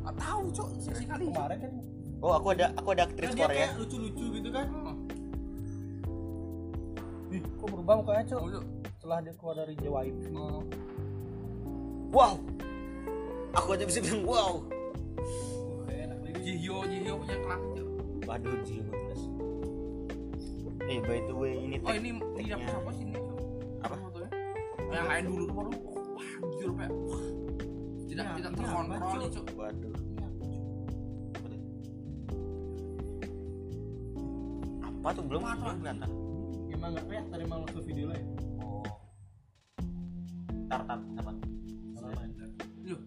Gak 0.00 0.14
tahu, 0.16 0.42
Cok. 0.54 0.68
Sisi 0.78 1.04
kali. 1.04 1.24
Kemarin 1.28 1.58
kan. 1.58 1.72
Oh 2.20 2.32
aku 2.36 2.46
ada 2.54 2.66
aku 2.76 2.88
ada 2.94 3.02
aktris 3.08 3.32
dia 3.32 3.48
Korea 3.48 3.56
kayak 3.66 3.70
lucu-lucu 3.80 4.24
gitu 4.38 4.48
kan. 4.54 4.66
Hmm. 4.70 4.96
Ih, 7.30 7.42
kok 7.42 7.68
berubah 7.70 7.94
mukanya 7.98 8.22
cuk? 8.30 8.38
Oh, 8.38 8.50
Cok. 8.54 8.64
setelah 9.00 9.18
dia 9.24 9.34
keluar 9.34 9.54
dari 9.58 9.74
JYP 9.74 10.18
Oh. 10.38 10.62
wow. 12.14 12.34
Aku 13.58 13.74
aja 13.74 13.82
bisa 13.82 13.98
bilang 13.98 14.22
wow 14.22 14.62
enak 15.90 16.18
Jihyo, 16.40 16.76
Jihyo 16.88 17.12
punya 17.20 17.36
Cok. 17.40 17.88
waduh 18.28 18.56
jiwa 18.62 18.90
belas 18.94 19.22
eh 20.90 20.98
by 21.02 21.18
the 21.26 21.34
way 21.34 21.54
ini 21.58 21.76
oh 21.82 21.94
ini 21.94 22.10
apa 22.50 22.90
sih 22.94 23.04
ini? 23.06 23.18
Apa? 23.82 23.94
fotonya 23.94 24.30
yang 24.90 25.06
lain 25.06 25.24
dulu 25.30 25.42
tuh 25.46 25.54
baru. 25.54 25.70
Wah 25.70 26.30
anjir 26.42 26.70
pak. 26.74 26.90
Wah 26.90 27.24
tidak 28.10 28.24
Ini 28.26 28.36
tidak 28.42 28.52
terkontrol 28.58 29.12
nih 29.22 29.28
cuk. 29.30 29.46
Waduh. 29.54 29.94
Apa 31.30 31.46
tuh? 31.46 31.60
apa 34.90 35.08
tuh? 35.14 35.24
Belum 35.30 35.42
Apa? 35.46 35.54
belum 35.54 35.76
kelihatan. 35.78 36.10
Emang 36.74 36.90
nggak 36.96 37.04
kelihatan 37.06 37.38
emang 37.38 37.58
langsung 37.62 37.84
video 37.86 38.06
lain 38.10 38.26
oh. 38.62 38.86
Tar 40.66 40.82
tar 40.86 40.98
apa 41.18 41.32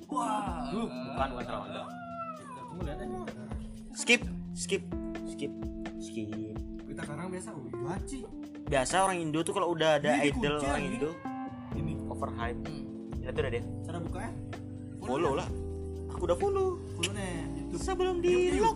wah. 0.10 0.68
Loh, 0.70 0.88
bukan 0.88 1.28
bukan 1.34 1.46
aja. 1.64 1.82
Skip 3.94 4.22
skip 4.54 4.84
skip 5.28 5.52
skip. 6.00 6.28
Kita 6.84 7.02
sekarang 7.04 7.30
biasa 7.30 7.50
oh 7.54 7.62
iya 7.66 7.96
Ci. 8.04 8.20
biasa 8.64 8.96
orang 9.02 9.18
Indo 9.20 9.40
tuh 9.42 9.54
kalau 9.54 9.72
udah 9.72 9.98
ada 9.98 10.18
Ini 10.18 10.30
idol 10.30 10.42
dikunci 10.42 10.66
orang 10.66 10.74
lagi. 10.74 10.90
Indo 10.90 11.10
ini. 11.74 11.94
overhype. 12.06 12.60
Hmm. 12.64 12.84
ya 13.20 13.30
tuh 13.30 13.42
udah 13.42 13.52
deh. 13.52 13.64
Cara 13.84 13.98
bukanya 14.00 14.32
follow 15.00 15.34
lah. 15.34 15.48
aku 16.10 16.24
udah 16.24 16.38
follow. 16.38 16.68
Follow 16.94 17.12
nih 17.14 17.34
YouTube. 17.56 17.80
Sebelum 17.80 18.16
di 18.20 18.34
lock 18.58 18.76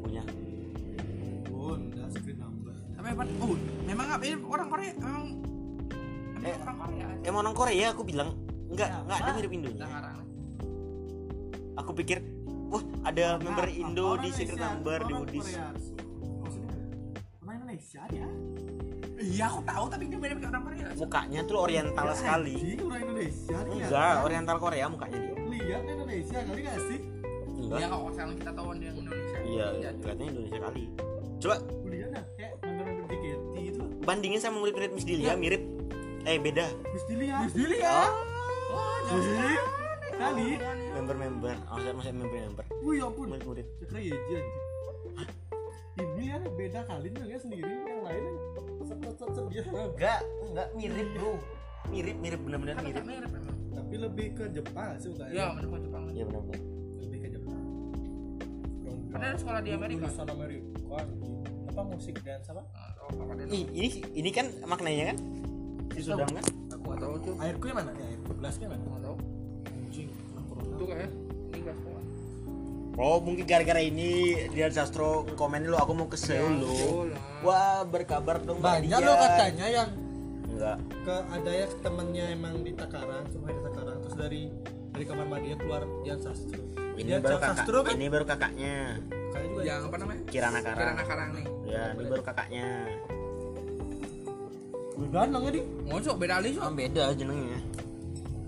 punya. 0.00 0.22
Pun 1.46 1.78
udah 1.90 2.06
screen 2.10 2.38
number 2.38 2.74
tapi 2.92 3.08
apa? 3.10 3.22
Oh 3.38 3.54
memang 3.82 4.04
nggak 4.06 4.20
ini 4.22 4.36
orang 4.44 4.68
Korea 4.68 4.92
memang 4.94 5.24
Eh. 6.36 6.54
emang 6.54 6.62
orang 6.62 6.78
Korea. 6.78 7.06
emang 7.24 7.40
orang 7.42 7.56
Korea 7.56 7.86
aku 7.90 8.02
bilang 8.02 8.30
enggak 8.70 8.88
Ya, 8.88 8.98
enggak 9.02 9.18
ada 9.22 9.30
mirip 9.34 9.52
Indonya. 9.52 9.86
Aku 11.76 11.90
pikir 11.92 12.18
wah 12.66 12.82
ada 13.04 13.36
member 13.38 13.68
Indo 13.68 14.16
di 14.18 14.28
secret 14.32 14.58
number 14.58 14.98
di 15.04 15.12
orang 15.12 15.28
Indonesia 17.56 18.02
dia? 18.10 18.28
Iya 19.16 19.44
aku 19.48 19.60
tahu 19.64 19.84
tapi 19.88 20.04
dia 20.08 20.18
beda 20.20 20.34
kayak 20.36 20.50
orang 20.52 20.64
Korea. 20.64 20.86
Mukanya 20.96 21.40
tuh 21.44 21.56
oriental 21.56 22.06
sekali. 22.12 22.54
Anjing, 22.56 22.80
orang 22.84 23.00
Indonesia 23.00 23.56
dia. 23.64 23.84
Enggak 23.86 24.14
oriental 24.24 24.56
Korea 24.60 24.84
mukanya 24.92 25.18
dia. 25.18 25.34
Lihat 25.36 25.82
Indonesia 25.88 26.38
kali 26.46 26.60
gak 26.62 26.78
sih? 26.84 26.98
Enggak. 27.56 27.78
Ya 27.80 27.86
kalau 27.88 28.06
sekarang 28.12 28.34
kita 28.36 28.50
tahu 28.52 28.68
dia 28.76 28.90
Indonesia. 28.92 29.36
Iya 29.40 29.66
Iya, 29.72 29.90
kelihatannya 29.98 30.30
Indonesia 30.30 30.60
kali. 30.62 30.84
Coba 31.36 31.56
lihat 31.86 32.08
dah 32.12 32.24
kayak 32.36 32.52
member-member 32.60 33.06
JKT 33.12 33.54
itu. 33.60 33.82
bandingin 34.06 34.40
sama 34.40 34.56
murid-murid 34.62 34.90
Miss 34.94 35.06
Dilia 35.08 35.34
mirip. 35.34 35.62
Eh 36.26 36.38
beda. 36.38 36.66
Mesti 36.92 37.12
lihat 37.16 37.40
Terus 37.50 37.54
dilihat 37.56 38.10
oh 38.12 38.35
Wih, 38.66 39.58
kali? 40.16 40.48
Member-member. 40.92 41.54
Oh 41.70 41.78
saya 41.78 41.92
maksudnya 41.94 42.16
member-member. 42.24 42.64
Wih 42.82 42.94
ya 42.98 43.06
ampun. 43.06 43.26
Murid-murid 43.30 43.66
ya 43.80 43.86
anjing. 44.14 44.46
Ini 45.96 46.24
kan 46.28 46.42
beda 46.52 46.80
kali 46.84 47.08
nih 47.08 47.22
ya 47.24 47.38
sendiri 47.40 47.72
yang 47.72 48.02
lain. 48.04 48.22
Set 48.84 48.98
set 49.00 49.14
set 49.16 49.30
set 49.32 49.44
dia 49.48 49.62
enggak 49.64 50.20
enggak. 50.50 50.68
Mirip 50.76 51.08
bro. 51.16 51.32
Mirip 51.88 52.16
mirip. 52.20 52.40
Benar-benar 52.44 52.76
mirip. 52.84 53.04
Mirip 53.06 53.32
tapi 53.76 54.02
lebih 54.02 54.26
ke 54.34 54.44
Jepang 54.50 54.98
sih 54.98 55.08
bukan 55.14 55.30
ya 55.30 55.54
benar 55.54 55.78
Jepang. 55.78 56.02
Iya 56.10 56.24
benar-benar 56.26 56.60
lebih 56.98 57.18
ke 57.22 57.28
Jepang. 57.38 57.58
Ada 59.14 59.36
sekolah 59.38 59.60
di 59.62 59.70
Amerika. 59.70 60.10
lulusan 60.10 60.26
Amerika. 60.26 60.98
Apa 61.70 61.80
musik 61.86 62.14
dance 62.26 62.48
apa? 62.50 62.62
Oh 63.06 63.14
apa 63.14 63.32
dia 63.38 63.46
Ih, 63.46 63.64
ini 63.70 63.88
ini 64.16 64.30
kan 64.34 64.50
maknanya 64.66 65.14
kan? 65.14 65.16
Si 65.94 66.00
Sudam 66.02 66.28
kan 66.28 66.44
nggak 66.86 67.00
tahu 67.02 67.14
tuh. 67.20 67.34
Airku 67.42 67.64
yang 67.68 67.78
mana? 67.82 67.90
Ya 67.98 68.06
airku 68.14 68.30
gelasnya 68.38 68.66
mana? 68.70 68.82
Nggak 68.86 69.02
tahu. 69.02 69.16
Anjing 69.66 70.08
itu 70.76 70.84
kayak 70.84 71.10
ini 71.50 71.60
gas 71.64 71.76
semua 71.80 72.00
oh 72.96 73.16
mungkin 73.20 73.44
gara-gara 73.44 73.80
ini 73.80 74.10
dia 74.52 74.68
Sastro 74.72 75.24
komen 75.36 75.64
dulu 75.68 75.76
aku 75.76 75.92
mau 75.92 76.08
ke 76.08 76.16
Seoul 76.16 76.64
lo. 76.64 76.72
Seoul, 76.72 77.08
ah. 77.12 77.20
wah 77.44 77.80
berkabar 77.84 78.40
dong 78.40 78.60
Mbak 78.60 78.88
banyak 78.88 78.98
Dian. 79.00 79.04
lo 79.04 79.12
katanya 79.20 79.66
yang 79.68 79.88
enggak. 80.48 80.76
ke 81.04 81.16
ada 81.28 81.50
ya 81.52 81.66
temennya 81.84 82.24
emang 82.32 82.54
di 82.64 82.72
Takaran 82.72 83.24
cuma 83.32 83.52
di 83.52 83.60
Takaran 83.60 83.96
terus 84.00 84.16
dari 84.16 84.42
dari 84.96 85.04
kamar 85.04 85.26
mandi 85.28 85.48
keluar 85.60 85.82
Dian 86.04 86.20
Sastro. 86.20 86.60
Ini 86.96 87.04
Dian 87.04 87.20
baru 87.20 87.36
kakak 87.36 87.56
Sastro 87.60 87.78
kan? 87.84 87.92
ini 88.00 88.06
baru 88.08 88.24
kakaknya. 88.24 88.76
Kayak 89.36 89.46
juga 89.52 89.62
yang 89.68 89.80
apa 89.84 89.96
namanya? 90.00 90.22
Kirana 90.32 90.58
Kirana 90.64 90.76
Karang 90.80 90.96
Karang 91.04 91.30
nih. 91.36 91.46
Ya 91.68 91.82
ini 91.92 92.04
baru 92.08 92.22
kakaknya 92.24 92.66
Ganteng 94.96 95.42
ya 95.44 95.50
di 95.52 95.62
ngocok 95.92 96.14
beda 96.16 96.34
ali 96.40 96.50
oh, 96.56 96.72
beda 96.72 97.04
jenengnya. 97.12 97.60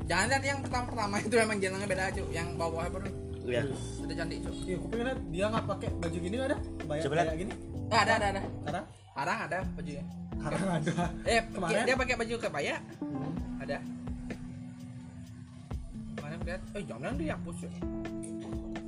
Jangan 0.09 0.27
lihat 0.33 0.45
yang 0.49 0.59
pertama 0.65 0.85
pertama 0.89 1.15
itu 1.21 1.35
memang 1.37 1.57
jenengnya 1.61 1.89
beda 1.89 2.05
cok. 2.17 2.29
Yang 2.33 2.49
bawah 2.57 2.83
apa 2.89 2.99
iya. 3.45 3.63
Udah 4.01 4.15
cantik 4.17 4.39
cok. 4.41 4.55
Iya 4.65 4.77
aku 4.81 4.87
pengen 4.89 5.05
liat 5.05 5.21
dia 5.29 5.45
nggak 5.53 5.65
pakai 5.69 5.89
baju 6.01 6.17
gini 6.17 6.37
ada? 6.41 6.59
Bayar 6.89 7.03
Coba 7.05 7.15
lihat. 7.15 7.27
kayak 7.29 7.41
gini. 7.45 7.53
Ah, 7.89 8.01
ada 8.05 8.13
ada 8.17 8.27
ada. 8.33 8.43
Karena 8.65 8.83
Karang 9.19 9.39
ada 9.51 9.59
bajunya 9.75 10.05
karena 10.39 10.67
ada. 10.79 10.93
Eh 11.27 11.41
Kemarin? 11.51 11.83
dia 11.85 11.97
pakai 11.99 12.15
baju 12.17 12.35
kebaya 12.39 12.75
ada. 13.59 13.77
Mana 16.23 16.35
aku 16.39 16.45
lihat? 16.49 16.63
Eh 16.73 16.83
jangan 16.89 17.13
dihapus 17.19 17.57
cok. 17.61 17.73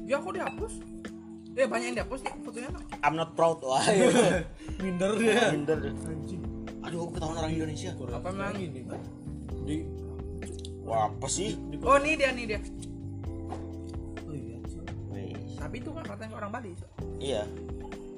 Ya 0.09 0.15
aku 0.17 0.31
dihapus 0.33 0.73
eh 1.59 1.67
banyak 1.67 1.87
yang 1.93 1.97
dihapus 2.01 2.21
nih 2.25 2.33
fotonya. 2.47 2.71
I'm 3.05 3.19
not 3.19 3.37
proud 3.37 3.61
wah. 3.61 3.83
Minder 4.83 5.13
dia. 5.21 5.51
Minder. 5.53 5.77
Deh. 5.77 5.93
anjing 6.09 6.50
aduh 6.81 6.99
aku 7.07 7.13
ketahuan 7.17 7.37
orang 7.41 7.53
Indonesia. 7.53 7.91
Apa 7.93 8.29
memang? 8.33 8.57
ini? 8.57 8.81
Kan 8.89 9.01
di 9.69 9.77
wah 10.85 11.13
apa 11.13 11.27
sih? 11.29 11.57
Di 11.69 11.77
oh 11.85 11.97
ini 12.01 12.17
dia 12.17 12.31
nih 12.33 12.45
dia. 12.49 12.61
Oh 14.25 14.35
iya 14.35 14.57
tapi 15.61 15.77
itu 15.85 15.91
kan 15.93 16.05
katanya 16.09 16.35
orang 16.41 16.51
Bali 16.51 16.71
cok. 16.73 16.91
Iya. 17.21 17.43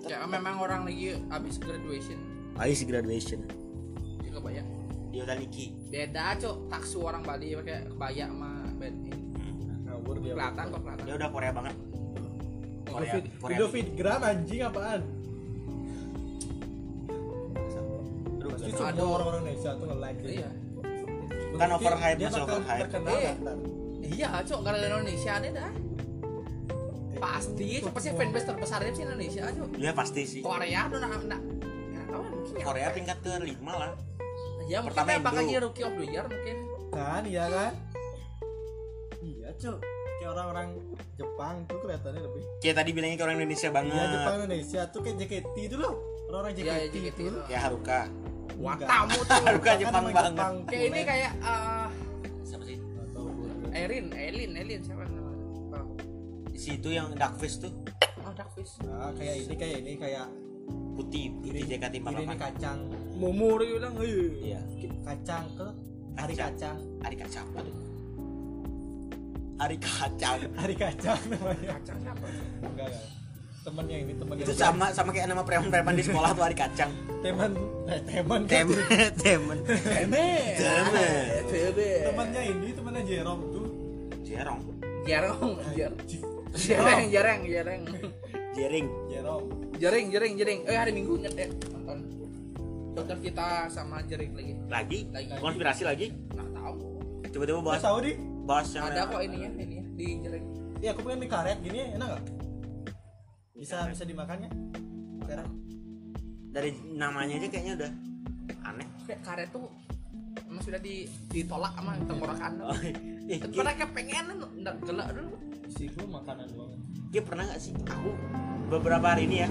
Ya 0.07 0.19
memang 0.27 0.63
orang 0.63 0.87
lagi 0.87 1.19
habis 1.27 1.59
graduation. 1.59 2.19
Ais 2.55 2.81
graduation. 2.87 3.43
Di 4.23 4.31
kebaya 4.31 4.63
dia 5.11 5.23
udah 5.27 5.37
Niki. 5.37 5.75
Beda 5.91 6.39
cok. 6.39 6.71
Taksu 6.71 7.03
orang 7.03 7.27
Bali 7.27 7.59
pakai 7.59 7.91
kebaya 7.91 8.25
sama 8.31 8.51
band 8.79 8.97
ini. 9.11 9.21
Ngawur 9.91 10.17
dia 10.23 10.33
kelihatan 10.39 10.65
kok 10.71 10.81
kelihatan. 10.87 11.05
Dia 11.05 11.15
udah 11.19 11.29
Korea 11.35 11.53
banget. 11.53 11.77
Korea 12.93 13.13
Video, 13.15 13.33
Korea 13.41 13.57
video 13.57 13.67
fitgram 13.73 14.21
anjing 14.21 14.63
apaan 14.69 15.22
Pasti 18.93 19.01
Aduh. 19.01 19.17
orang-orang 19.17 19.41
Indonesia 19.43 19.71
tuh 19.73 19.87
nge-like 19.89 20.19
gitu. 20.21 20.33
iya. 20.37 20.51
Kan 20.53 21.69
Mungkin 21.69 21.69
overhype, 21.73 22.17
dia 22.21 22.27
masih 22.29 22.43
overhype. 22.45 22.89
Iya. 22.93 23.33
iya 24.03 24.29
cok 24.45 24.61
kalau 24.61 24.77
di 24.77 24.87
Indonesia 24.87 25.33
ada 25.33 25.49
dah. 25.49 25.71
Pasti 27.17 27.69
cok 27.81 27.93
pasti 27.97 28.09
fanbase 28.13 28.47
terbesarnya 28.53 28.91
sih 28.93 29.03
Indonesia 29.09 29.43
cok. 29.49 29.69
Iya 29.81 29.93
pasti 29.97 30.23
sih. 30.29 30.41
Korea 30.45 30.81
tuh 30.93 30.99
nak 31.01 31.11
nak. 31.25 31.41
Ya, 31.89 32.03
ya? 32.61 32.65
Korea 32.69 32.87
peringkat 32.93 33.19
kelima 33.25 33.73
lah. 33.81 33.91
Ya 34.69 34.79
mungkin 34.85 34.93
Pertama 34.93 35.09
dia 35.09 35.21
bakal 35.25 35.43
jadi 35.49 35.61
rookie 35.65 35.85
of 35.85 35.95
the 35.97 36.07
year 36.07 36.25
mungkin. 36.29 36.57
Kan 36.93 37.23
iya 37.25 37.45
kan? 37.49 37.73
Iya 39.23 39.49
cuk 39.57 39.77
kayak 40.21 40.31
orang-orang 40.37 40.69
Jepang 41.17 41.55
tuh 41.65 41.79
kelihatannya 41.81 42.21
lebih 42.21 42.43
kayak 42.61 42.77
tadi 42.77 42.91
bilangnya 42.93 43.17
ke 43.17 43.25
orang 43.25 43.37
Indonesia 43.41 43.69
banget. 43.73 43.97
Iya 43.97 44.05
Jepang 44.13 44.35
Indonesia 44.37 44.81
tuh 44.93 45.01
kayak 45.01 45.17
JKT 45.17 45.57
itu 45.57 45.77
loh 45.81 45.95
orang-orang 46.29 46.53
Iya, 46.57 46.65
JKT, 46.89 46.95
JKT 46.95 47.19
itu 47.21 47.21
itu. 47.29 47.41
ya 47.47 47.59
Haruka 47.61 48.01
wah 48.59 48.75
Enggak. 48.75 48.89
tamu 48.89 49.19
tuh 49.23 49.41
Haruka 49.47 49.65
Kan 49.65 49.77
Jepang 49.79 50.05
banget. 50.07 50.33
Jepang. 50.33 50.55
Kayak 50.67 50.85
ini 50.85 51.01
kayak 51.03 51.33
eh 51.39 51.89
siapa 52.43 52.65
sih. 52.65 52.77
Erin 53.73 54.07
Elin 54.13 54.53
Elin 54.53 54.81
siapa 54.85 55.03
namanya? 55.05 55.41
Oh, 55.73 55.87
di 56.47 56.59
situ 56.59 56.89
yang 56.89 57.09
Darkfish 57.15 57.57
tuh. 57.59 57.73
Oh 58.21 58.33
Darkfish 58.33 58.73
Nah, 58.85 59.11
kayak 59.17 59.35
ini 59.41 59.55
kayak 59.57 59.77
ini 59.81 59.93
kayak 59.97 60.27
putih 60.93 61.33
putih 61.41 61.65
JKT 61.65 61.95
ini 61.97 62.05
48 62.29 62.37
kacang. 62.37 62.79
Momo 63.17 63.57
dia 63.57 63.79
bilang 63.79 63.95
iya. 64.03 64.61
Kacang 65.03 65.45
ke? 65.57 65.67
Hari 66.13 66.35
Kacang. 66.37 66.77
hari 67.01 67.17
kacang 67.17 67.47
apa 67.49 67.61
tuh 67.65 67.77
hari 69.57 69.77
kacang. 69.79 70.39
Hari 70.59 70.75
kacang 70.75 71.21
namanya. 71.31 71.79
Kacang 71.79 71.99
siapa? 72.03 72.27
Enggak 72.67 72.87
enggak 72.91 73.22
temennya 73.63 73.97
ini 74.03 74.13
temennya 74.19 74.45
itu 74.45 74.55
sama 74.59 74.91
sama 74.91 75.11
kayak 75.15 75.31
nama 75.31 75.43
preman-preman 75.47 75.95
di 75.95 76.03
sekolah 76.03 76.35
tuh 76.35 76.43
hari 76.43 76.57
kacang. 76.59 76.91
Teman 77.23 77.55
eh, 77.87 78.01
teman 78.03 78.41
temen 78.51 78.79
temen 79.15 79.59
Teme 79.95 80.27
Teme. 80.59 81.09
Teme 81.47 81.89
temannya 82.11 82.43
ini 82.51 82.69
temannya 82.75 83.03
Jerome 83.07 83.43
tuh. 83.55 83.67
Jerong. 84.27 84.61
Jarang 85.07 85.47
jarang 86.53 87.07
jarang 87.09 87.41
jarang 87.47 87.83
jering. 88.53 88.87
Jerome 89.09 89.47
jaring 89.79 90.07
jaring 90.11 90.33
jaring 90.37 90.61
eh 90.67 90.77
hari 90.77 90.91
minggu 90.91 91.13
inget 91.23 91.35
ya 91.39 91.47
nonton. 91.71 91.99
Dokter 92.99 93.17
kita 93.23 93.71
sama 93.71 94.03
jaring 94.05 94.35
lagi. 94.35 94.53
Lagi? 94.69 94.99
Lagi. 95.15 95.29
konspirasi 95.39 95.83
lagi? 95.87 96.07
Nggak 96.35 96.49
tahu. 96.51 96.77
Coba-coba 97.33 97.61
bahas. 97.73 97.83
Tahu 97.83 97.99
di. 98.03 98.13
Bahas 98.43 98.67
yang 98.75 98.91
ada 98.91 99.07
kok 99.07 99.23
ini 99.23 99.37
ya 99.39 99.51
ini 99.55 99.75
ya? 99.79 99.85
Di 99.95 100.07
jaring 100.19 100.45
iya 100.83 100.91
aku 100.91 101.07
pengen 101.07 101.19
mie 101.23 101.31
karet 101.31 101.59
gini 101.63 101.95
enak 101.95 102.07
gak 102.19 102.23
bisa 103.63 103.87
bisa 103.87 104.03
dimakannya 104.03 104.51
karet 105.23 105.47
dari 106.51 106.75
namanya 106.99 107.39
aja 107.39 107.47
kayaknya 107.47 107.75
udah 107.79 107.93
aneh. 108.67 108.87
Kayak 109.07 109.21
karet 109.23 109.49
tuh 109.55 109.71
emang 110.51 110.63
sudah 110.67 110.83
di, 110.83 111.07
ditolak 111.31 111.71
sama 111.79 111.95
tenggorokan. 112.03 112.53
Oh, 112.59 112.75
eh, 113.31 113.39
Ki, 113.39 113.55
mereka 113.55 113.87
pengen 113.95 114.35
nggak 114.35 114.83
gelak 114.83 115.15
dulu. 115.15 115.39
Isi 115.71 115.87
gue 115.95 116.07
makanan 116.11 116.51
doang. 116.51 116.75
Ki 117.15 117.23
pernah 117.23 117.47
gak 117.47 117.63
sih? 117.63 117.71
Aku 117.87 118.11
beberapa 118.67 119.15
hari 119.15 119.31
ini 119.31 119.47
ya 119.47 119.49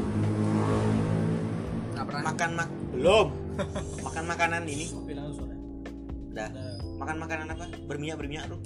nggak 1.95 2.05
pernah. 2.05 2.23
makan 2.27 2.49
mak 2.59 2.69
belum. 2.91 3.27
Makan 4.03 4.23
makanan 4.27 4.61
ini. 4.67 4.85
Udah 4.91 5.23
Nah, 6.31 6.47
makan 6.99 7.15
makanan 7.15 7.47
apa? 7.55 7.65
Berminyak 7.87 8.19
berminyak 8.19 8.51
tuh 8.51 8.59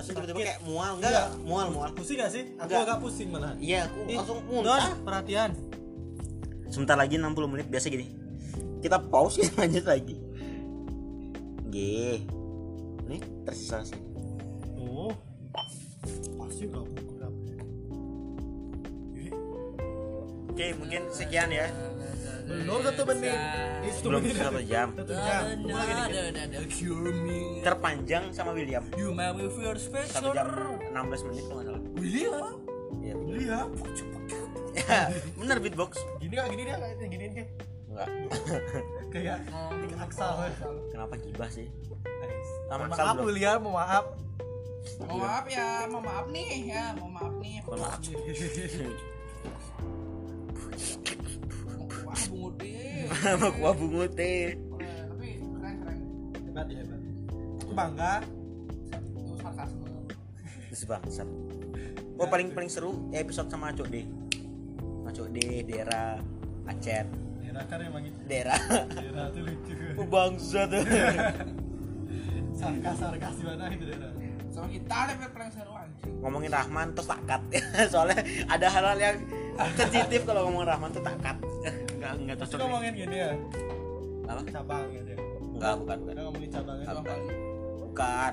langsung 0.00 0.14
tiba-tiba 0.16 0.38
kayak 0.42 0.60
mual 0.62 0.92
enggak 0.96 1.12
Iya. 1.12 1.24
mual 1.40 1.66
mual 1.68 1.90
pusing 1.92 2.16
gak 2.16 2.30
sih? 2.30 2.44
Aku 2.54 2.64
Enggak. 2.64 2.82
agak 2.82 2.98
pusing 2.98 3.28
malah. 3.28 3.52
iya 3.60 3.84
aku 3.84 3.98
Ih, 4.04 4.16
langsung 4.16 4.38
Don, 4.40 4.64
muntah 4.64 4.96
perhatian. 4.98 5.50
sebentar 6.66 6.96
lagi 6.96 7.14
60 7.14 7.28
menit 7.46 7.66
biasa 7.66 7.86
gini 7.86 8.06
kita 8.80 8.96
pause 9.02 9.36
kita 9.38 9.60
lanjut 9.60 9.84
lagi 9.84 10.16
G 11.66 11.76
nih 13.04 13.20
tersisa 13.44 13.84
sih 13.84 14.00
Oh. 14.80 15.12
Pasti 16.36 16.64
kamu 16.64 16.88
oke 20.50 20.66
mungkin 20.76 21.02
sekian 21.08 21.48
ya 21.48 21.66
Belum 22.50 22.82
satu 22.82 23.02
menit. 23.06 23.38
Ini 23.80 23.90
satu 23.92 24.06
belum 24.08 24.20
menit. 24.20 24.36
satu 24.36 24.60
jam 24.60 24.88
Satu 24.92 25.14
jam. 25.14 25.42
Terpanjang 27.62 28.24
sama 28.30 28.50
William 28.50 28.82
satu 28.82 29.78
special. 29.78 30.32
jam 30.32 30.46
16 30.90 31.28
menit 31.30 31.44
kalau 31.44 31.56
nggak 31.56 31.68
salah 31.70 31.82
William. 31.94 32.32
iya 32.98 33.14
Iya. 33.30 33.58
ya 34.72 35.00
bener 35.34 35.56
beatbox 35.58 35.98
Gini 36.18 36.34
kak, 36.36 36.46
gini 36.48 36.62
dia 36.64 36.76
gini 37.00 37.24
dia. 37.28 37.44
enggak 37.88 38.08
Kayak 39.12 39.38
tiga 39.80 39.96
aksal. 40.00 40.32
kenapa 40.90 41.14
gibah 41.16 41.48
sih 41.48 41.66
Aksal 42.70 42.86
maaf. 43.08 43.18
William, 43.20 43.58
mohon 43.60 43.76
maaf. 43.76 44.04
Mau 45.02 45.18
maaf 45.18 45.44
ya, 45.44 45.84
mau 45.86 45.98
maaf 46.00 46.26
nih 46.30 46.70
ya, 46.70 46.94
mau 46.94 47.10
maaf 47.10 47.34
nih. 47.36 47.58
Mohon 47.60 47.78
maaf. 47.82 47.98
Sama 53.20 53.52
kuah 53.52 53.74
bungut 53.76 54.16
teh 54.16 54.56
Tapi 54.56 55.28
keren 55.36 55.74
keren. 55.84 55.98
Hebat 56.40 56.66
ya 56.72 56.76
hebat. 56.80 57.00
Aku 57.60 57.72
bangga. 57.76 58.14
Sarkasme. 59.36 59.88
Terus 60.72 60.82
bangsat. 60.88 61.28
Oh 62.16 62.28
paling 62.28 62.52
paling 62.56 62.70
seru 62.72 63.08
episode 63.12 63.52
sama 63.52 63.72
Acok 63.72 63.88
D. 63.92 64.08
Acok 65.04 65.28
D, 65.32 65.64
Dera, 65.66 66.20
Acet, 66.68 67.08
Daerah 67.40 67.64
kan 67.66 67.78
emang 67.82 68.02
gitu. 68.06 68.18
Dera. 68.24 68.56
Daerah 68.88 69.26
tuh 69.34 69.42
lucu. 69.44 69.74
Oh 70.00 70.06
bangsat. 70.08 70.70
Sarkas 72.60 72.96
sarkas 73.00 73.34
gimana 73.40 73.72
itu 73.72 73.84
daerah. 73.88 74.12
Sama 74.52 74.68
kita 74.68 74.96
lebih 75.08 75.28
paling 75.32 75.52
seru 75.52 75.72
anjing. 75.72 76.12
Ngomongin 76.20 76.52
Rahman 76.52 76.88
terus 76.92 77.08
tak 77.08 77.20
cut. 77.24 77.42
Soalnya 77.92 78.20
ada 78.48 78.66
hal-hal 78.68 78.98
yang 79.00 79.16
sensitif 79.76 80.24
kalau 80.28 80.48
ngomongin 80.48 80.68
Rahman 80.72 80.90
tuh 80.92 81.00
tak 81.04 81.16
nggak 82.00 82.12
nggak 82.24 82.36
cocok 82.40 82.56
Kita 82.56 82.64
ngomongin 82.64 82.92
gini 82.96 83.16
ya. 83.20 83.32
Apa? 84.24 84.40
Cabang 84.48 84.86
gitu 84.96 85.10
ya. 85.12 85.18
Enggak 85.52 85.74
bukan 85.76 85.96
Enggak 86.00 86.14
nggak 86.16 86.24
ngomongin 86.24 86.50
cabang 86.50 86.76
itu 86.80 86.94
bukan. 86.96 87.18
bukan. 87.84 88.32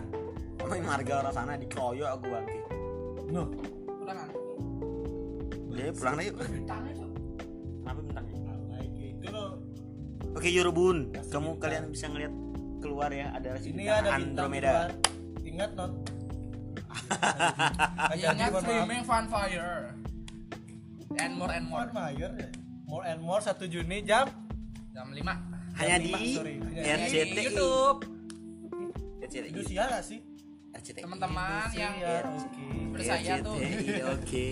Ngomongin 0.58 0.84
marga 0.88 1.14
orang 1.22 1.34
sana 1.36 1.54
dikeroyok 1.60 2.10
aku 2.16 2.26
bangki 2.32 2.60
no 3.28 3.44
pulang 4.00 4.20
ya 5.78 5.92
pulang 5.94 6.16
aja 6.18 6.32
apa 6.32 6.44
bintangnya 6.48 6.96
Oke 10.38 10.54
Yurubun, 10.54 11.18
kamu 11.34 11.58
kalian 11.58 11.90
bisa 11.90 12.14
ngelihat 12.14 12.30
keluar 12.78 13.10
ya 13.10 13.34
ada 13.34 13.58
si 13.58 13.74
ini 13.74 13.90
ada 13.90 14.22
Andromeda. 14.22 14.94
Ingat 15.42 15.74
non. 15.74 15.98
Ingat 18.22 18.52
streaming 18.62 19.02
Funfire 19.02 19.98
and 21.18 21.34
more 21.42 21.50
and 21.50 21.66
more. 21.66 21.90
Ya? 22.14 22.30
More 22.88 23.04
and 23.04 23.20
more 23.20 23.40
1 23.40 23.68
Juni 23.68 24.00
jam 24.02 24.32
Jam 24.92 25.12
5 25.12 25.20
Hanya 25.78 25.94
Jam 25.94 26.02
di 26.02 26.10
lima, 26.10 26.20
sorry. 26.34 26.56
Hanya 26.58 26.96
di 26.98 27.04
RCTI. 27.06 27.44
YouTube. 27.46 28.00
RCTI. 29.20 29.48
Indonesia 29.52 29.84
gak 29.86 30.04
sih? 30.04 30.20
RCTI. 30.74 31.02
Teman-teman 31.04 31.70
yang 31.76 31.94
oke. 32.34 32.66
bersaya 32.90 33.34
tuh 33.40 33.56
Oke. 34.10 34.50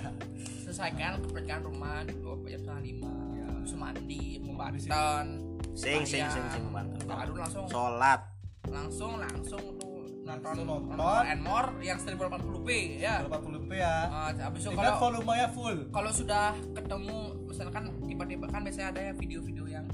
selesaikan 0.62 1.18
kebersihan 1.20 1.62
rumah 1.62 2.02
dulu 2.04 2.42
jam 2.42 2.58
setengah 2.58 2.82
lima 2.84 3.12
Ya. 3.32 3.46
terus 3.56 3.74
mandi 3.74 4.22
membanten 4.38 5.26
Sing 5.72 6.02
sing 6.02 6.26
sing 6.26 6.44
sing 6.48 6.62
membantu. 6.64 7.06
baru 7.06 7.34
langsung 7.36 7.64
Sholat. 7.66 8.20
langsung 8.66 9.12
langsung 9.16 9.62
tuh 9.76 9.95
nonton 10.26 10.42
Langsung 10.52 10.66
nonton. 10.66 10.94
More 10.94 11.24
and 11.24 11.40
more 11.40 11.66
yang 11.80 11.96
1080p 11.96 12.68
ya 12.98 13.14
80p 13.22 13.70
ya. 13.72 13.94
Ah, 14.06 14.30
habis 14.36 14.60
itu 14.60 14.70
kalau 14.72 14.98
volumenya 15.00 15.48
full. 15.48 15.76
kalau 15.88 16.10
sudah 16.10 16.46
ketemu 16.72 17.16
misalkan 17.46 17.84
tiba-tiba 18.04 18.46
kan 18.46 18.60
biasanya 18.60 18.88
ada 18.90 19.00
ya 19.00 19.12
video-video 19.12 19.64
yang 19.66 19.86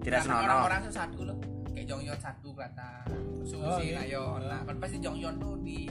Tidak 0.00 0.20
senonoh. 0.20 0.42
orang-orang 0.42 0.78
tuh 0.82 0.94
satu 0.94 1.20
loh 1.22 1.36
kayak 1.70 1.86
Jonghyun 1.86 2.18
satu 2.18 2.48
kelihatan 2.50 3.04
Susi 3.42 3.60
Oh, 3.60 3.78
iya. 3.78 4.00
Nayeon 4.00 4.40
nah 4.42 4.60
kan 4.62 4.76
pasti 4.78 4.96
Jonghyun 4.98 5.34
tuh 5.36 5.54
di 5.60 5.84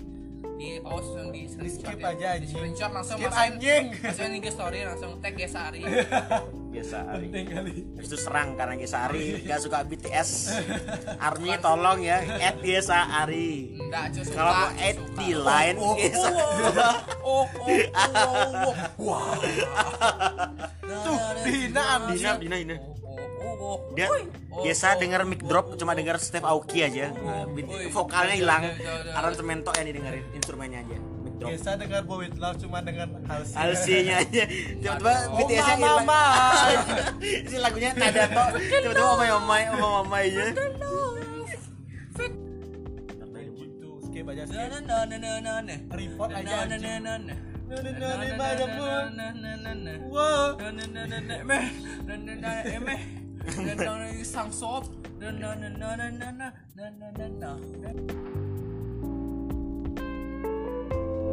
di 0.57 0.69
pause 0.79 1.05
langsung 1.13 1.29
di 1.29 1.41
Di 1.45 1.69
skip 1.69 1.97
ya. 1.97 2.09
aja, 2.09 2.29
di 2.33 2.37
anjing. 2.39 2.49
screenshot 2.49 2.91
langsung 2.91 3.15
Skip 3.15 3.29
masukin 3.29 3.53
anjing. 3.53 3.83
masukin 3.95 4.31
IG 4.33 4.47
story 4.49 4.79
langsung 4.83 5.11
tag 5.19 5.33
Gesari 5.33 5.79
Biasa 5.79 6.17
Gesari 6.81 7.27
Habis 7.97 8.07
itu 8.09 8.17
serang 8.17 8.53
karena 8.53 8.75
Gesari 8.77 9.17
oh, 9.17 9.37
iya. 9.41 9.47
gak 9.55 9.59
suka 9.65 9.77
BTS 9.85 10.29
Army 11.27 11.57
tolong 11.59 11.99
ya. 12.05 12.21
Add 12.21 12.61
Gesari 12.61 13.77
Kalau 14.33 14.53
mau 14.53 14.69
di 15.17 15.29
lain 15.33 15.75
line 15.77 15.77
Oh 15.81 15.95
oh, 17.25 17.47
oh, 17.57 18.73
oh 19.01 19.33
Tuh 20.85 21.17
Dina 21.43 21.83
Dina. 22.07 22.31
Dina 22.37 22.57
Dina 22.61 22.77
dia 23.97 24.07
biasa 24.47 24.95
denger 25.01 25.21
mic 25.25 25.41
drop 25.43 25.75
cuma 25.75 25.97
denger 25.97 26.21
Steve 26.21 26.45
Aoki 26.45 26.85
aja. 26.85 27.11
Vokalnya 27.91 28.35
hilang. 28.37 28.63
Aransemento 29.11 29.73
yang 29.75 29.87
didengerin 29.89 30.23
instrumennya 30.37 30.85
aja 30.85 30.97
drop. 31.37 31.49
Biasa 31.53 31.69
dengar 31.77 32.01
Bowie 32.03 32.33
Love 32.33 32.57
cuma 32.61 32.81
dengan 32.81 33.09
halsi. 33.29 33.53
Halsinya 33.53 34.15
aja. 34.21 34.43
Tiba-tiba 34.49 35.13
BTS-nya 35.37 35.75
hilang. 35.77 36.05
Mama. 36.05 36.23
si 37.21 37.55
lagunya 37.61 37.91
nada 37.93 38.23
kok. 38.27 38.49
Tiba-tiba 38.57 39.07
omai 39.15 39.29
omai 39.31 39.63
omai 39.71 39.91
omai 40.01 40.23
aja. 40.27 40.43
Gitu, 43.57 43.89
skip 44.05 44.25
aja. 44.27 44.43
Nah, 44.49 44.81
nah, 44.81 45.05
nah, 45.05 45.17
nah, 45.17 45.35
nah, 45.39 45.57
nah. 45.61 45.79
Report 45.93 46.29
aja. 46.33 46.65
Nah, 46.65 46.77
nah, 46.77 46.97
nah, 46.99 47.17
nah. 47.21 47.37